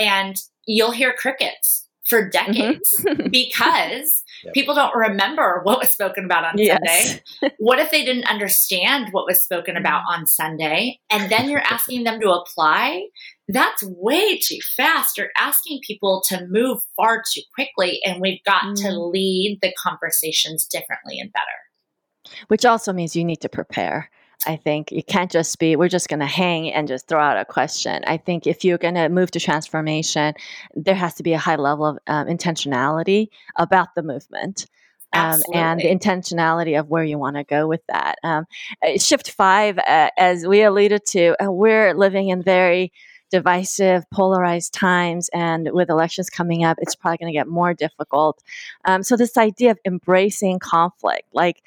And 0.00 0.36
you'll 0.66 0.92
hear 0.92 1.12
crickets 1.12 1.86
for 2.10 2.22
mm-hmm. 2.22 2.30
decades 2.30 3.04
mm-hmm. 3.06 3.28
because 3.30 4.24
yep. 4.44 4.52
people 4.52 4.74
don't 4.74 4.94
remember 4.94 5.60
what 5.62 5.78
was 5.78 5.90
spoken 5.90 6.24
about 6.24 6.44
on 6.44 6.54
yes. 6.56 6.78
Sunday. 6.78 7.54
what 7.58 7.78
if 7.78 7.90
they 7.90 8.04
didn't 8.04 8.28
understand 8.28 9.08
what 9.12 9.26
was 9.26 9.42
spoken 9.42 9.76
about 9.76 10.00
mm-hmm. 10.00 10.22
on 10.22 10.26
Sunday? 10.26 10.98
And 11.10 11.30
then 11.30 11.48
you're 11.48 11.60
asking 11.60 12.04
them 12.04 12.20
to 12.20 12.30
apply? 12.30 13.06
That's 13.48 13.82
way 13.82 14.38
too 14.38 14.58
fast. 14.76 15.16
You're 15.16 15.30
asking 15.38 15.80
people 15.86 16.22
to 16.28 16.46
move 16.48 16.80
far 16.96 17.22
too 17.32 17.42
quickly, 17.54 18.00
and 18.04 18.20
we've 18.20 18.42
got 18.44 18.62
mm. 18.62 18.82
to 18.82 18.90
lead 18.92 19.58
the 19.60 19.72
conversations 19.76 20.66
differently 20.66 21.18
and 21.18 21.32
better. 21.32 22.36
Which 22.46 22.64
also 22.64 22.92
means 22.92 23.16
you 23.16 23.24
need 23.24 23.40
to 23.40 23.48
prepare. 23.48 24.08
I 24.46 24.56
think 24.56 24.90
it 24.90 25.06
can't 25.06 25.30
just 25.30 25.58
be, 25.58 25.76
we're 25.76 25.88
just 25.88 26.08
going 26.08 26.20
to 26.20 26.26
hang 26.26 26.72
and 26.72 26.88
just 26.88 27.06
throw 27.06 27.20
out 27.20 27.36
a 27.36 27.44
question. 27.44 28.02
I 28.06 28.16
think 28.16 28.46
if 28.46 28.64
you're 28.64 28.78
going 28.78 28.94
to 28.94 29.08
move 29.08 29.30
to 29.32 29.40
transformation, 29.40 30.34
there 30.74 30.94
has 30.94 31.14
to 31.14 31.22
be 31.22 31.34
a 31.34 31.38
high 31.38 31.56
level 31.56 31.86
of 31.86 31.98
um, 32.06 32.26
intentionality 32.26 33.28
about 33.56 33.94
the 33.94 34.02
movement. 34.02 34.66
Um, 35.12 35.42
and 35.52 35.80
the 35.80 35.86
intentionality 35.86 36.78
of 36.78 36.88
where 36.88 37.02
you 37.02 37.18
want 37.18 37.34
to 37.34 37.42
go 37.42 37.66
with 37.66 37.80
that. 37.88 38.18
Um, 38.22 38.44
uh, 38.80 38.96
shift 38.96 39.32
five, 39.32 39.76
uh, 39.78 40.10
as 40.16 40.46
we 40.46 40.62
alluded 40.62 41.04
to, 41.06 41.34
uh, 41.44 41.50
we're 41.50 41.94
living 41.94 42.28
in 42.28 42.44
very 42.44 42.92
divisive, 43.28 44.08
polarized 44.10 44.72
times, 44.72 45.28
and 45.32 45.68
with 45.72 45.90
elections 45.90 46.30
coming 46.30 46.62
up, 46.62 46.78
it's 46.80 46.94
probably 46.94 47.18
going 47.18 47.32
to 47.32 47.36
get 47.36 47.48
more 47.48 47.74
difficult. 47.74 48.40
Um, 48.84 49.02
so, 49.02 49.16
this 49.16 49.36
idea 49.36 49.72
of 49.72 49.80
embracing 49.84 50.60
conflict, 50.60 51.26
like 51.32 51.60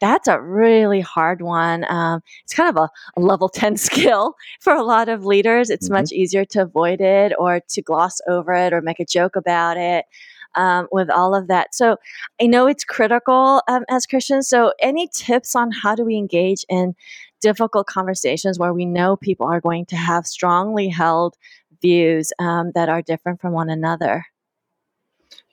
that's 0.00 0.28
a 0.28 0.40
really 0.40 1.00
hard 1.00 1.42
one. 1.42 1.84
Um, 1.88 2.22
it's 2.44 2.54
kind 2.54 2.68
of 2.68 2.76
a, 2.76 2.90
a, 3.16 3.20
level 3.20 3.48
10 3.60 3.76
skill 3.76 4.34
for 4.60 4.72
a 4.72 4.82
lot 4.82 5.08
of 5.08 5.24
leaders. 5.24 5.70
It's 5.70 5.86
mm-hmm. 5.86 5.94
much 5.94 6.12
easier 6.12 6.44
to 6.46 6.62
avoid 6.62 7.00
it 7.00 7.32
or 7.38 7.60
to 7.60 7.82
gloss 7.82 8.18
over 8.26 8.52
it 8.54 8.72
or 8.72 8.80
make 8.80 9.00
a 9.00 9.04
joke 9.04 9.36
about 9.36 9.76
it. 9.76 10.06
Um, 10.56 10.88
with 10.90 11.10
all 11.10 11.32
of 11.32 11.46
that. 11.46 11.76
So 11.76 11.96
I 12.42 12.48
know 12.48 12.66
it's 12.66 12.82
critical 12.82 13.62
um, 13.68 13.84
as 13.88 14.04
Christians. 14.04 14.48
So, 14.48 14.72
any 14.80 15.06
tips 15.14 15.54
on 15.54 15.70
how 15.70 15.94
do 15.94 16.04
we 16.04 16.16
engage 16.16 16.66
in 16.68 16.96
difficult 17.40 17.86
conversations 17.86 18.58
where 18.58 18.74
we 18.74 18.84
know 18.84 19.16
people 19.16 19.46
are 19.46 19.60
going 19.60 19.86
to 19.86 19.96
have 19.96 20.26
strongly 20.26 20.88
held 20.88 21.36
views 21.80 22.32
um, 22.40 22.72
that 22.74 22.88
are 22.88 23.00
different 23.00 23.40
from 23.40 23.52
one 23.52 23.70
another? 23.70 24.26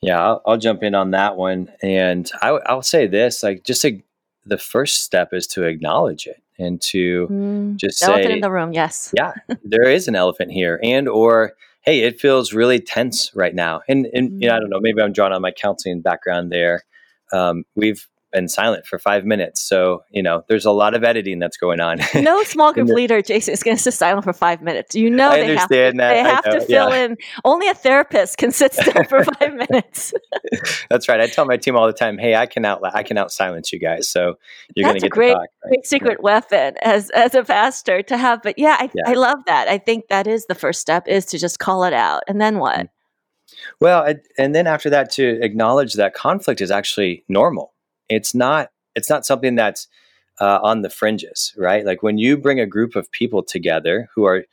Yeah, 0.01 0.19
I'll, 0.19 0.41
I'll, 0.47 0.57
jump 0.57 0.81
in 0.81 0.95
on 0.95 1.11
that 1.11 1.37
one, 1.37 1.71
and 1.81 2.29
I, 2.41 2.73
will 2.73 2.81
say 2.81 3.07
this: 3.07 3.41
like, 3.41 3.63
just 3.63 3.81
to 3.81 4.01
the 4.47 4.57
first 4.57 5.03
step 5.03 5.29
is 5.33 5.47
to 5.47 5.63
acknowledge 5.63 6.27
it 6.27 6.41
and 6.59 6.81
to 6.81 7.27
mm, 7.27 7.75
just 7.75 8.01
elephant 8.01 8.25
say, 8.25 8.33
in 8.33 8.41
the 8.41 8.51
room, 8.51 8.73
yes, 8.73 9.13
yeah, 9.15 9.33
there 9.63 9.89
is 9.89 10.07
an 10.07 10.15
elephant 10.15 10.51
here, 10.51 10.79
and 10.83 11.07
or 11.07 11.53
hey, 11.81 12.01
it 12.01 12.19
feels 12.19 12.53
really 12.53 12.79
tense 12.79 13.31
right 13.35 13.55
now, 13.55 13.81
and 13.87 14.07
and 14.13 14.31
mm. 14.31 14.41
you 14.41 14.47
know, 14.47 14.55
I 14.55 14.59
don't 14.59 14.69
know, 14.69 14.79
maybe 14.79 15.01
I'm 15.01 15.13
drawn 15.13 15.33
on 15.33 15.41
my 15.41 15.51
counseling 15.51 16.01
background 16.01 16.51
there. 16.51 16.83
Um, 17.33 17.63
we've 17.75 18.07
been 18.31 18.47
silent 18.47 18.85
for 18.85 18.99
five 18.99 19.25
minutes. 19.25 19.61
So, 19.61 20.03
you 20.11 20.21
know, 20.21 20.43
there's 20.47 20.65
a 20.65 20.71
lot 20.71 20.93
of 20.93 21.03
editing 21.03 21.39
that's 21.39 21.57
going 21.57 21.79
on. 21.79 21.99
no 22.15 22.43
small 22.43 22.73
group 22.73 22.89
leader, 22.89 23.21
Jason, 23.21 23.53
is 23.53 23.63
going 23.63 23.77
to 23.77 23.83
sit 23.83 23.93
silent 23.93 24.23
for 24.23 24.33
five 24.33 24.61
minutes. 24.61 24.95
You 24.95 25.09
know, 25.09 25.29
I 25.29 25.41
they 25.41 25.55
have, 25.55 25.69
to, 25.69 25.75
that. 25.75 25.93
They 25.95 26.19
have 26.19 26.43
to 26.43 26.61
fill 26.61 26.89
yeah. 26.89 27.05
in. 27.05 27.17
Only 27.45 27.69
a 27.69 27.73
therapist 27.73 28.37
can 28.37 28.51
sit 28.51 28.73
still 28.73 29.03
for 29.05 29.23
five 29.23 29.53
minutes. 29.53 30.13
that's 30.89 31.07
right. 31.07 31.19
I 31.19 31.27
tell 31.27 31.45
my 31.45 31.57
team 31.57 31.75
all 31.75 31.87
the 31.87 31.93
time, 31.93 32.17
hey, 32.17 32.35
I 32.35 32.45
can 32.45 32.65
out, 32.65 32.81
I 32.93 33.03
can 33.03 33.17
out 33.17 33.31
silence 33.31 33.71
you 33.71 33.79
guys. 33.79 34.07
So 34.09 34.35
you're 34.75 34.85
going 34.85 34.95
to 34.95 35.01
get 35.01 35.07
a 35.07 35.09
great, 35.09 35.33
talk, 35.33 35.39
right? 35.39 35.69
great 35.69 35.85
secret 35.85 36.17
yeah. 36.19 36.23
weapon 36.23 36.75
as, 36.81 37.09
as 37.11 37.33
a 37.35 37.43
pastor 37.43 38.01
to 38.03 38.17
have. 38.17 38.41
But 38.43 38.57
yeah 38.57 38.77
I, 38.79 38.89
yeah. 38.93 39.09
I 39.09 39.13
love 39.13 39.39
that. 39.45 39.67
I 39.67 39.77
think 39.77 40.07
that 40.09 40.27
is 40.27 40.45
the 40.45 40.55
first 40.55 40.81
step 40.81 41.07
is 41.07 41.25
to 41.27 41.37
just 41.37 41.59
call 41.59 41.83
it 41.83 41.93
out. 41.93 42.23
And 42.27 42.41
then 42.41 42.59
what? 42.59 42.79
Mm. 42.79 42.89
Well, 43.79 44.13
and 44.37 44.53
then 44.53 44.67
after 44.67 44.89
that, 44.89 45.09
to 45.11 45.39
acknowledge 45.41 45.93
that 45.93 46.13
conflict 46.13 46.61
is 46.61 46.69
actually 46.69 47.23
normal 47.29 47.73
it's 48.09 48.33
not 48.33 48.69
it's 48.95 49.09
not 49.09 49.25
something 49.25 49.55
that's 49.55 49.87
uh, 50.39 50.59
on 50.61 50.81
the 50.81 50.89
fringes, 50.89 51.53
right? 51.57 51.85
Like 51.85 52.03
when 52.03 52.17
you 52.17 52.37
bring 52.37 52.59
a 52.59 52.65
group 52.65 52.95
of 52.95 53.11
people 53.11 53.43
together 53.43 54.09
who 54.15 54.25
are 54.25 54.45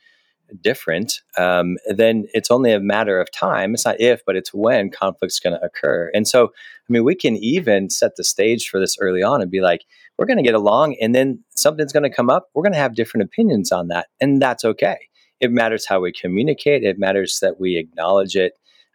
different, 0.61 1.21
um, 1.37 1.77
then 1.87 2.27
it's 2.33 2.51
only 2.51 2.71
a 2.71 2.79
matter 2.79 3.19
of 3.19 3.31
time. 3.31 3.73
It's 3.73 3.85
not 3.85 3.99
if, 3.99 4.21
but 4.25 4.35
it's 4.35 4.53
when 4.53 4.91
conflict's 4.91 5.39
going 5.39 5.57
to 5.57 5.65
occur. 5.65 6.11
And 6.13 6.27
so, 6.27 6.45
I 6.45 6.93
mean, 6.93 7.03
we 7.03 7.15
can 7.15 7.35
even 7.37 7.89
set 7.89 8.15
the 8.15 8.23
stage 8.23 8.67
for 8.67 8.79
this 8.79 8.97
early 8.99 9.23
on 9.23 9.41
and 9.41 9.49
be 9.49 9.61
like, 9.61 9.85
we're 10.17 10.27
going 10.27 10.37
to 10.37 10.43
get 10.43 10.53
along, 10.53 10.95
and 11.01 11.13
then 11.13 11.43
something's 11.55 11.91
going 11.91 12.09
to 12.09 12.15
come 12.15 12.29
up. 12.29 12.47
We're 12.53 12.63
going 12.63 12.73
to 12.73 12.79
have 12.79 12.95
different 12.95 13.25
opinions 13.25 13.71
on 13.71 13.89
that, 13.89 14.07
and 14.21 14.41
that's 14.41 14.63
okay. 14.63 14.97
It 15.41 15.51
matters 15.51 15.85
how 15.87 15.99
we 15.99 16.13
communicate. 16.13 16.83
It 16.83 16.97
matters 16.97 17.39
that 17.41 17.59
we 17.59 17.77
acknowledge 17.77 18.35
it 18.35 18.53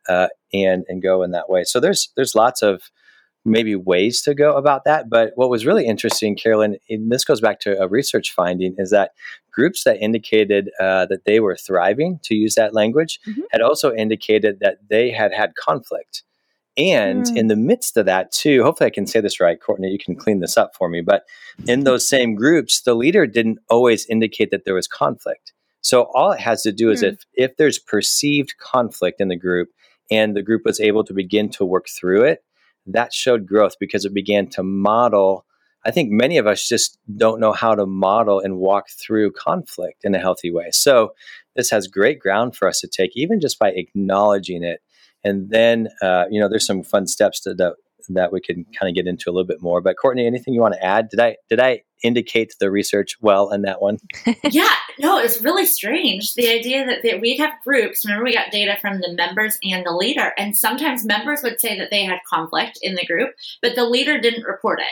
uh, 0.09 0.29
and 0.55 0.85
and 0.89 1.03
go 1.03 1.23
in 1.23 1.33
that 1.33 1.51
way. 1.51 1.65
So 1.65 1.79
there's 1.79 2.11
there's 2.17 2.35
lots 2.35 2.63
of 2.63 2.83
maybe 3.45 3.75
ways 3.75 4.21
to 4.23 4.35
go 4.35 4.57
about 4.57 4.85
that. 4.85 5.09
But 5.09 5.33
what 5.35 5.51
was 5.51 5.67
really 5.67 5.87
interesting, 5.87 6.37
Carolyn, 6.37 6.77
and 6.89 7.11
this 7.11 7.25
goes 7.25 7.41
back 7.41 7.61
to 7.61 7.81
a 7.81 7.89
research 7.89 8.33
finding, 8.33 8.75
is 8.79 8.91
that 8.91 9.13
groups 9.51 9.85
that 9.85 10.01
indicated 10.01 10.71
uh, 10.79 11.07
that 11.07 11.25
they 11.25 11.41
were 11.41 11.57
thriving, 11.57 12.21
to 12.25 12.35
use 12.35 12.55
that 12.55 12.75
language, 12.75 13.21
mm-hmm. 13.27 13.43
had 13.51 13.63
also 13.63 13.95
indicated 13.95 14.59
that 14.61 14.79
they 14.89 15.11
had 15.11 15.33
had 15.33 15.55
conflict. 15.55 16.23
And 16.77 17.25
mm. 17.25 17.37
in 17.37 17.49
the 17.49 17.57
midst 17.57 17.97
of 17.97 18.07
that, 18.07 18.31
too, 18.31 18.63
hopefully 18.63 18.87
I 18.87 18.95
can 18.95 19.07
say 19.07 19.21
this 19.21 19.41
right, 19.41 19.61
Courtney, 19.61 19.89
you 19.89 19.99
can 19.99 20.15
clean 20.15 20.41
this 20.41 20.57
up 20.57 20.75
for 20.77 20.89
me. 20.89 21.01
But 21.01 21.25
in 21.67 21.85
those 21.85 22.09
same 22.09 22.35
groups, 22.35 22.83
the 22.83 22.95
leader 22.95 23.27
didn't 23.27 23.59
always 23.69 24.07
indicate 24.07 24.51
that 24.51 24.65
there 24.65 24.75
was 24.75 24.87
conflict. 24.87 25.53
So 25.83 26.11
all 26.15 26.31
it 26.33 26.41
has 26.41 26.63
to 26.63 26.73
do 26.73 26.91
is 26.91 27.03
mm. 27.03 27.09
if 27.09 27.25
if 27.35 27.57
there's 27.57 27.79
perceived 27.79 28.57
conflict 28.59 29.21
in 29.21 29.29
the 29.29 29.37
group 29.37 29.71
and 30.11 30.37
the 30.37 30.43
group 30.43 30.63
was 30.65 30.81
able 30.81 31.05
to 31.05 31.15
begin 31.15 31.49
to 31.51 31.65
work 31.65 31.87
through 31.89 32.25
it, 32.25 32.45
that 32.87 33.13
showed 33.13 33.47
growth 33.47 33.75
because 33.79 34.05
it 34.05 34.15
began 34.15 34.49
to 34.49 34.63
model. 34.63 35.45
I 35.85 35.91
think 35.91 36.11
many 36.11 36.39
of 36.39 36.47
us 36.47 36.69
just 36.69 36.99
don't 37.17 37.41
know 37.41 37.53
how 37.53 37.75
to 37.75 37.87
model 37.87 38.41
and 38.41 38.59
walk 38.59 38.87
through 38.91 39.33
conflict 39.33 40.05
in 40.05 40.15
a 40.15 40.19
healthy 40.19 40.51
way. 40.51 40.71
So, 40.73 41.15
this 41.57 41.71
has 41.71 41.89
great 41.89 42.21
ground 42.21 42.57
for 42.57 42.69
us 42.69 42.81
to 42.81 42.89
take, 42.89 43.11
even 43.15 43.41
just 43.41 43.59
by 43.59 43.71
acknowledging 43.71 44.63
it. 44.63 44.81
And 45.25 45.51
then, 45.51 45.89
uh, 46.01 46.25
you 46.31 46.41
know, 46.41 46.49
there's 46.49 46.67
some 46.67 46.83
fun 46.83 47.07
steps 47.07 47.41
to, 47.41 47.55
that 47.55 47.75
that 48.09 48.33
we 48.33 48.41
can 48.41 48.65
kind 48.79 48.89
of 48.89 48.95
get 48.95 49.07
into 49.07 49.31
a 49.31 49.33
little 49.33 49.47
bit 49.47 49.63
more. 49.63 49.81
But 49.81 49.97
Courtney, 50.01 50.27
anything 50.27 50.55
you 50.55 50.61
want 50.61 50.75
to 50.75 50.85
add? 50.85 51.09
Did 51.09 51.21
I 51.21 51.37
did 51.49 51.61
I 51.61 51.83
indicate 52.03 52.55
the 52.59 52.71
research 52.71 53.17
well 53.21 53.51
in 53.51 53.63
that 53.63 53.81
one? 53.83 53.99
yeah, 54.45 54.75
no, 54.99 55.19
it's 55.19 55.43
really 55.43 55.67
strange. 55.67 56.35
The 56.35 56.49
idea 56.49 56.87
that, 56.87 57.03
that 57.03 57.21
we'd 57.21 57.39
have 57.39 57.53
groups. 57.65 58.05
Remember, 58.05 58.25
we 58.25 58.35
got 58.35 58.51
data 58.51 58.77
from 58.81 59.01
the 59.01 59.13
members 59.13 59.59
and 59.63 59.85
the 59.85 59.93
leader, 59.93 60.33
and 60.39 60.57
sometimes 60.57 61.05
members 61.05 61.43
would 61.43 61.61
say 61.61 61.79
that 61.79 61.91
they 61.91 62.05
had 62.05 62.19
conflict 62.29 62.79
in 62.83 62.95
the 62.95 63.07
group, 63.07 63.31
but 63.63 63.75
the 63.75 63.89
leader 63.89 64.19
didn't 64.19 64.45
report 64.45 64.81
it. 64.81 64.87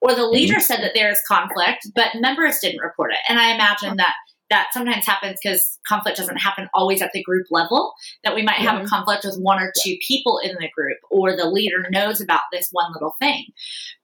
Or 0.00 0.14
the 0.16 0.26
leader 0.26 0.54
mm-hmm. 0.54 0.62
said 0.62 0.82
that 0.82 0.92
there 0.94 1.10
is 1.10 1.22
conflict, 1.28 1.86
but 1.94 2.08
members 2.16 2.58
didn't 2.58 2.80
report 2.80 3.12
it. 3.12 3.20
And 3.28 3.38
I 3.38 3.54
imagine 3.54 3.96
that 3.98 4.14
that 4.52 4.68
sometimes 4.72 5.06
happens 5.06 5.38
because 5.42 5.78
conflict 5.88 6.18
doesn't 6.18 6.36
happen 6.36 6.68
always 6.74 7.00
at 7.00 7.10
the 7.14 7.22
group 7.22 7.46
level. 7.50 7.94
That 8.22 8.34
we 8.34 8.42
might 8.42 8.56
have 8.56 8.74
mm-hmm. 8.74 8.84
a 8.84 8.88
conflict 8.88 9.24
with 9.24 9.38
one 9.40 9.58
or 9.58 9.72
two 9.82 9.96
people 10.06 10.38
in 10.44 10.54
the 10.60 10.68
group, 10.74 10.98
or 11.10 11.34
the 11.34 11.48
leader 11.48 11.86
knows 11.90 12.20
about 12.20 12.42
this 12.52 12.68
one 12.70 12.92
little 12.92 13.14
thing. 13.18 13.46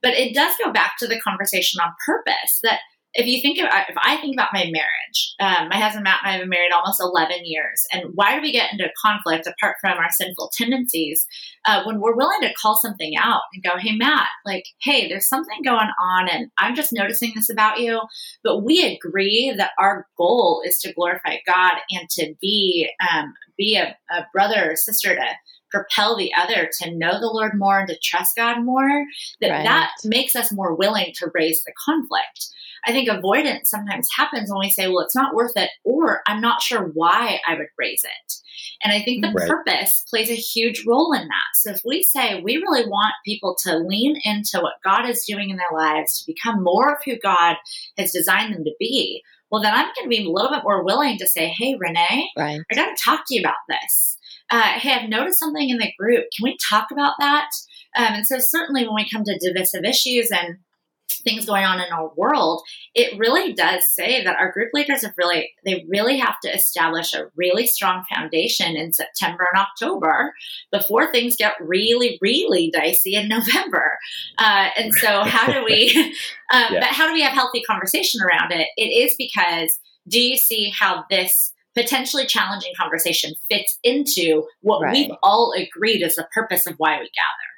But 0.03 0.15
it 0.15 0.35
does 0.35 0.55
go 0.65 0.73
back 0.73 0.93
to 1.01 1.07
the 1.07 1.21
conversation 1.21 1.81
on 1.81 1.93
purpose 2.07 2.61
that 2.63 2.81
if 3.15 3.27
you 3.27 3.41
think 3.41 3.59
about, 3.59 3.89
if 3.89 3.97
I 3.97 4.17
think 4.19 4.35
about 4.35 4.53
my 4.53 4.71
marriage, 4.71 5.35
um, 5.41 5.69
my 5.69 5.77
husband 5.77 6.05
Matt 6.05 6.21
and 6.23 6.29
I 6.29 6.33
have 6.33 6.41
been 6.43 6.51
married 6.51 6.73
almost 6.73 7.01
11 7.01 7.39
years. 7.45 7.83
And 7.93 8.11
why 8.15 8.37
do 8.37 8.43
we 8.43 8.53
get 8.53 8.71
into 8.73 8.91
conflict 9.03 9.47
apart 9.47 9.77
from 9.81 9.99
our 9.99 10.11
sinful 10.11 10.51
tendencies? 10.55 11.27
Uh, 11.65 11.83
when 11.85 12.01
we're 12.01 12.17
willing 12.17 12.41
to 12.43 12.55
call 12.55 12.77
something 12.77 13.15
out 13.19 13.43
and 13.53 13.63
go, 13.63 13.79
hey, 13.79 13.97
Matt, 13.97 14.29
like, 14.45 14.65
hey, 14.83 15.09
there's 15.09 15.29
something 15.29 15.63
going 15.65 15.89
on 16.01 16.29
and 16.29 16.51
I'm 16.59 16.75
just 16.75 16.93
noticing 16.93 17.33
this 17.35 17.51
about 17.51 17.81
you. 17.81 18.01
But 18.45 18.63
we 18.63 18.85
agree 18.85 19.55
that 19.57 19.73
our 19.79 20.07
goal 20.17 20.63
is 20.65 20.79
to 20.81 20.93
glorify 20.93 21.37
God 21.47 21.75
and 21.91 22.09
to 22.11 22.35
be, 22.41 22.91
um, 23.11 23.33
be 23.57 23.77
a, 23.77 23.97
a 24.11 24.27
brother 24.33 24.73
or 24.73 24.77
sister 24.77 25.15
to 25.15 25.27
propel 25.71 26.17
the 26.17 26.33
other 26.35 26.71
to 26.81 26.95
know 26.95 27.19
the 27.19 27.27
Lord 27.27 27.53
more 27.55 27.81
and 27.81 27.89
to 27.89 27.99
trust 28.03 28.37
God 28.37 28.65
more, 28.65 29.05
that 29.41 29.51
right. 29.51 29.65
that 29.65 29.91
makes 30.05 30.35
us 30.35 30.53
more 30.53 30.75
willing 30.75 31.13
to 31.17 31.31
raise 31.35 31.63
the 31.65 31.73
conflict. 31.85 32.49
I 32.87 32.93
think 32.93 33.09
avoidance 33.09 33.71
sometimes 33.71 34.09
happens 34.17 34.51
when 34.51 34.61
we 34.61 34.71
say, 34.71 34.89
well, 34.89 35.01
it's 35.01 35.15
not 35.15 35.35
worth 35.35 35.57
it, 35.57 35.71
or 35.85 36.23
I'm 36.27 36.41
not 36.41 36.63
sure 36.63 36.91
why 36.95 37.41
I 37.47 37.55
would 37.55 37.69
raise 37.79 38.05
it. 38.05 38.35
And 38.83 38.93
I 38.93 39.03
think 39.03 39.23
the 39.23 39.33
right. 39.33 39.49
purpose 39.49 40.05
plays 40.09 40.31
a 40.31 40.35
huge 40.35 40.85
role 40.87 41.13
in 41.13 41.27
that. 41.27 41.57
So 41.57 41.71
if 41.71 41.83
we 41.85 42.03
say 42.03 42.41
we 42.41 42.57
really 42.57 42.87
want 42.87 43.15
people 43.25 43.57
to 43.65 43.79
lean 43.79 44.21
into 44.25 44.61
what 44.61 44.83
God 44.85 45.09
is 45.09 45.25
doing 45.27 45.51
in 45.51 45.57
their 45.57 45.77
lives, 45.77 46.21
to 46.21 46.33
become 46.33 46.63
more 46.63 46.93
of 46.93 46.99
who 47.05 47.19
God 47.19 47.57
has 47.97 48.13
designed 48.13 48.55
them 48.55 48.65
to 48.65 48.75
be, 48.79 49.23
well, 49.51 49.63
then 49.63 49.75
I'm 49.75 49.91
going 49.97 50.05
to 50.05 50.09
be 50.09 50.25
a 50.25 50.31
little 50.31 50.51
bit 50.51 50.63
more 50.63 50.85
willing 50.85 51.19
to 51.19 51.27
say, 51.27 51.49
hey, 51.49 51.77
Renee, 51.79 52.31
right. 52.37 52.61
I 52.71 52.75
got 52.75 52.95
to 52.95 53.03
talk 53.03 53.25
to 53.27 53.35
you 53.35 53.41
about 53.41 53.55
this. 53.69 54.17
Uh, 54.51 54.79
hey, 54.79 54.93
I've 54.93 55.09
noticed 55.09 55.41
something 55.41 55.69
in 55.69 55.79
the 55.79 55.93
group. 55.99 56.25
Can 56.37 56.45
we 56.45 56.57
talk 56.69 56.89
about 56.91 57.15
that? 57.19 57.49
Um, 57.97 58.15
and 58.15 58.27
so, 58.27 58.39
certainly, 58.39 58.85
when 58.85 58.95
we 58.95 59.09
come 59.09 59.25
to 59.25 59.39
divisive 59.39 59.85
issues 59.85 60.31
and 60.31 60.59
things 61.25 61.47
going 61.47 61.65
on 61.65 61.81
in 61.81 61.93
our 61.93 62.11
world, 62.17 62.63
it 62.95 63.19
really 63.19 63.53
does 63.53 63.85
say 63.95 64.23
that 64.25 64.37
our 64.37 64.53
group 64.53 64.71
leaders 64.73 65.03
have 65.03 65.15
really, 65.17 65.51
they 65.65 65.85
really 65.89 66.19
have 66.19 66.39
to 66.41 66.55
establish 66.55 67.15
a 67.15 67.31
really 67.37 67.67
strong 67.67 68.05
foundation 68.13 68.77
in 68.77 68.93
September 68.93 69.47
and 69.53 69.63
October 69.63 70.35
before 70.73 71.11
things 71.11 71.37
get 71.37 71.55
really, 71.61 72.19
really 72.21 72.71
dicey 72.73 73.15
in 73.15 73.29
November. 73.29 73.99
Uh, 74.39 74.69
and 74.77 74.93
so, 74.95 75.25
how 75.25 75.53
do 75.53 75.65
we, 75.65 75.91
um, 76.53 76.63
yeah. 76.73 76.81
but 76.81 76.89
how 76.89 77.07
do 77.07 77.13
we 77.13 77.23
have 77.23 77.33
healthy 77.33 77.63
conversation 77.63 78.21
around 78.23 78.53
it? 78.53 78.69
It 78.77 78.89
is 78.89 79.15
because 79.19 79.79
do 80.07 80.21
you 80.21 80.37
see 80.37 80.71
how 80.71 81.05
this 81.11 81.53
potentially 81.75 82.27
challenging 82.27 82.73
conversation 82.77 83.35
fits 83.49 83.79
into 83.85 84.45
what 84.63 84.83
right. 84.83 84.93
we've 84.93 85.11
all 85.23 85.53
agreed 85.57 86.03
is 86.03 86.17
the 86.17 86.27
purpose 86.35 86.67
of 86.67 86.75
why 86.79 86.99
we 86.99 87.11
gather? 87.15 87.49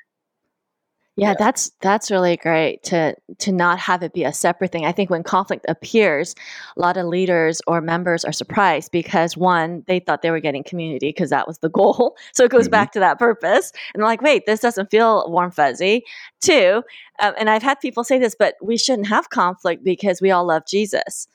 Yeah, 1.16 1.34
that's 1.38 1.72
that's 1.80 2.10
really 2.10 2.36
great 2.36 2.82
to 2.84 3.14
to 3.40 3.52
not 3.52 3.78
have 3.80 4.02
it 4.02 4.14
be 4.14 4.24
a 4.24 4.32
separate 4.32 4.70
thing. 4.70 4.86
I 4.86 4.92
think 4.92 5.10
when 5.10 5.22
conflict 5.22 5.66
appears, 5.68 6.34
a 6.76 6.80
lot 6.80 6.96
of 6.96 7.06
leaders 7.06 7.60
or 7.66 7.80
members 7.80 8.24
are 8.24 8.32
surprised 8.32 8.92
because 8.92 9.36
one, 9.36 9.82
they 9.86 9.98
thought 9.98 10.22
they 10.22 10.30
were 10.30 10.40
getting 10.40 10.62
community 10.62 11.08
because 11.08 11.30
that 11.30 11.48
was 11.48 11.58
the 11.58 11.68
goal. 11.80 12.16
So 12.32 12.44
it 12.44 12.50
goes 12.50 12.66
mm-hmm. 12.66 12.70
back 12.70 12.92
to 12.92 13.00
that 13.00 13.18
purpose, 13.18 13.72
and 13.92 14.00
they're 14.00 14.08
like, 14.08 14.22
"Wait, 14.22 14.46
this 14.46 14.60
doesn't 14.60 14.90
feel 14.90 15.28
warm 15.28 15.50
fuzzy." 15.50 16.04
Two, 16.40 16.82
um, 17.18 17.34
and 17.38 17.50
I've 17.50 17.62
had 17.62 17.80
people 17.80 18.04
say 18.04 18.18
this, 18.18 18.36
but 18.38 18.54
we 18.62 18.78
shouldn't 18.78 19.08
have 19.08 19.30
conflict 19.30 19.82
because 19.84 20.22
we 20.22 20.30
all 20.30 20.46
love 20.46 20.62
Jesus. 20.66 21.26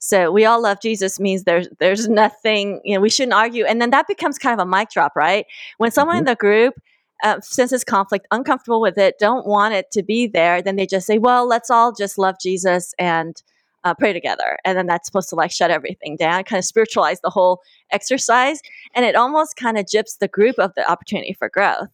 So 0.00 0.32
we 0.32 0.44
all 0.44 0.60
love 0.60 0.80
Jesus 0.82 1.20
means 1.20 1.44
there's 1.44 1.68
there's 1.78 2.08
nothing 2.08 2.80
you 2.84 2.94
know 2.96 3.00
we 3.00 3.10
shouldn't 3.10 3.34
argue, 3.34 3.64
and 3.64 3.80
then 3.80 3.90
that 3.90 4.08
becomes 4.08 4.38
kind 4.38 4.60
of 4.60 4.66
a 4.66 4.68
mic 4.68 4.90
drop, 4.90 5.14
right? 5.14 5.46
When 5.78 5.92
someone 5.92 6.16
mm-hmm. 6.16 6.28
in 6.28 6.32
the 6.32 6.36
group 6.36 6.74
uh, 7.22 7.40
senses 7.40 7.84
conflict, 7.84 8.26
uncomfortable 8.30 8.80
with 8.80 8.98
it, 8.98 9.18
don't 9.18 9.46
want 9.46 9.74
it 9.74 9.90
to 9.92 10.02
be 10.02 10.26
there, 10.26 10.62
then 10.62 10.76
they 10.76 10.86
just 10.86 11.06
say, 11.06 11.18
well, 11.18 11.46
let's 11.46 11.70
all 11.70 11.92
just 11.92 12.18
love 12.18 12.36
Jesus 12.40 12.94
and 12.98 13.42
uh, 13.84 13.94
pray 13.94 14.12
together. 14.12 14.58
And 14.64 14.76
then 14.76 14.86
that's 14.86 15.06
supposed 15.06 15.28
to 15.30 15.36
like 15.36 15.50
shut 15.50 15.70
everything 15.70 16.16
down, 16.16 16.44
kind 16.44 16.58
of 16.58 16.64
spiritualize 16.64 17.20
the 17.20 17.30
whole 17.30 17.60
exercise. 17.90 18.60
And 18.94 19.04
it 19.04 19.16
almost 19.16 19.56
kind 19.56 19.78
of 19.78 19.86
gyps 19.86 20.18
the 20.18 20.28
group 20.28 20.58
of 20.58 20.72
the 20.74 20.90
opportunity 20.90 21.32
for 21.32 21.48
growth 21.48 21.88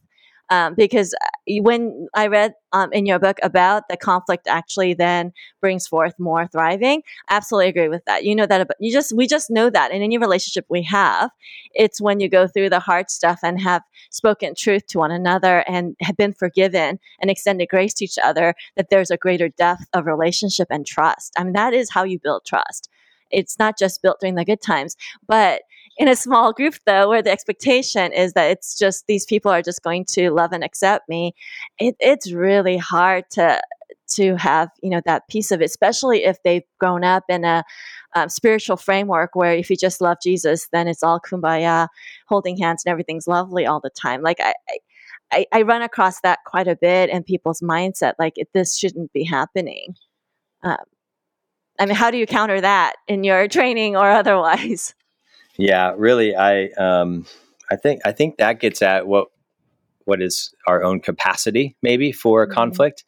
um, 0.51 0.75
because 0.75 1.15
uh, 1.15 1.63
when 1.63 2.09
I 2.15 2.27
read 2.29 2.55
um, 2.73 2.93
in 2.93 3.07
your 3.07 3.19
book 3.19 3.39
about 3.43 3.89
the 3.89 3.97
conflict 3.97 4.47
actually 4.49 4.95
then 4.95 5.33
brings 5.61 5.87
forth 5.87 6.15
more 6.19 6.47
thriving, 6.47 7.03
I 7.29 7.37
absolutely 7.37 7.69
agree 7.69 7.89
with 7.89 8.05
that. 8.07 8.25
You 8.25 8.35
know 8.35 8.47
that 8.47 8.69
you 8.81 8.93
just 8.93 9.13
we 9.15 9.27
just 9.27 9.51
know 9.51 9.71
that 9.71 9.93
in 9.93 10.03
any 10.03 10.19
relationship 10.19 10.67
we 10.69 10.83
have, 10.85 11.31
it's 11.75 12.01
when 12.01 12.21
you 12.21 12.29
go 12.29 12.47
through 12.47 12.71
the 12.71 12.81
hard 12.81 13.11
stuff 13.11 13.41
and 13.43 13.61
have 13.61 13.83
spoken 14.11 14.55
truth 14.55 14.87
to 14.89 14.99
one 14.99 15.11
another 15.11 15.65
and 15.69 15.97
have 16.01 16.17
been 16.17 16.33
forgiven 16.33 16.99
and 17.21 17.31
extended 17.31 17.69
grace 17.69 17.95
to 17.95 18.05
each 18.05 18.19
other 18.23 18.55
that 18.77 18.91
there's 18.91 19.11
a 19.11 19.17
greater 19.17 19.49
depth 19.49 19.85
of 19.93 20.07
relationship 20.07 20.69
and 20.71 20.87
trust. 20.87 21.33
I 21.37 21.45
mean 21.45 21.55
that 21.55 21.75
is 21.75 21.91
how 21.91 22.05
you 22.05 22.19
build 22.19 22.45
trust. 22.45 22.89
It's 23.31 23.59
not 23.59 23.79
just 23.79 24.03
built 24.03 24.21
during 24.21 24.37
the 24.37 24.45
good 24.45 24.61
times, 24.61 24.97
but 25.27 25.63
in 25.99 26.09
a 26.09 26.17
small 26.17 26.53
group 26.53 26.75
though 26.87 27.09
where 27.09 27.23
the 27.23 27.31
expectation 27.31 28.13
is 28.13 28.33
that 28.35 28.51
it's 28.51 28.79
just 28.79 29.07
these 29.07 29.25
people 29.25 29.51
are 29.51 29.63
just 29.63 29.83
going 29.83 30.05
to 30.05 30.31
love 30.31 30.53
and 30.53 30.65
accept 30.65 31.09
me 31.09 31.35
it, 31.79 31.97
it's 32.01 32.33
really 32.33 32.77
hard 32.77 33.25
to 33.31 33.61
to 34.09 34.37
have 34.37 34.71
you 34.83 34.91
know 34.91 35.01
that 35.05 35.27
piece 35.29 35.51
of 35.51 35.61
it 35.61 35.65
especially 35.65 36.25
if 36.25 36.43
they've 36.43 36.63
grown 36.79 37.05
up 37.05 37.25
in 37.29 37.45
a 37.45 37.65
um, 38.15 38.29
spiritual 38.29 38.77
framework 38.77 39.35
where 39.35 39.53
if 39.53 39.69
you 39.69 39.77
just 39.77 40.01
love 40.01 40.17
jesus 40.23 40.69
then 40.73 40.87
it's 40.87 41.03
all 41.03 41.21
kumbaya 41.21 41.89
holding 42.29 42.57
hands 42.57 42.83
and 42.85 42.91
everything's 42.91 43.27
lovely 43.27 43.67
all 43.67 43.81
the 43.81 43.91
time. 43.91 44.23
Like 44.23 44.39
i 44.41 44.55
I, 45.33 45.45
I 45.53 45.63
run 45.63 45.83
across 45.83 46.21
that 46.21 46.39
quite 46.47 46.69
a 46.69 46.77
bit 46.77 47.11
in 47.11 47.25
people's 47.25 47.61
mindset 47.61 48.13
like 48.17 48.35
it, 48.37 48.49
this 48.53 48.77
shouldn't 48.77 49.13
be 49.13 49.25
happening. 49.25 49.97
Um, 50.63 50.77
i 51.79 51.87
mean 51.87 51.95
how 51.95 52.11
do 52.11 52.17
you 52.19 52.27
counter 52.27 52.61
that 52.61 52.95
in 53.09 53.25
your 53.25 53.49
training 53.57 53.97
or 53.97 54.09
otherwise 54.09 54.95
yeah, 55.59 55.95
really, 55.97 56.37
I 56.37 56.69
um, 56.79 57.27
I 57.71 57.77
think 57.77 58.01
I 58.05 58.13
think 58.13 58.39
that 58.39 58.61
gets 58.61 58.83
at 58.83 59.07
what 59.07 59.29
what 60.07 60.23
is 60.23 60.55
our 60.69 60.83
own 60.83 61.01
capacity 61.01 61.77
maybe 61.83 62.13
for 62.13 62.47
mm-hmm. 62.47 62.55
conflict 62.55 63.05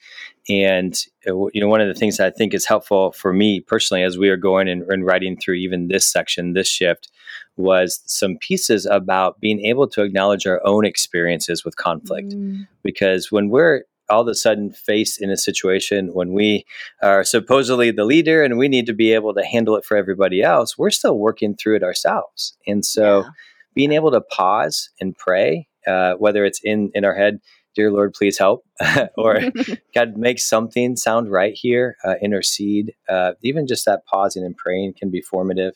and 0.48 1.04
uh, 1.28 1.46
you 1.52 1.60
know 1.60 1.68
one 1.68 1.80
of 1.80 1.88
the 1.88 1.94
things 1.94 2.20
i 2.20 2.28
think 2.28 2.52
is 2.52 2.66
helpful 2.66 3.12
for 3.12 3.32
me 3.32 3.60
personally 3.60 4.02
as 4.02 4.18
we 4.18 4.28
are 4.28 4.36
going 4.36 4.68
and, 4.68 4.82
and, 4.82 5.06
writing 5.06 5.36
through 5.36 5.54
even 5.54 5.86
this 5.86 6.06
section 6.06 6.52
this 6.52 6.68
shift 6.68 7.08
was 7.56 8.02
some 8.06 8.36
pieces 8.38 8.84
about 8.84 9.40
being 9.40 9.64
able 9.64 9.88
to 9.88 10.02
acknowledge 10.02 10.46
our 10.46 10.60
own 10.64 10.84
experiences 10.84 11.64
with 11.64 11.76
conflict 11.76 12.30
mm. 12.30 12.66
because 12.82 13.32
when 13.32 13.48
we're 13.48 13.82
all 14.10 14.22
of 14.22 14.28
a 14.28 14.34
sudden 14.34 14.70
faced 14.70 15.20
in 15.20 15.30
a 15.30 15.36
situation 15.36 16.08
when 16.14 16.32
we 16.32 16.64
are 17.02 17.24
supposedly 17.24 17.90
the 17.90 18.04
leader 18.04 18.42
and 18.42 18.58
we 18.58 18.68
need 18.68 18.86
to 18.86 18.92
be 18.92 19.12
able 19.12 19.34
to 19.34 19.44
handle 19.44 19.76
it 19.76 19.84
for 19.84 19.96
everybody 19.96 20.42
else, 20.42 20.78
we're 20.78 20.90
still 20.90 21.18
working 21.18 21.54
through 21.54 21.76
it 21.76 21.82
ourselves. 21.82 22.56
And 22.66 22.84
so 22.84 23.22
yeah. 23.22 23.30
being 23.74 23.92
able 23.92 24.10
to 24.10 24.20
pause 24.20 24.90
and 25.00 25.16
pray, 25.16 25.68
uh, 25.86 26.14
whether 26.14 26.44
it's 26.44 26.60
in, 26.62 26.90
in 26.94 27.04
our 27.04 27.14
head, 27.14 27.40
dear 27.74 27.92
Lord, 27.92 28.12
please 28.12 28.38
help, 28.38 28.64
or 29.16 29.40
God, 29.94 30.16
make 30.16 30.40
something 30.40 30.96
sound 30.96 31.30
right 31.30 31.54
here, 31.54 31.96
uh, 32.04 32.14
intercede. 32.22 32.94
Uh, 33.08 33.32
even 33.42 33.66
just 33.66 33.84
that 33.84 34.04
pausing 34.06 34.44
and 34.44 34.56
praying 34.56 34.94
can 34.98 35.10
be 35.10 35.20
formative. 35.20 35.74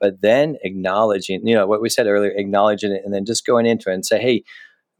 But 0.00 0.20
then 0.20 0.56
acknowledging, 0.62 1.46
you 1.46 1.54
know, 1.54 1.66
what 1.66 1.80
we 1.80 1.88
said 1.88 2.06
earlier, 2.06 2.30
acknowledging 2.30 2.92
it, 2.92 3.02
and 3.04 3.12
then 3.12 3.24
just 3.24 3.46
going 3.46 3.66
into 3.66 3.90
it 3.90 3.94
and 3.94 4.06
say, 4.06 4.20
hey, 4.20 4.44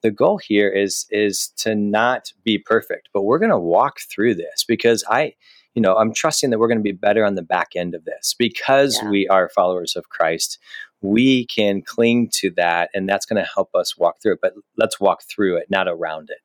the 0.02 0.10
goal 0.10 0.38
here 0.38 0.68
is 0.68 1.06
is 1.10 1.48
to 1.58 1.74
not 1.74 2.32
be 2.44 2.58
perfect, 2.58 3.08
but 3.12 3.22
we're 3.22 3.38
going 3.38 3.50
to 3.50 3.58
walk 3.58 4.00
through 4.00 4.34
this 4.34 4.64
because 4.66 5.04
I, 5.08 5.34
you 5.74 5.82
know, 5.82 5.96
I'm 5.96 6.12
trusting 6.12 6.50
that 6.50 6.58
we're 6.58 6.68
going 6.68 6.78
to 6.78 6.82
be 6.84 6.92
better 6.92 7.24
on 7.24 7.34
the 7.34 7.42
back 7.42 7.70
end 7.74 7.94
of 7.94 8.04
this 8.04 8.34
because 8.38 9.00
yeah. 9.02 9.10
we 9.10 9.28
are 9.28 9.48
followers 9.48 9.96
of 9.96 10.08
Christ. 10.08 10.58
We 11.00 11.46
can 11.46 11.82
cling 11.82 12.30
to 12.34 12.50
that, 12.56 12.90
and 12.94 13.08
that's 13.08 13.26
going 13.26 13.42
to 13.42 13.48
help 13.54 13.74
us 13.74 13.96
walk 13.96 14.20
through 14.20 14.34
it. 14.34 14.40
But 14.42 14.54
let's 14.76 14.98
walk 14.98 15.22
through 15.22 15.56
it, 15.56 15.70
not 15.70 15.88
around 15.88 16.30
it. 16.30 16.38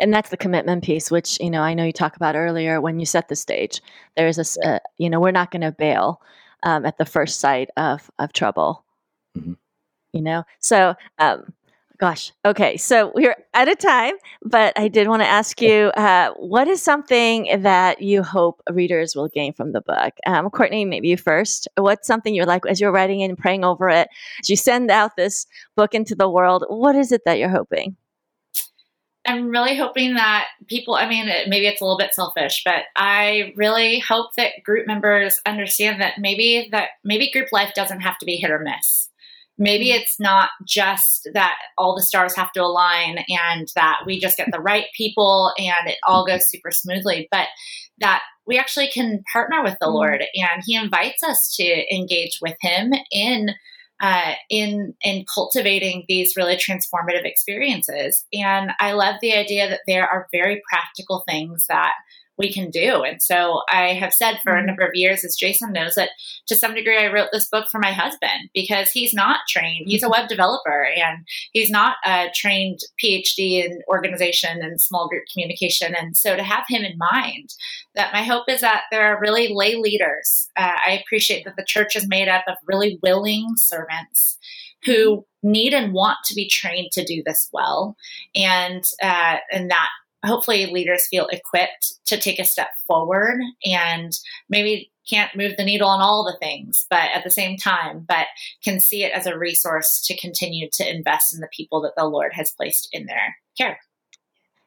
And 0.00 0.12
that's 0.12 0.30
the 0.30 0.36
commitment 0.36 0.82
piece, 0.82 1.10
which 1.10 1.38
you 1.40 1.50
know 1.50 1.62
I 1.62 1.74
know 1.74 1.84
you 1.84 1.92
talked 1.92 2.16
about 2.16 2.36
earlier 2.36 2.80
when 2.80 2.98
you 2.98 3.06
set 3.06 3.28
the 3.28 3.36
stage. 3.36 3.80
There's 4.16 4.38
a, 4.38 4.60
yeah. 4.60 4.74
uh, 4.74 4.78
you 4.98 5.10
know, 5.10 5.20
we're 5.20 5.30
not 5.30 5.50
going 5.50 5.62
to 5.62 5.72
bail 5.72 6.20
um, 6.62 6.84
at 6.84 6.98
the 6.98 7.06
first 7.06 7.40
sight 7.40 7.70
of 7.76 8.10
of 8.18 8.32
trouble. 8.32 8.84
Mm-hmm. 9.38 9.52
You 10.12 10.22
know, 10.22 10.44
so 10.60 10.94
um, 11.18 11.52
Gosh. 11.98 12.32
Okay. 12.44 12.76
So 12.76 13.10
we're 13.14 13.36
out 13.54 13.68
of 13.68 13.78
time, 13.78 14.14
but 14.42 14.78
I 14.78 14.88
did 14.88 15.08
want 15.08 15.22
to 15.22 15.28
ask 15.28 15.62
you 15.62 15.90
uh, 15.96 16.30
what 16.36 16.68
is 16.68 16.82
something 16.82 17.48
that 17.62 18.02
you 18.02 18.22
hope 18.22 18.60
readers 18.70 19.16
will 19.16 19.28
gain 19.28 19.54
from 19.54 19.72
the 19.72 19.80
book? 19.80 20.12
Um, 20.26 20.50
Courtney, 20.50 20.84
maybe 20.84 21.08
you 21.08 21.16
first. 21.16 21.68
What's 21.76 22.06
something 22.06 22.34
you're 22.34 22.44
like 22.44 22.66
as 22.66 22.80
you're 22.80 22.92
writing 22.92 23.22
and 23.22 23.38
praying 23.38 23.64
over 23.64 23.88
it, 23.88 24.08
as 24.40 24.50
you 24.50 24.56
send 24.56 24.90
out 24.90 25.16
this 25.16 25.46
book 25.74 25.94
into 25.94 26.14
the 26.14 26.28
world? 26.28 26.64
What 26.68 26.96
is 26.96 27.12
it 27.12 27.22
that 27.24 27.38
you're 27.38 27.48
hoping? 27.48 27.96
I'm 29.26 29.48
really 29.48 29.76
hoping 29.76 30.14
that 30.14 30.46
people, 30.68 30.94
I 30.94 31.08
mean, 31.08 31.26
maybe 31.48 31.66
it's 31.66 31.80
a 31.80 31.84
little 31.84 31.98
bit 31.98 32.14
selfish, 32.14 32.62
but 32.64 32.84
I 32.94 33.52
really 33.56 33.98
hope 33.98 34.34
that 34.36 34.62
group 34.62 34.86
members 34.86 35.40
understand 35.46 36.00
that 36.00 36.18
maybe 36.18 36.68
that 36.70 36.90
maybe 37.02 37.30
group 37.30 37.48
life 37.50 37.74
doesn't 37.74 38.00
have 38.00 38.18
to 38.18 38.26
be 38.26 38.36
hit 38.36 38.50
or 38.50 38.60
miss 38.60 39.08
maybe 39.58 39.90
it's 39.90 40.20
not 40.20 40.50
just 40.64 41.28
that 41.32 41.56
all 41.78 41.94
the 41.94 42.02
stars 42.02 42.36
have 42.36 42.52
to 42.52 42.62
align 42.62 43.18
and 43.28 43.68
that 43.74 44.00
we 44.04 44.20
just 44.20 44.36
get 44.36 44.50
the 44.52 44.60
right 44.60 44.86
people 44.96 45.52
and 45.58 45.88
it 45.88 45.98
all 46.06 46.26
goes 46.26 46.48
super 46.48 46.70
smoothly, 46.70 47.28
but 47.30 47.48
that 47.98 48.22
we 48.46 48.58
actually 48.58 48.88
can 48.88 49.22
partner 49.32 49.62
with 49.62 49.76
the 49.80 49.86
mm-hmm. 49.86 49.94
Lord 49.94 50.24
and 50.34 50.62
He 50.64 50.76
invites 50.76 51.22
us 51.22 51.54
to 51.56 51.94
engage 51.94 52.38
with 52.40 52.56
Him 52.60 52.92
in. 53.10 53.50
Uh, 53.98 54.34
in 54.50 54.92
in 55.02 55.24
cultivating 55.24 56.04
these 56.06 56.36
really 56.36 56.54
transformative 56.54 57.24
experiences, 57.24 58.26
and 58.30 58.72
I 58.78 58.92
love 58.92 59.14
the 59.22 59.32
idea 59.32 59.70
that 59.70 59.80
there 59.86 60.06
are 60.06 60.28
very 60.32 60.60
practical 60.70 61.24
things 61.26 61.64
that 61.70 61.94
we 62.38 62.52
can 62.52 62.70
do. 62.70 63.02
And 63.02 63.22
so 63.22 63.62
I 63.70 63.94
have 63.94 64.12
said 64.12 64.38
for 64.42 64.52
a 64.52 64.58
mm-hmm. 64.58 64.66
number 64.66 64.82
of 64.82 64.94
years, 64.94 65.24
as 65.24 65.36
Jason 65.36 65.72
knows, 65.72 65.94
that 65.94 66.10
to 66.46 66.56
some 66.56 66.74
degree 66.74 66.98
I 66.98 67.12
wrote 67.12 67.28
this 67.32 67.48
book 67.48 67.66
for 67.70 67.78
my 67.78 67.92
husband 67.92 68.50
because 68.54 68.90
he's 68.90 69.14
not 69.14 69.40
trained. 69.48 69.86
He's 69.88 70.02
a 70.02 70.06
mm-hmm. 70.06 70.20
web 70.20 70.28
developer 70.28 70.86
and 70.96 71.26
he's 71.52 71.70
not 71.70 71.96
a 72.04 72.28
trained 72.34 72.80
PhD 73.02 73.64
in 73.64 73.80
organization 73.88 74.62
and 74.62 74.80
small 74.80 75.08
group 75.08 75.24
communication. 75.32 75.94
And 75.94 76.16
so 76.16 76.36
to 76.36 76.42
have 76.42 76.64
him 76.68 76.84
in 76.84 76.98
mind, 76.98 77.54
that 77.94 78.12
my 78.12 78.22
hope 78.22 78.48
is 78.48 78.60
that 78.60 78.82
there 78.90 79.06
are 79.06 79.20
really 79.20 79.52
lay 79.52 79.76
leaders. 79.76 80.48
Uh, 80.56 80.72
I 80.86 81.02
appreciate 81.04 81.44
that 81.44 81.56
the 81.56 81.64
church 81.64 81.96
is 81.96 82.08
made 82.08 82.28
up 82.28 82.44
of 82.46 82.56
really 82.66 82.98
willing 83.02 83.54
servants 83.56 84.38
who 84.84 85.16
mm-hmm. 85.16 85.50
need 85.52 85.74
and 85.74 85.92
want 85.92 86.18
to 86.26 86.34
be 86.34 86.48
trained 86.48 86.92
to 86.92 87.04
do 87.04 87.22
this 87.24 87.48
well 87.52 87.96
and 88.34 88.84
uh, 89.02 89.36
and 89.50 89.70
that 89.70 89.88
hopefully 90.26 90.66
leaders 90.66 91.06
feel 91.08 91.26
equipped 91.28 91.94
to 92.06 92.18
take 92.18 92.38
a 92.38 92.44
step 92.44 92.68
forward 92.86 93.40
and 93.64 94.18
maybe 94.48 94.90
can't 95.08 95.36
move 95.36 95.56
the 95.56 95.64
needle 95.64 95.88
on 95.88 96.00
all 96.00 96.24
the 96.24 96.38
things, 96.38 96.86
but 96.90 97.10
at 97.14 97.22
the 97.24 97.30
same 97.30 97.56
time, 97.56 98.04
but 98.08 98.26
can 98.64 98.80
see 98.80 99.04
it 99.04 99.12
as 99.12 99.26
a 99.26 99.38
resource 99.38 100.04
to 100.06 100.16
continue 100.16 100.68
to 100.72 100.88
invest 100.88 101.32
in 101.32 101.40
the 101.40 101.48
people 101.56 101.80
that 101.80 101.94
the 101.96 102.04
Lord 102.04 102.32
has 102.34 102.50
placed 102.50 102.88
in 102.92 103.06
their 103.06 103.36
care. 103.56 103.78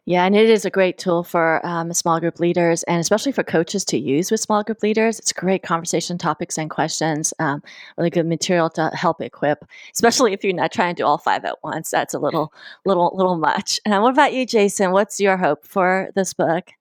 Yeah, 0.09 0.25
and 0.25 0.35
it 0.35 0.49
is 0.49 0.65
a 0.65 0.71
great 0.71 0.97
tool 0.97 1.23
for 1.23 1.63
um, 1.63 1.93
small 1.93 2.19
group 2.19 2.39
leaders 2.39 2.81
and 2.81 2.99
especially 2.99 3.31
for 3.31 3.43
coaches 3.43 3.85
to 3.85 3.99
use 3.99 4.31
with 4.31 4.39
small 4.39 4.63
group 4.63 4.81
leaders. 4.81 5.19
It's 5.19 5.31
great 5.31 5.61
conversation 5.61 6.17
topics 6.17 6.57
and 6.57 6.67
questions, 6.67 7.31
um, 7.37 7.61
really 7.95 8.09
good 8.09 8.25
material 8.25 8.71
to 8.71 8.89
help 8.95 9.21
equip, 9.21 9.63
especially 9.93 10.33
if 10.33 10.43
you're 10.43 10.51
not 10.51 10.71
trying 10.71 10.95
to 10.95 11.03
do 11.03 11.05
all 11.05 11.19
five 11.19 11.45
at 11.45 11.59
once. 11.63 11.91
That's 11.91 12.15
a 12.15 12.19
little, 12.19 12.51
little, 12.87 13.11
little 13.13 13.37
much. 13.37 13.79
And 13.85 14.01
what 14.01 14.11
about 14.11 14.33
you, 14.33 14.47
Jason? 14.47 14.93
What's 14.93 15.19
your 15.19 15.37
hope 15.37 15.63
for 15.67 16.09
this 16.15 16.33
book? 16.33 16.71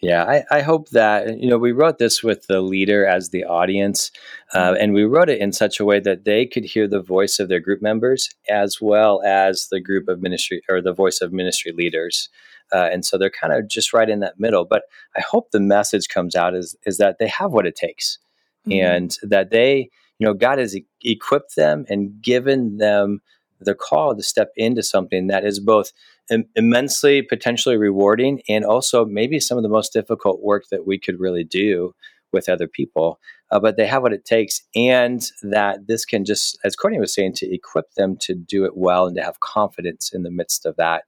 Yeah, 0.00 0.22
I, 0.22 0.44
I, 0.58 0.60
hope 0.60 0.90
that, 0.90 1.40
you 1.40 1.48
know, 1.48 1.58
we 1.58 1.72
wrote 1.72 1.98
this 1.98 2.22
with 2.22 2.46
the 2.46 2.60
leader 2.60 3.04
as 3.04 3.30
the 3.30 3.44
audience, 3.44 4.12
uh, 4.54 4.76
and 4.78 4.92
we 4.92 5.04
wrote 5.04 5.30
it 5.30 5.40
in 5.40 5.52
such 5.52 5.80
a 5.80 5.84
way 5.84 5.98
that 6.00 6.24
they 6.24 6.46
could 6.46 6.66
hear 6.66 6.86
the 6.86 7.02
voice 7.02 7.40
of 7.40 7.48
their 7.48 7.60
group 7.60 7.82
members 7.82 8.28
as 8.48 8.76
well 8.80 9.22
as 9.24 9.66
the 9.72 9.80
group 9.80 10.06
of 10.06 10.22
ministry 10.22 10.62
or 10.68 10.80
the 10.80 10.92
voice 10.92 11.20
of 11.20 11.32
ministry 11.32 11.72
leaders. 11.72 12.28
Uh, 12.72 12.88
and 12.92 13.04
so 13.04 13.16
they're 13.16 13.30
kind 13.30 13.52
of 13.52 13.68
just 13.68 13.92
right 13.92 14.08
in 14.08 14.20
that 14.20 14.40
middle. 14.40 14.64
But 14.64 14.82
I 15.16 15.20
hope 15.20 15.50
the 15.50 15.60
message 15.60 16.08
comes 16.08 16.34
out 16.34 16.54
is, 16.54 16.76
is 16.84 16.98
that 16.98 17.16
they 17.18 17.28
have 17.28 17.52
what 17.52 17.66
it 17.66 17.76
takes 17.76 18.18
mm-hmm. 18.66 18.84
and 18.84 19.16
that 19.22 19.50
they, 19.50 19.90
you 20.18 20.26
know, 20.26 20.34
God 20.34 20.58
has 20.58 20.76
e- 20.76 20.86
equipped 21.02 21.56
them 21.56 21.84
and 21.88 22.20
given 22.20 22.78
them 22.78 23.20
the 23.60 23.74
call 23.74 24.14
to 24.14 24.22
step 24.22 24.50
into 24.56 24.82
something 24.82 25.28
that 25.28 25.44
is 25.44 25.60
both 25.60 25.92
Im- 26.28 26.48
immensely 26.56 27.22
potentially 27.22 27.76
rewarding 27.76 28.42
and 28.48 28.64
also 28.64 29.04
maybe 29.04 29.38
some 29.38 29.56
of 29.56 29.62
the 29.62 29.68
most 29.68 29.92
difficult 29.92 30.42
work 30.42 30.64
that 30.72 30.84
we 30.84 30.98
could 30.98 31.20
really 31.20 31.44
do 31.44 31.94
with 32.32 32.48
other 32.48 32.66
people. 32.66 33.20
Uh, 33.52 33.60
but 33.60 33.76
they 33.76 33.86
have 33.86 34.02
what 34.02 34.12
it 34.12 34.24
takes, 34.24 34.60
and 34.74 35.30
that 35.42 35.86
this 35.86 36.04
can 36.04 36.24
just, 36.24 36.58
as 36.64 36.74
Courtney 36.74 36.98
was 36.98 37.14
saying, 37.14 37.34
to 37.34 37.54
equip 37.54 37.92
them 37.94 38.16
to 38.22 38.34
do 38.34 38.64
it 38.64 38.76
well 38.76 39.06
and 39.06 39.16
to 39.16 39.22
have 39.22 39.38
confidence 39.38 40.12
in 40.12 40.24
the 40.24 40.30
midst 40.32 40.66
of 40.66 40.74
that 40.76 41.04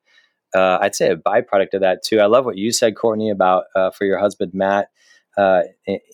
uh, 0.55 0.79
I'd 0.81 0.95
say 0.95 1.11
a 1.11 1.17
byproduct 1.17 1.75
of 1.75 1.81
that 1.81 2.03
too. 2.03 2.21
I 2.21 2.27
love 2.27 2.45
what 2.45 2.57
you 2.57 2.73
said, 2.73 2.97
Courtney, 2.97 3.31
about 3.31 3.65
uh, 3.75 3.91
for 3.91 4.05
your 4.05 4.19
husband 4.19 4.53
Matt, 4.55 4.89
uh, 5.39 5.63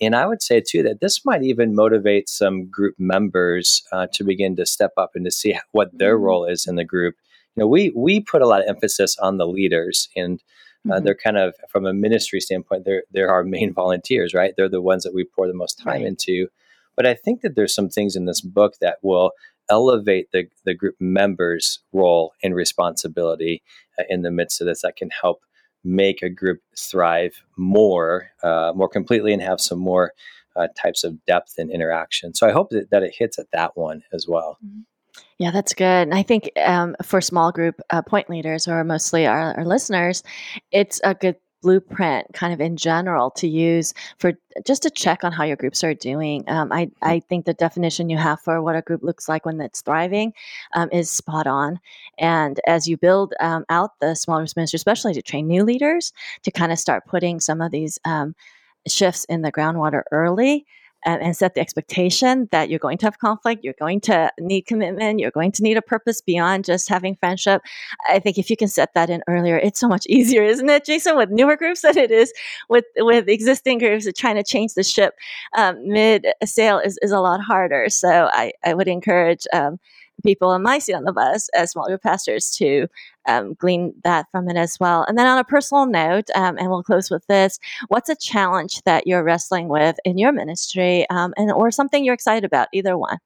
and, 0.03 0.14
I 0.14 0.26
would 0.26 0.43
say 0.43 0.61
too 0.61 0.82
that 0.82 1.01
this 1.01 1.24
might 1.24 1.43
even 1.43 1.74
motivate 1.74 2.28
some 2.28 2.68
group 2.68 2.95
members 2.99 3.82
uh, 3.91 4.07
to 4.12 4.22
begin 4.22 4.55
to 4.57 4.66
step 4.66 4.93
up 4.99 5.12
and 5.14 5.24
to 5.24 5.30
see 5.30 5.59
what 5.72 5.97
their 5.97 6.16
mm-hmm. 6.16 6.24
role 6.24 6.45
is 6.45 6.66
in 6.66 6.76
the 6.76 6.85
group. 6.85 7.14
You 7.57 7.62
know, 7.62 7.66
we 7.66 7.91
we 7.97 8.20
put 8.20 8.43
a 8.43 8.47
lot 8.47 8.61
of 8.61 8.68
emphasis 8.68 9.16
on 9.18 9.39
the 9.39 9.47
leaders, 9.47 10.11
and 10.14 10.43
uh, 10.87 10.97
mm-hmm. 10.97 11.05
they're 11.05 11.14
kind 11.14 11.39
of 11.39 11.55
from 11.70 11.87
a 11.87 11.95
ministry 11.95 12.41
standpoint, 12.41 12.85
they're 12.85 13.05
they're 13.12 13.30
our 13.30 13.45
main 13.45 13.72
volunteers, 13.74 14.35
right? 14.35 14.53
They're 14.57 14.68
the 14.68 14.82
ones 14.82 15.05
that 15.05 15.14
we 15.14 15.24
pour 15.24 15.47
the 15.47 15.55
most 15.55 15.78
time 15.78 16.03
right. 16.03 16.07
into. 16.07 16.49
But 16.95 17.07
I 17.07 17.14
think 17.14 17.41
that 17.41 17.57
there's 17.57 17.74
some 17.74 17.89
things 17.89 18.16
in 18.16 18.26
this 18.26 18.43
book 18.43 18.74
that 18.80 18.99
will 19.03 19.32
elevate 19.70 20.28
the, 20.32 20.44
the 20.64 20.74
group 20.74 20.96
members' 21.00 21.80
role 21.92 22.32
and 22.42 22.54
responsibility 22.54 23.62
uh, 23.98 24.04
in 24.08 24.22
the 24.22 24.30
midst 24.30 24.60
of 24.60 24.66
this 24.66 24.82
that 24.82 24.96
can 24.96 25.10
help 25.10 25.42
make 25.84 26.22
a 26.22 26.30
group 26.30 26.60
thrive 26.78 27.42
more, 27.56 28.30
uh, 28.42 28.72
more 28.74 28.88
completely, 28.88 29.32
and 29.32 29.42
have 29.42 29.60
some 29.60 29.78
more 29.78 30.12
uh, 30.56 30.68
types 30.76 31.04
of 31.04 31.24
depth 31.26 31.54
and 31.58 31.70
interaction. 31.70 32.34
So 32.34 32.48
I 32.48 32.52
hope 32.52 32.70
that, 32.70 32.90
that 32.90 33.02
it 33.02 33.14
hits 33.16 33.38
at 33.38 33.50
that 33.52 33.76
one 33.76 34.02
as 34.12 34.26
well. 34.26 34.58
Mm-hmm. 34.64 34.80
Yeah, 35.38 35.50
that's 35.50 35.74
good. 35.74 35.84
And 35.84 36.14
I 36.14 36.22
think 36.22 36.50
um, 36.64 36.96
for 37.02 37.20
small 37.20 37.52
group 37.52 37.80
uh, 37.90 38.02
point 38.02 38.30
leaders, 38.30 38.66
or 38.66 38.82
mostly 38.84 39.26
our, 39.26 39.56
our, 39.56 39.64
listeners, 39.64 40.22
it's 40.72 41.00
a 41.04 41.14
good 41.14 41.36
blueprint 41.64 42.26
kind 42.34 42.52
of 42.52 42.60
in 42.60 42.76
general 42.76 43.30
to 43.30 43.48
use 43.48 43.94
for 44.18 44.34
just 44.66 44.82
to 44.82 44.90
check 44.90 45.24
on 45.24 45.32
how 45.32 45.44
your 45.44 45.56
groups 45.56 45.82
are 45.82 45.94
doing. 45.94 46.44
Um, 46.46 46.70
I, 46.70 46.84
mm-hmm. 46.84 47.08
I 47.08 47.20
think 47.20 47.46
the 47.46 47.54
definition 47.54 48.10
you 48.10 48.18
have 48.18 48.40
for 48.42 48.60
what 48.60 48.76
a 48.76 48.82
group 48.82 49.02
looks 49.02 49.30
like 49.30 49.46
when 49.46 49.58
it's 49.62 49.80
thriving 49.80 50.34
um, 50.74 50.90
is 50.92 51.10
spot 51.10 51.46
on. 51.46 51.80
And 52.18 52.60
as 52.66 52.86
you 52.86 52.98
build 52.98 53.32
um, 53.40 53.64
out 53.70 53.98
the 54.00 54.14
small 54.14 54.36
groups 54.36 54.56
ministry, 54.56 54.76
especially 54.76 55.14
to 55.14 55.22
train 55.22 55.46
new 55.46 55.64
leaders, 55.64 56.12
to 56.42 56.50
kind 56.50 56.70
of 56.70 56.78
start 56.78 57.06
putting 57.06 57.40
some 57.40 57.62
of 57.62 57.72
these 57.72 57.98
um, 58.04 58.34
shifts 58.86 59.24
in 59.24 59.40
the 59.40 59.50
groundwater 59.50 60.02
early, 60.12 60.66
and, 61.05 61.22
and 61.22 61.36
set 61.36 61.55
the 61.55 61.61
expectation 61.61 62.48
that 62.52 62.68
you're 62.68 62.78
going 62.78 62.98
to 62.98 63.07
have 63.07 63.18
conflict, 63.18 63.64
you're 63.64 63.74
going 63.78 64.00
to 64.02 64.30
need 64.38 64.62
commitment, 64.62 65.20
you're 65.20 65.30
going 65.30 65.52
to 65.52 65.62
need 65.62 65.76
a 65.76 65.82
purpose 65.82 66.20
beyond 66.20 66.64
just 66.64 66.88
having 66.88 67.16
friendship. 67.16 67.62
I 68.09 68.18
think 68.18 68.38
if 68.38 68.50
you 68.50 68.57
can 68.57 68.68
set 68.68 68.94
that 68.94 69.11
in 69.11 69.22
earlier, 69.28 69.57
it's 69.57 69.80
so 69.80 69.88
much 69.88 70.07
easier, 70.09 70.42
isn't 70.42 70.68
it, 70.68 70.84
Jason, 70.84 71.16
with 71.16 71.30
newer 71.30 71.57
groups 71.57 71.82
than 71.82 71.98
it 71.98 72.11
is 72.11 72.32
with 72.68 72.84
with 72.98 73.28
existing 73.28 73.78
groups 73.78 74.07
trying 74.16 74.36
to 74.36 74.44
change 74.44 74.74
the 74.74 74.82
ship 74.82 75.14
um, 75.57 75.76
mid 75.86 76.26
sail 76.44 76.78
is, 76.78 76.98
is 77.02 77.12
a 77.12 77.20
lot 77.20 77.40
harder. 77.40 77.88
So 77.88 78.28
I, 78.32 78.52
I 78.64 78.74
would 78.74 78.88
encourage 78.88 79.46
um, 79.52 79.78
people 80.22 80.52
in 80.52 80.62
my 80.62 80.78
seat 80.78 80.94
on 80.94 81.04
the 81.04 81.12
bus 81.12 81.48
as 81.54 81.72
small 81.72 81.86
group 81.86 82.02
pastors 82.02 82.50
to 82.52 82.86
um, 83.26 83.54
glean 83.54 83.94
that 84.04 84.26
from 84.30 84.48
it 84.48 84.56
as 84.56 84.78
well. 84.78 85.04
And 85.08 85.18
then 85.18 85.26
on 85.26 85.38
a 85.38 85.44
personal 85.44 85.86
note, 85.86 86.28
um, 86.34 86.56
and 86.58 86.70
we'll 86.70 86.82
close 86.82 87.10
with 87.10 87.26
this: 87.26 87.58
What's 87.88 88.08
a 88.08 88.16
challenge 88.16 88.82
that 88.84 89.06
you're 89.06 89.24
wrestling 89.24 89.68
with 89.68 89.96
in 90.04 90.18
your 90.18 90.32
ministry, 90.32 91.08
um, 91.10 91.34
and 91.36 91.50
or 91.52 91.70
something 91.70 92.04
you're 92.04 92.14
excited 92.14 92.44
about? 92.44 92.68
Either 92.72 92.96
one. 92.96 93.18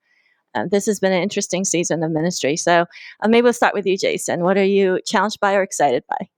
Um, 0.55 0.68
this 0.70 0.86
has 0.86 0.99
been 0.99 1.12
an 1.12 1.22
interesting 1.22 1.64
season 1.64 2.03
of 2.03 2.11
ministry. 2.11 2.57
So 2.57 2.86
uh, 3.20 3.28
maybe 3.28 3.45
we'll 3.45 3.53
start 3.53 3.74
with 3.74 3.86
you, 3.86 3.99
Jason. 3.99 4.43
What 4.43 4.57
are 4.57 4.64
you 4.64 5.01
challenged 5.05 5.41
by 5.41 5.55
or 5.55 5.62
excited 5.62 6.05
by? 6.09 6.28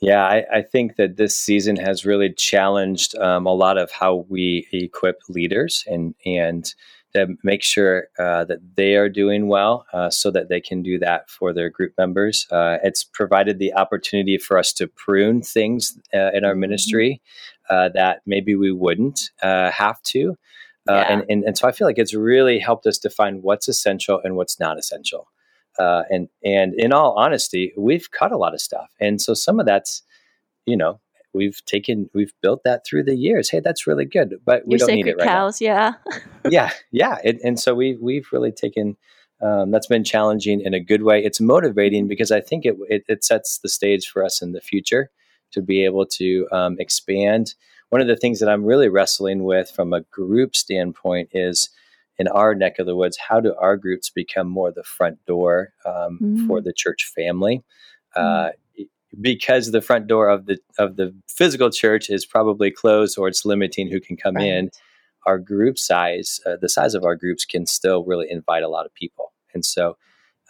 Yeah, 0.00 0.22
I, 0.22 0.44
I, 0.52 0.62
think 0.62 0.96
that 0.96 1.16
this 1.16 1.34
season 1.34 1.76
has 1.76 2.04
really 2.04 2.30
challenged 2.30 3.16
um, 3.16 3.46
a 3.46 3.54
lot 3.54 3.78
of 3.78 3.90
how 3.90 4.26
we 4.28 4.68
equip 4.72 5.20
leaders 5.28 5.84
and 5.86 6.14
and 6.26 6.74
to 7.14 7.36
make 7.42 7.62
sure 7.62 8.08
uh, 8.18 8.44
that 8.44 8.58
they 8.76 8.96
are 8.96 9.08
doing 9.08 9.46
well 9.46 9.86
uh, 9.92 10.10
so 10.10 10.30
that 10.30 10.48
they 10.48 10.60
can 10.60 10.82
do 10.82 10.98
that 10.98 11.30
for 11.30 11.52
their 11.52 11.70
group 11.70 11.92
members. 11.96 12.46
Uh, 12.50 12.78
it's 12.82 13.04
provided 13.04 13.58
the 13.58 13.72
opportunity 13.74 14.36
for 14.36 14.58
us 14.58 14.72
to 14.74 14.88
prune 14.88 15.40
things 15.40 15.98
uh, 16.12 16.30
in 16.32 16.44
our 16.44 16.52
mm-hmm. 16.52 16.60
ministry 16.60 17.22
uh, 17.70 17.88
that 17.90 18.20
maybe 18.26 18.54
we 18.54 18.72
wouldn't 18.72 19.30
uh, 19.42 19.70
have 19.70 20.02
to. 20.02 20.36
Yeah. 20.88 21.12
And, 21.12 21.24
and, 21.30 21.44
and 21.44 21.56
so 21.56 21.66
I 21.66 21.72
feel 21.72 21.86
like 21.86 21.98
it's 21.98 22.14
really 22.14 22.58
helped 22.58 22.86
us 22.86 22.98
define 22.98 23.40
what's 23.40 23.68
essential 23.68 24.20
and 24.22 24.36
what's 24.36 24.60
not 24.60 24.78
essential. 24.78 25.28
and 25.78 26.28
and 26.44 26.74
in 26.74 26.92
all 26.92 27.14
honesty, 27.14 27.72
we've 27.76 28.10
cut 28.10 28.32
a 28.32 28.36
lot 28.36 28.52
of 28.52 28.60
stuff, 28.60 28.90
and 29.00 29.20
so 29.20 29.32
some 29.34 29.58
of 29.58 29.66
that's, 29.66 30.02
you 30.66 30.76
know, 30.76 31.00
we've 31.34 31.64
taken 31.66 32.08
we've 32.14 32.32
built 32.40 32.62
that 32.64 32.86
through 32.86 33.04
the 33.04 33.16
years. 33.16 33.50
Hey, 33.50 33.60
that's 33.60 33.86
really 33.86 34.04
good, 34.04 34.36
but 34.44 34.66
we 34.66 34.78
Your 34.78 34.86
don't 34.86 34.96
need 34.96 35.06
it 35.06 35.16
right 35.18 35.26
cows, 35.26 35.60
now. 35.60 35.66
yeah, 36.44 36.50
yeah, 36.50 36.70
yeah. 36.90 37.18
It, 37.24 37.40
and 37.44 37.58
so 37.58 37.74
we've 37.74 38.00
we've 38.00 38.28
really 38.32 38.52
taken. 38.52 38.96
Um, 39.42 39.72
that's 39.72 39.88
been 39.88 40.04
challenging 40.04 40.60
in 40.60 40.72
a 40.72 40.80
good 40.80 41.02
way. 41.02 41.22
It's 41.22 41.40
motivating 41.40 42.06
because 42.08 42.30
I 42.30 42.40
think 42.40 42.64
it, 42.64 42.76
it, 42.88 43.04
it 43.08 43.24
sets 43.24 43.58
the 43.58 43.68
stage 43.68 44.06
for 44.06 44.24
us 44.24 44.40
in 44.40 44.52
the 44.52 44.60
future 44.60 45.10
to 45.50 45.60
be 45.60 45.84
able 45.84 46.06
to 46.06 46.48
um, 46.50 46.76
expand. 46.78 47.54
One 47.90 48.00
of 48.00 48.06
the 48.06 48.16
things 48.16 48.40
that 48.40 48.48
I'm 48.48 48.64
really 48.64 48.88
wrestling 48.88 49.44
with 49.44 49.70
from 49.70 49.92
a 49.92 50.02
group 50.02 50.56
standpoint 50.56 51.30
is 51.32 51.68
in 52.18 52.28
our 52.28 52.54
neck 52.54 52.78
of 52.78 52.86
the 52.86 52.96
woods, 52.96 53.18
how 53.18 53.40
do 53.40 53.54
our 53.58 53.76
groups 53.76 54.08
become 54.08 54.48
more 54.48 54.70
the 54.70 54.84
front 54.84 55.24
door 55.26 55.72
um, 55.84 56.18
mm. 56.22 56.46
for 56.46 56.60
the 56.60 56.72
church 56.72 57.10
family? 57.14 57.62
Mm. 58.16 58.48
Uh, 58.48 58.52
because 59.20 59.70
the 59.70 59.82
front 59.82 60.06
door 60.06 60.28
of 60.28 60.46
the 60.46 60.58
of 60.78 60.96
the 60.96 61.14
physical 61.28 61.70
church 61.70 62.10
is 62.10 62.26
probably 62.26 62.70
closed 62.70 63.18
or 63.18 63.28
it's 63.28 63.44
limiting 63.44 63.88
who 63.88 64.00
can 64.00 64.16
come 64.16 64.36
right. 64.36 64.46
in 64.46 64.70
our 65.26 65.38
group 65.38 65.78
size 65.78 66.40
uh, 66.46 66.56
the 66.60 66.68
size 66.68 66.94
of 66.94 67.04
our 67.04 67.16
groups 67.16 67.44
can 67.44 67.66
still 67.66 68.04
really 68.04 68.26
invite 68.30 68.62
a 68.62 68.68
lot 68.68 68.86
of 68.86 68.94
people 68.94 69.32
and 69.54 69.64
so 69.64 69.96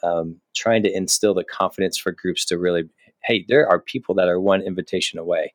um, 0.02 0.40
trying 0.54 0.82
to 0.82 0.94
instill 0.94 1.34
the 1.34 1.44
confidence 1.44 1.96
for 1.96 2.12
groups 2.12 2.44
to 2.46 2.58
really 2.58 2.84
hey 3.24 3.44
there 3.48 3.68
are 3.68 3.80
people 3.80 4.14
that 4.14 4.28
are 4.28 4.40
one 4.40 4.62
invitation 4.62 5.18
away 5.18 5.54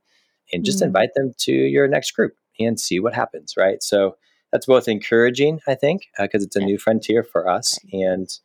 and 0.54 0.66
just 0.66 0.80
mm-hmm. 0.80 0.88
invite 0.88 1.10
them 1.16 1.34
to 1.38 1.52
your 1.52 1.88
next 1.88 2.12
group 2.12 2.34
and 2.60 2.80
see 2.80 3.00
what 3.00 3.14
happens 3.14 3.56
right 3.58 3.82
so 3.84 4.16
that's 4.52 4.66
both 4.66 4.88
encouraging 4.88 5.60
i 5.68 5.76
think 5.76 6.08
because 6.20 6.44
uh, 6.44 6.46
it's 6.46 6.56
a 6.56 6.60
yeah. 6.60 6.66
new 6.66 6.78
frontier 6.78 7.24
for 7.24 7.48
us 7.48 7.80
and 7.92 8.40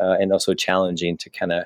uh, 0.00 0.16
and 0.18 0.32
also 0.32 0.54
challenging 0.54 1.16
to 1.16 1.30
kind 1.30 1.52
of 1.52 1.64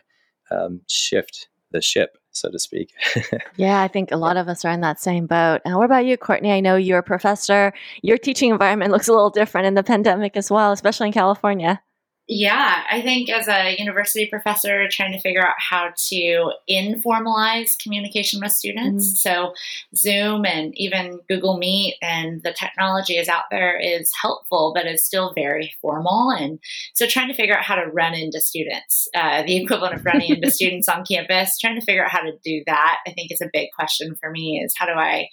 um, 0.51 0.80
shift 0.88 1.49
the 1.70 1.80
ship 1.80 2.18
so 2.37 2.51
to 2.51 2.59
speak. 2.59 2.93
yeah, 3.57 3.80
I 3.82 3.89
think 3.89 4.12
a 4.12 4.16
lot 4.16 4.37
of 4.37 4.49
us 4.49 4.64
are 4.64 4.70
in 4.70 4.80
that 4.82 5.01
same 5.01 5.26
boat. 5.26 5.61
And 5.64 5.76
what 5.76 5.84
about 5.84 6.07
you, 6.07 6.16
Courtney? 6.16 6.53
I 6.53 6.61
know 6.61 6.76
you're 6.76 6.99
a 6.99 7.03
professor. 7.03 7.72
Your 8.03 8.18
teaching 8.18 8.51
environment 8.51 8.93
looks 8.93 9.09
a 9.09 9.12
little 9.12 9.30
different 9.30 9.66
in 9.66 9.74
the 9.74 9.82
pandemic 9.95 10.37
as 10.37 10.51
well, 10.51 10.72
especially 10.72 11.09
in 11.09 11.12
California. 11.12 11.80
Yeah, 12.29 12.83
I 12.91 13.03
think 13.03 13.31
as 13.31 13.47
a 13.47 13.77
university 13.79 14.27
professor, 14.27 14.89
trying 14.89 15.12
to 15.12 15.20
figure 15.20 15.47
out 15.47 15.55
how 15.59 15.93
to 16.09 16.53
informalize 16.68 17.79
communication 17.79 18.41
with 18.41 18.51
students. 18.51 19.12
Mm. 19.12 19.16
So, 19.16 19.55
Zoom 19.95 20.45
and 20.45 20.77
even 20.77 21.20
Google 21.29 21.57
Meet 21.57 21.99
and 22.03 22.43
the 22.43 22.53
technology 22.53 23.16
is 23.16 23.29
out 23.29 23.45
there 23.53 23.79
is 23.79 24.11
helpful, 24.20 24.72
but 24.74 24.87
it's 24.87 25.05
still 25.05 25.35
very 25.35 25.72
formal. 25.81 26.31
And 26.31 26.59
so, 26.95 27.07
trying 27.07 27.29
to 27.29 27.35
figure 27.35 27.57
out 27.57 27.64
how 27.64 27.77
to 27.77 27.87
run 27.87 28.14
into 28.14 28.41
students, 28.41 29.09
uh, 29.14 29.45
the 29.45 29.57
equivalent 29.62 29.95
of 29.95 30.05
running 30.05 30.35
into 30.35 30.51
students 30.57 30.89
on 30.89 31.05
campus, 31.05 31.57
trying 31.59 31.79
to 31.79 31.87
figure 31.87 32.05
out 32.05 32.11
how 32.11 32.22
to 32.22 32.33
do 32.43 32.64
that, 32.66 32.99
I 33.07 33.12
think 33.12 33.31
is 33.31 33.41
a 33.41 33.51
big 33.53 33.68
question 33.77 34.16
for 34.16 34.33
me 34.33 34.61
is 34.64 34.74
how 34.77 34.87
do 34.87 34.95
I 34.95 35.29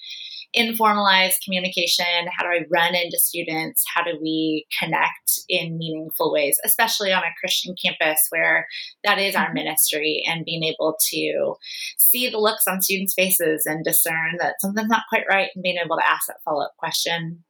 informalize 0.56 1.34
communication? 1.44 2.28
How 2.36 2.44
do 2.44 2.50
I 2.50 2.66
run 2.70 2.96
into 2.96 3.18
students? 3.18 3.84
How 3.94 4.04
do 4.04 4.18
we 4.22 4.66
connect 4.80 5.42
in 5.50 5.78
meaningful 5.78 6.32
ways, 6.32 6.60
especially 6.66 7.12
on 7.12 7.24
a 7.24 7.36
Christian 7.40 7.76
campus 7.84 8.20
where 8.30 8.68
that 9.04 9.20
is 9.20 9.36
our 9.36 9.46
mm-hmm. 9.46 9.56
ministry 9.56 10.24
and 10.28 10.46
being 10.46 10.64
able 10.64 10.96
to 11.10 11.56
see 11.98 12.30
the 12.30 12.40
looks 12.40 12.68
on 12.68 12.82
students' 12.82 13.14
faces 13.14 13.66
and 13.66 13.84
discern 13.84 14.38
that 14.40 14.62
something's 14.62 14.90
not 14.90 15.04
quite 15.10 15.26
right 15.30 15.50
and 15.56 15.64
being 15.64 15.78
able 15.84 15.98
to 15.98 16.08
ask 16.08 16.28
that 16.28 16.42
follow 16.44 16.64
up 16.64 16.74
question. 16.78 17.44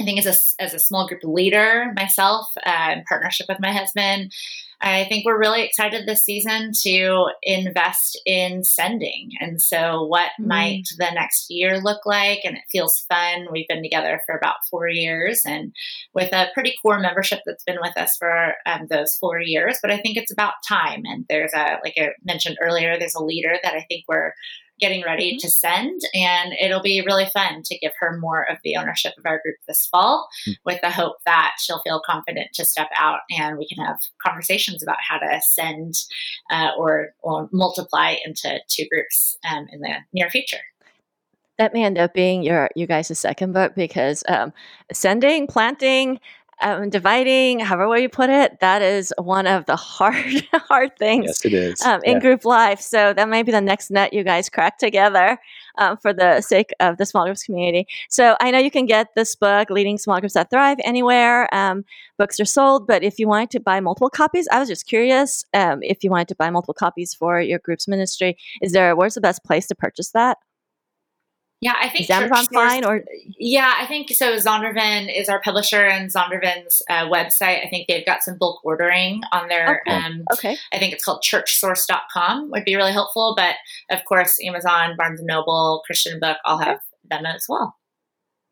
I 0.00 0.04
think 0.04 0.24
as 0.24 0.26
a, 0.58 0.62
as 0.62 0.74
a 0.74 0.78
small 0.78 1.08
group 1.08 1.22
leader 1.24 1.92
myself, 1.96 2.46
uh, 2.64 2.90
in 2.92 3.04
partnership 3.04 3.46
with 3.48 3.60
my 3.60 3.72
husband, 3.72 4.32
I 4.80 5.06
think 5.06 5.24
we're 5.26 5.38
really 5.38 5.62
excited 5.62 6.06
this 6.06 6.24
season 6.24 6.70
to 6.82 7.26
invest 7.42 8.20
in 8.24 8.62
sending. 8.62 9.32
And 9.40 9.60
so, 9.60 10.04
what 10.04 10.30
mm. 10.40 10.46
might 10.46 10.88
the 10.96 11.10
next 11.12 11.50
year 11.50 11.80
look 11.80 12.06
like? 12.06 12.40
And 12.44 12.56
it 12.56 12.62
feels 12.70 13.00
fun. 13.00 13.48
We've 13.50 13.66
been 13.66 13.82
together 13.82 14.22
for 14.24 14.36
about 14.36 14.64
four 14.70 14.88
years 14.88 15.42
and 15.44 15.72
with 16.14 16.32
a 16.32 16.48
pretty 16.54 16.74
core 16.80 17.00
membership 17.00 17.40
that's 17.44 17.64
been 17.64 17.78
with 17.82 17.96
us 17.96 18.16
for 18.16 18.54
um, 18.66 18.86
those 18.88 19.16
four 19.16 19.40
years. 19.40 19.78
But 19.82 19.90
I 19.90 19.98
think 19.98 20.16
it's 20.16 20.32
about 20.32 20.54
time. 20.66 21.02
And 21.06 21.26
there's 21.28 21.52
a, 21.54 21.78
like 21.82 21.94
I 21.98 22.10
mentioned 22.24 22.58
earlier, 22.62 22.96
there's 22.98 23.16
a 23.16 23.24
leader 23.24 23.56
that 23.62 23.74
I 23.74 23.84
think 23.88 24.04
we're 24.06 24.32
getting 24.80 25.04
ready 25.04 25.32
mm-hmm. 25.32 25.46
to 25.46 25.50
send. 25.50 26.00
And 26.14 26.52
it'll 26.60 26.82
be 26.82 27.02
really 27.04 27.26
fun 27.26 27.62
to 27.64 27.78
give 27.78 27.92
her 28.00 28.18
more 28.18 28.48
of 28.48 28.58
the 28.64 28.76
ownership 28.76 29.14
of 29.18 29.26
our 29.26 29.40
group 29.40 29.56
this 29.66 29.86
fall 29.86 30.28
mm-hmm. 30.46 30.52
with 30.64 30.80
the 30.80 30.90
hope 30.90 31.16
that 31.26 31.56
she'll 31.58 31.82
feel 31.82 32.02
confident 32.04 32.48
to 32.54 32.64
step 32.64 32.88
out 32.96 33.20
and 33.30 33.58
we 33.58 33.68
can 33.68 33.84
have 33.84 33.98
conversations 34.22 34.82
about 34.82 34.98
how 35.06 35.18
to 35.18 35.40
send 35.42 35.94
uh, 36.50 36.70
or, 36.76 37.08
or 37.22 37.48
multiply 37.52 38.16
into 38.24 38.58
two 38.68 38.86
groups 38.90 39.36
um, 39.48 39.66
in 39.72 39.80
the 39.80 39.94
near 40.12 40.30
future 40.30 40.58
that 41.58 41.74
may 41.74 41.84
end 41.84 41.98
up 41.98 42.14
being 42.14 42.42
your 42.42 42.70
you 42.74 42.86
guys' 42.86 43.18
second 43.18 43.52
book 43.52 43.74
because 43.74 44.22
um, 44.28 44.52
sending, 44.92 45.46
planting, 45.46 46.20
um, 46.60 46.90
dividing, 46.90 47.60
however 47.60 47.88
way 47.88 48.02
you 48.02 48.08
put 48.08 48.30
it, 48.30 48.60
that 48.60 48.82
is 48.82 49.12
one 49.18 49.46
of 49.46 49.66
the 49.66 49.76
hard, 49.98 50.46
hard 50.52 50.96
things. 50.98 51.26
Yes, 51.26 51.44
it 51.44 51.54
is 51.54 51.82
um, 51.82 52.00
in 52.04 52.14
yeah. 52.14 52.20
group 52.20 52.44
life. 52.44 52.80
So 52.80 53.12
that 53.12 53.28
might 53.28 53.46
be 53.46 53.52
the 53.52 53.60
next 53.60 53.90
net 53.90 54.12
you 54.12 54.24
guys 54.24 54.48
crack 54.48 54.78
together 54.78 55.38
um, 55.78 55.96
for 55.96 56.12
the 56.12 56.40
sake 56.40 56.72
of 56.80 56.96
the 56.96 57.06
small 57.06 57.24
groups 57.24 57.42
community. 57.42 57.86
So 58.08 58.36
I 58.40 58.50
know 58.50 58.58
you 58.58 58.70
can 58.70 58.86
get 58.86 59.08
this 59.14 59.34
book, 59.34 59.70
"Leading 59.70 59.98
Small 59.98 60.20
Groups 60.20 60.34
That 60.34 60.50
Thrive," 60.50 60.78
anywhere 60.84 61.52
um, 61.54 61.84
books 62.18 62.40
are 62.40 62.44
sold. 62.44 62.86
But 62.86 63.02
if 63.02 63.18
you 63.18 63.28
wanted 63.28 63.50
to 63.50 63.60
buy 63.60 63.80
multiple 63.80 64.10
copies, 64.10 64.48
I 64.50 64.58
was 64.58 64.68
just 64.68 64.86
curious 64.86 65.44
um, 65.54 65.80
if 65.82 66.02
you 66.02 66.10
wanted 66.10 66.28
to 66.28 66.34
buy 66.34 66.50
multiple 66.50 66.74
copies 66.74 67.14
for 67.14 67.40
your 67.40 67.58
group's 67.60 67.88
ministry. 67.88 68.36
Is 68.60 68.72
there 68.72 68.94
where's 68.96 69.14
the 69.14 69.20
best 69.20 69.44
place 69.44 69.66
to 69.68 69.74
purchase 69.74 70.10
that? 70.10 70.38
Yeah, 71.60 71.74
I 71.80 71.88
think 71.88 72.04
is 72.04 72.10
Amazon 72.10 72.46
fine 72.52 72.84
or 72.84 73.04
yeah, 73.36 73.74
I 73.78 73.86
think 73.86 74.10
so. 74.10 74.36
Zondervan 74.36 75.12
is 75.12 75.28
our 75.28 75.40
publisher, 75.40 75.84
and 75.84 76.08
Zondervan's 76.08 76.82
uh, 76.88 77.08
website. 77.08 77.64
I 77.64 77.68
think 77.68 77.88
they've 77.88 78.06
got 78.06 78.22
some 78.22 78.38
bulk 78.38 78.60
ordering 78.64 79.22
on 79.32 79.48
their. 79.48 79.82
Okay. 79.86 79.96
Um, 79.96 80.22
okay. 80.32 80.56
I 80.72 80.78
think 80.78 80.92
it's 80.92 81.04
called 81.04 81.24
ChurchSource.com 81.24 82.50
would 82.52 82.64
be 82.64 82.76
really 82.76 82.92
helpful, 82.92 83.34
but 83.36 83.56
of 83.90 84.04
course, 84.04 84.38
Amazon, 84.44 84.94
Barnes 84.96 85.18
and 85.18 85.26
Noble, 85.26 85.82
Christian 85.84 86.20
Book, 86.20 86.36
all 86.44 86.58
have 86.58 86.78
them 87.10 87.26
as 87.26 87.46
well. 87.48 87.77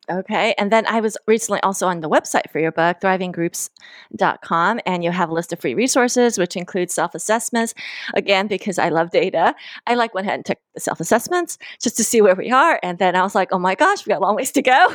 Okay. 0.09 0.55
And 0.57 0.71
then 0.71 0.87
I 0.87 1.01
was 1.01 1.17
recently 1.27 1.61
also 1.63 1.89
on 1.89 2.01
the 2.01 2.09
website 2.09 2.49
for 2.51 2.61
your 2.61 2.71
book, 2.71 3.01
thrivinggroups.com, 3.01 4.81
and 4.87 5.03
you 5.03 5.11
have 5.11 5.31
a 5.31 5.33
list 5.33 5.53
of 5.53 5.59
free 5.59 5.75
resources, 5.75 6.39
which 6.39 6.55
includes 6.55 6.95
self 6.95 7.15
assessments. 7.15 7.75
Again, 8.15 8.47
because 8.47 8.79
I 8.79 8.89
love 8.91 9.11
data, 9.11 9.55
I 9.87 9.95
like 9.95 10.15
went 10.15 10.29
ahead 10.29 10.39
and 10.39 10.45
took 10.45 10.59
the 10.75 10.81
self 10.81 11.01
assessments 11.01 11.59
just 11.83 11.97
to 11.97 12.05
see 12.05 12.23
where 12.23 12.37
we 12.37 12.53
are. 12.53 12.79
And 12.85 12.99
then 12.99 13.17
I 13.17 13.23
was 13.23 13.35
like, 13.35 13.49
oh 13.51 13.59
my 13.59 13.75
gosh, 13.75 14.07
we 14.07 14.11
got 14.11 14.19
a 14.19 14.21
long 14.21 14.37
ways 14.37 14.53
to 14.53 14.63
go. 14.63 14.95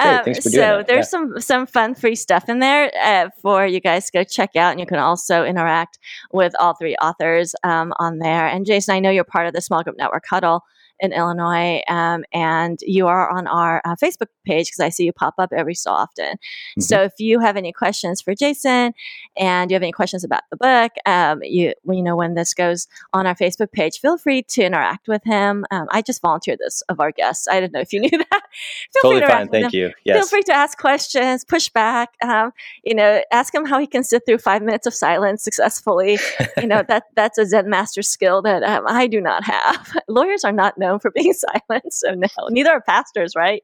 um, 0.00 0.34
so 0.34 0.82
there's 0.86 0.88
yeah. 0.88 1.02
some, 1.02 1.40
some 1.40 1.66
fun 1.66 1.94
free 1.94 2.16
stuff 2.16 2.48
in 2.48 2.60
there 2.60 2.90
uh, 3.02 3.28
for 3.42 3.66
you 3.66 3.80
guys 3.80 4.06
to 4.06 4.12
go 4.12 4.24
check 4.24 4.56
out. 4.56 4.70
And 4.70 4.80
you 4.80 4.86
can 4.86 4.98
also 4.98 5.44
interact 5.44 5.98
with 6.32 6.54
all 6.58 6.74
three 6.74 6.96
authors 6.96 7.54
um, 7.64 7.92
on 7.98 8.18
there. 8.18 8.46
And 8.46 8.64
Jason, 8.64 8.94
I 8.94 9.00
know 9.00 9.10
you're 9.10 9.24
part 9.24 9.46
of 9.46 9.52
the 9.52 9.60
Small 9.60 9.82
Group 9.82 9.98
Network 9.98 10.24
Huddle 10.26 10.62
in 11.04 11.12
Illinois, 11.12 11.82
um, 11.88 12.24
and 12.32 12.78
you 12.82 13.06
are 13.06 13.30
on 13.30 13.46
our 13.46 13.82
uh, 13.84 13.94
Facebook 13.96 14.28
page 14.44 14.68
because 14.68 14.80
I 14.80 14.88
see 14.88 15.04
you 15.04 15.12
pop 15.12 15.34
up 15.38 15.52
every 15.52 15.74
so 15.74 15.90
often. 15.90 16.34
Mm-hmm. 16.34 16.80
So 16.80 17.02
if 17.02 17.12
you 17.18 17.40
have 17.40 17.56
any 17.56 17.72
questions 17.72 18.22
for 18.22 18.34
Jason, 18.34 18.94
and 19.36 19.70
you 19.70 19.74
have 19.74 19.82
any 19.82 19.92
questions 19.92 20.24
about 20.24 20.42
the 20.50 20.56
book, 20.56 20.92
um, 21.06 21.42
you 21.42 21.74
you 21.84 22.02
know 22.02 22.16
when 22.16 22.34
this 22.34 22.54
goes 22.54 22.88
on 23.12 23.26
our 23.26 23.34
Facebook 23.34 23.72
page, 23.72 24.00
feel 24.00 24.16
free 24.16 24.42
to 24.42 24.62
interact 24.62 25.08
with 25.08 25.22
him. 25.24 25.64
Um, 25.70 25.86
I 25.90 26.02
just 26.02 26.22
volunteered 26.22 26.58
this 26.58 26.82
of 26.88 27.00
our 27.00 27.12
guests. 27.12 27.46
I 27.48 27.60
didn't 27.60 27.72
know 27.72 27.80
if 27.80 27.92
you 27.92 28.00
knew 28.04 28.10
that. 28.10 28.42
feel 28.92 29.02
totally 29.02 29.20
free 29.20 29.26
to 29.26 29.32
fine. 29.32 29.48
Thank 29.48 29.72
you. 29.72 29.92
Yes. 30.04 30.16
Feel 30.16 30.26
free 30.26 30.42
to 30.44 30.52
ask 30.52 30.78
questions, 30.78 31.44
push 31.44 31.68
back. 31.68 32.14
Um, 32.22 32.52
you 32.84 32.94
know, 32.94 33.22
ask 33.30 33.54
him 33.54 33.64
how 33.64 33.78
he 33.78 33.86
can 33.86 34.02
sit 34.02 34.24
through 34.26 34.38
five 34.38 34.62
minutes 34.62 34.86
of 34.86 34.94
silence 34.94 35.42
successfully. 35.42 36.18
you 36.56 36.66
know 36.66 36.82
that 36.88 37.04
that's 37.14 37.38
a 37.38 37.46
Zen 37.46 37.68
master 37.68 38.02
skill 38.02 38.42
that 38.42 38.62
um, 38.62 38.84
I 38.86 39.06
do 39.06 39.20
not 39.20 39.44
have. 39.44 39.96
Lawyers 40.08 40.44
are 40.44 40.52
not 40.52 40.78
known 40.78 40.93
for 40.98 41.10
being 41.14 41.32
silent. 41.32 41.92
So 41.92 42.14
no, 42.14 42.28
neither 42.48 42.70
are 42.70 42.80
pastors, 42.80 43.34
right? 43.36 43.62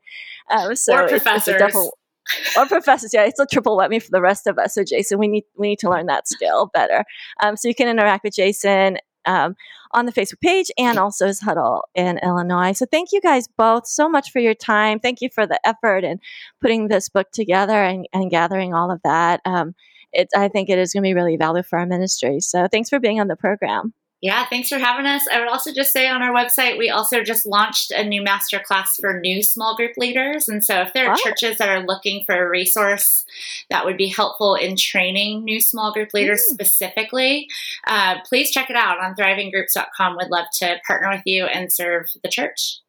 Um, 0.50 0.74
so 0.74 0.94
or 0.94 1.08
professors. 1.08 1.60
It's, 1.60 1.76
it's 1.76 2.56
or 2.56 2.66
professors, 2.66 3.12
yeah, 3.12 3.24
it's 3.24 3.40
a 3.40 3.46
triple 3.46 3.76
whammy 3.76 4.00
for 4.00 4.10
the 4.10 4.20
rest 4.20 4.46
of 4.46 4.58
us. 4.58 4.74
So, 4.74 4.84
Jason, 4.84 5.18
we 5.18 5.26
need 5.26 5.44
we 5.56 5.68
need 5.68 5.78
to 5.80 5.90
learn 5.90 6.06
that 6.06 6.28
skill 6.28 6.70
better. 6.72 7.04
Um, 7.42 7.56
so 7.56 7.68
you 7.68 7.74
can 7.74 7.88
interact 7.88 8.24
with 8.24 8.34
Jason 8.34 8.98
um, 9.26 9.56
on 9.92 10.06
the 10.06 10.12
Facebook 10.12 10.40
page 10.40 10.70
and 10.78 10.98
also 10.98 11.26
as 11.26 11.40
Huddle 11.40 11.84
in 11.94 12.18
Illinois. 12.18 12.72
So 12.72 12.86
thank 12.90 13.12
you 13.12 13.20
guys 13.20 13.48
both 13.48 13.86
so 13.86 14.08
much 14.08 14.30
for 14.30 14.38
your 14.38 14.54
time. 14.54 15.00
Thank 15.00 15.20
you 15.20 15.28
for 15.28 15.46
the 15.46 15.60
effort 15.66 16.04
in 16.04 16.20
putting 16.60 16.88
this 16.88 17.08
book 17.08 17.30
together 17.32 17.82
and, 17.82 18.06
and 18.12 18.30
gathering 18.30 18.74
all 18.74 18.90
of 18.90 19.00
that. 19.04 19.40
Um, 19.44 19.74
it, 20.12 20.28
I 20.36 20.48
think 20.48 20.68
it 20.68 20.78
is 20.78 20.92
going 20.92 21.02
to 21.02 21.08
be 21.08 21.14
really 21.14 21.36
valuable 21.36 21.62
for 21.62 21.78
our 21.78 21.86
ministry. 21.86 22.40
So 22.40 22.66
thanks 22.66 22.88
for 22.88 22.98
being 22.98 23.20
on 23.20 23.28
the 23.28 23.36
program. 23.36 23.92
Yeah, 24.20 24.44
thanks 24.50 24.68
for 24.68 24.78
having 24.78 25.06
us. 25.06 25.26
I 25.32 25.38
would 25.38 25.48
also 25.48 25.72
just 25.72 25.92
say 25.92 26.06
on 26.06 26.20
our 26.20 26.32
website, 26.32 26.76
we 26.76 26.90
also 26.90 27.22
just 27.22 27.46
launched 27.46 27.90
a 27.90 28.04
new 28.04 28.22
masterclass 28.22 29.00
for 29.00 29.18
new 29.18 29.42
small 29.42 29.74
group 29.74 29.96
leaders. 29.96 30.46
And 30.46 30.62
so 30.62 30.82
if 30.82 30.92
there 30.92 31.08
are 31.08 31.14
oh. 31.14 31.22
churches 31.24 31.56
that 31.56 31.70
are 31.70 31.86
looking 31.86 32.24
for 32.24 32.34
a 32.34 32.48
resource 32.48 33.24
that 33.70 33.86
would 33.86 33.96
be 33.96 34.08
helpful 34.08 34.56
in 34.56 34.76
training 34.76 35.44
new 35.44 35.58
small 35.58 35.90
group 35.90 36.12
leaders 36.12 36.42
mm. 36.46 36.52
specifically, 36.52 37.48
uh, 37.86 38.20
please 38.28 38.50
check 38.50 38.68
it 38.68 38.76
out 38.76 39.00
on 39.00 39.14
thrivinggroups.com. 39.14 40.18
We'd 40.18 40.28
love 40.28 40.46
to 40.58 40.76
partner 40.86 41.08
with 41.08 41.22
you 41.24 41.46
and 41.46 41.72
serve 41.72 42.10
the 42.22 42.28
church. 42.28 42.80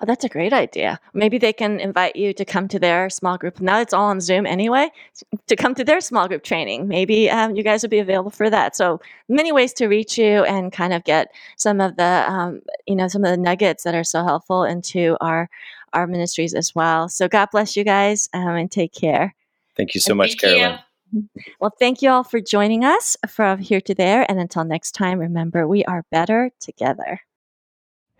Oh, 0.00 0.06
that's 0.06 0.24
a 0.24 0.28
great 0.28 0.52
idea. 0.52 0.98
Maybe 1.14 1.38
they 1.38 1.52
can 1.52 1.78
invite 1.78 2.16
you 2.16 2.32
to 2.34 2.44
come 2.44 2.66
to 2.68 2.78
their 2.78 3.08
small 3.08 3.38
group. 3.38 3.60
Now 3.60 3.80
it's 3.80 3.92
all 3.92 4.06
on 4.06 4.20
Zoom 4.20 4.46
anyway, 4.46 4.90
to 5.46 5.56
come 5.56 5.74
to 5.76 5.84
their 5.84 6.00
small 6.00 6.26
group 6.26 6.42
training. 6.42 6.88
Maybe 6.88 7.30
um, 7.30 7.54
you 7.54 7.62
guys 7.62 7.82
would 7.82 7.90
be 7.90 8.00
available 8.00 8.30
for 8.30 8.50
that. 8.50 8.74
So 8.74 9.00
many 9.28 9.52
ways 9.52 9.72
to 9.74 9.86
reach 9.86 10.18
you 10.18 10.44
and 10.44 10.72
kind 10.72 10.92
of 10.92 11.04
get 11.04 11.32
some 11.56 11.80
of 11.80 11.96
the, 11.96 12.24
um, 12.28 12.62
you 12.86 12.96
know, 12.96 13.08
some 13.08 13.24
of 13.24 13.30
the 13.30 13.36
nuggets 13.36 13.84
that 13.84 13.94
are 13.94 14.04
so 14.04 14.24
helpful 14.24 14.64
into 14.64 15.16
our 15.20 15.48
our 15.92 16.06
ministries 16.06 16.54
as 16.54 16.74
well. 16.74 17.08
So 17.08 17.28
God 17.28 17.48
bless 17.50 17.76
you 17.76 17.84
guys 17.84 18.28
um, 18.32 18.50
and 18.50 18.70
take 18.70 18.92
care. 18.92 19.34
Thank 19.76 19.94
you 19.94 20.00
so 20.00 20.12
and 20.12 20.18
much, 20.18 20.38
Carolyn. 20.38 20.78
You. 21.12 21.28
Well, 21.60 21.74
thank 21.78 22.02
you 22.02 22.10
all 22.10 22.22
for 22.22 22.40
joining 22.40 22.84
us 22.84 23.16
from 23.28 23.58
here 23.58 23.80
to 23.80 23.94
there. 23.94 24.24
And 24.30 24.38
until 24.38 24.64
next 24.64 24.92
time, 24.92 25.18
remember, 25.18 25.66
we 25.66 25.84
are 25.86 26.04
better 26.12 26.52
together. 26.60 27.20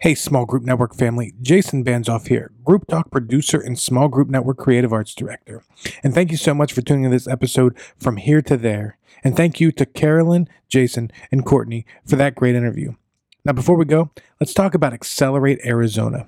Hey, 0.02 0.14
Small 0.14 0.46
Group 0.46 0.62
Network 0.62 0.94
family, 0.94 1.34
Jason 1.42 1.84
Banzoff 1.84 2.28
here, 2.28 2.52
Group 2.64 2.86
Talk 2.86 3.10
producer 3.10 3.60
and 3.60 3.78
Small 3.78 4.08
Group 4.08 4.30
Network 4.30 4.56
creative 4.56 4.94
arts 4.94 5.14
director. 5.14 5.62
And 6.02 6.14
thank 6.14 6.30
you 6.30 6.38
so 6.38 6.54
much 6.54 6.72
for 6.72 6.80
tuning 6.80 7.04
in 7.04 7.10
this 7.10 7.28
episode 7.28 7.76
from 7.98 8.16
here 8.16 8.40
to 8.40 8.56
there. 8.56 8.96
And 9.22 9.36
thank 9.36 9.60
you 9.60 9.70
to 9.72 9.84
Carolyn, 9.84 10.48
Jason, 10.70 11.10
and 11.30 11.44
Courtney 11.44 11.84
for 12.06 12.16
that 12.16 12.34
great 12.34 12.54
interview. 12.54 12.94
Now, 13.44 13.52
before 13.52 13.76
we 13.76 13.84
go, 13.84 14.10
let's 14.40 14.54
talk 14.54 14.72
about 14.72 14.94
Accelerate 14.94 15.60
Arizona. 15.66 16.26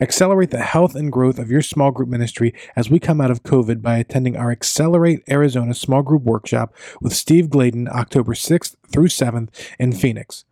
Accelerate 0.00 0.50
the 0.50 0.62
health 0.62 0.96
and 0.96 1.12
growth 1.12 1.38
of 1.38 1.48
your 1.48 1.62
small 1.62 1.92
group 1.92 2.08
ministry 2.08 2.52
as 2.74 2.90
we 2.90 2.98
come 2.98 3.20
out 3.20 3.30
of 3.30 3.44
COVID 3.44 3.82
by 3.82 3.98
attending 3.98 4.36
our 4.36 4.50
Accelerate 4.50 5.22
Arizona 5.30 5.74
Small 5.74 6.02
Group 6.02 6.24
Workshop 6.24 6.74
with 7.00 7.12
Steve 7.12 7.50
Gladen 7.50 7.86
October 7.86 8.34
6th 8.34 8.74
through 8.90 9.06
7th 9.06 9.50
in 9.78 9.92
Phoenix. 9.92 10.44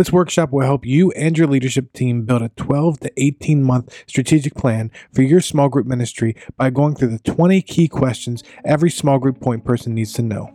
This 0.00 0.12
workshop 0.12 0.50
will 0.50 0.64
help 0.64 0.86
you 0.86 1.10
and 1.10 1.36
your 1.36 1.46
leadership 1.46 1.92
team 1.92 2.22
build 2.22 2.40
a 2.40 2.48
12 2.56 3.00
to 3.00 3.12
18 3.18 3.62
month 3.62 4.02
strategic 4.06 4.54
plan 4.54 4.90
for 5.12 5.20
your 5.20 5.42
small 5.42 5.68
group 5.68 5.86
ministry 5.86 6.34
by 6.56 6.70
going 6.70 6.94
through 6.94 7.08
the 7.08 7.18
20 7.18 7.60
key 7.60 7.86
questions 7.86 8.42
every 8.64 8.90
small 8.90 9.18
group 9.18 9.42
point 9.42 9.62
person 9.62 9.94
needs 9.94 10.14
to 10.14 10.22
know. 10.22 10.48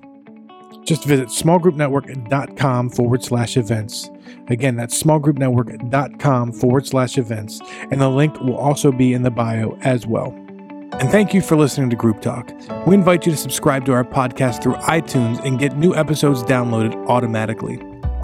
Just 0.84 1.06
visit 1.06 1.28
smallgroupnetwork.com 1.28 2.90
forward 2.90 3.24
slash 3.24 3.56
events. 3.56 4.10
Again, 4.48 4.78
that's 4.78 5.00
smallgroupnetwork.com 5.04 6.52
forward 6.52 6.88
slash 6.88 7.20
events, 7.20 7.62
and 7.92 8.02
the 8.02 8.10
link 8.10 8.42
will 8.42 8.58
also 8.58 8.92
be 8.92 9.14
in 9.14 9.22
the 9.22 9.30
bio 9.30 9.78
as 9.82 10.08
well. 10.08 10.32
And 11.00 11.12
thank 11.12 11.36
you 11.36 11.42
for 11.42 11.56
listening 11.56 11.92
to 11.92 11.96
Group 11.96 12.20
Talk. 12.20 12.52
We 12.88 12.96
invite 12.96 13.28
you 13.28 13.32
to 13.32 13.38
subscribe 13.38 13.86
to 13.86 13.94
our 13.94 14.06
podcast 14.06 14.64
through 14.64 14.78
iTunes 14.78 15.40
and 15.46 15.60
get 15.60 15.78
new 15.78 15.94
episodes 15.94 16.42
downloaded 16.42 16.96
automatically. 17.08 17.80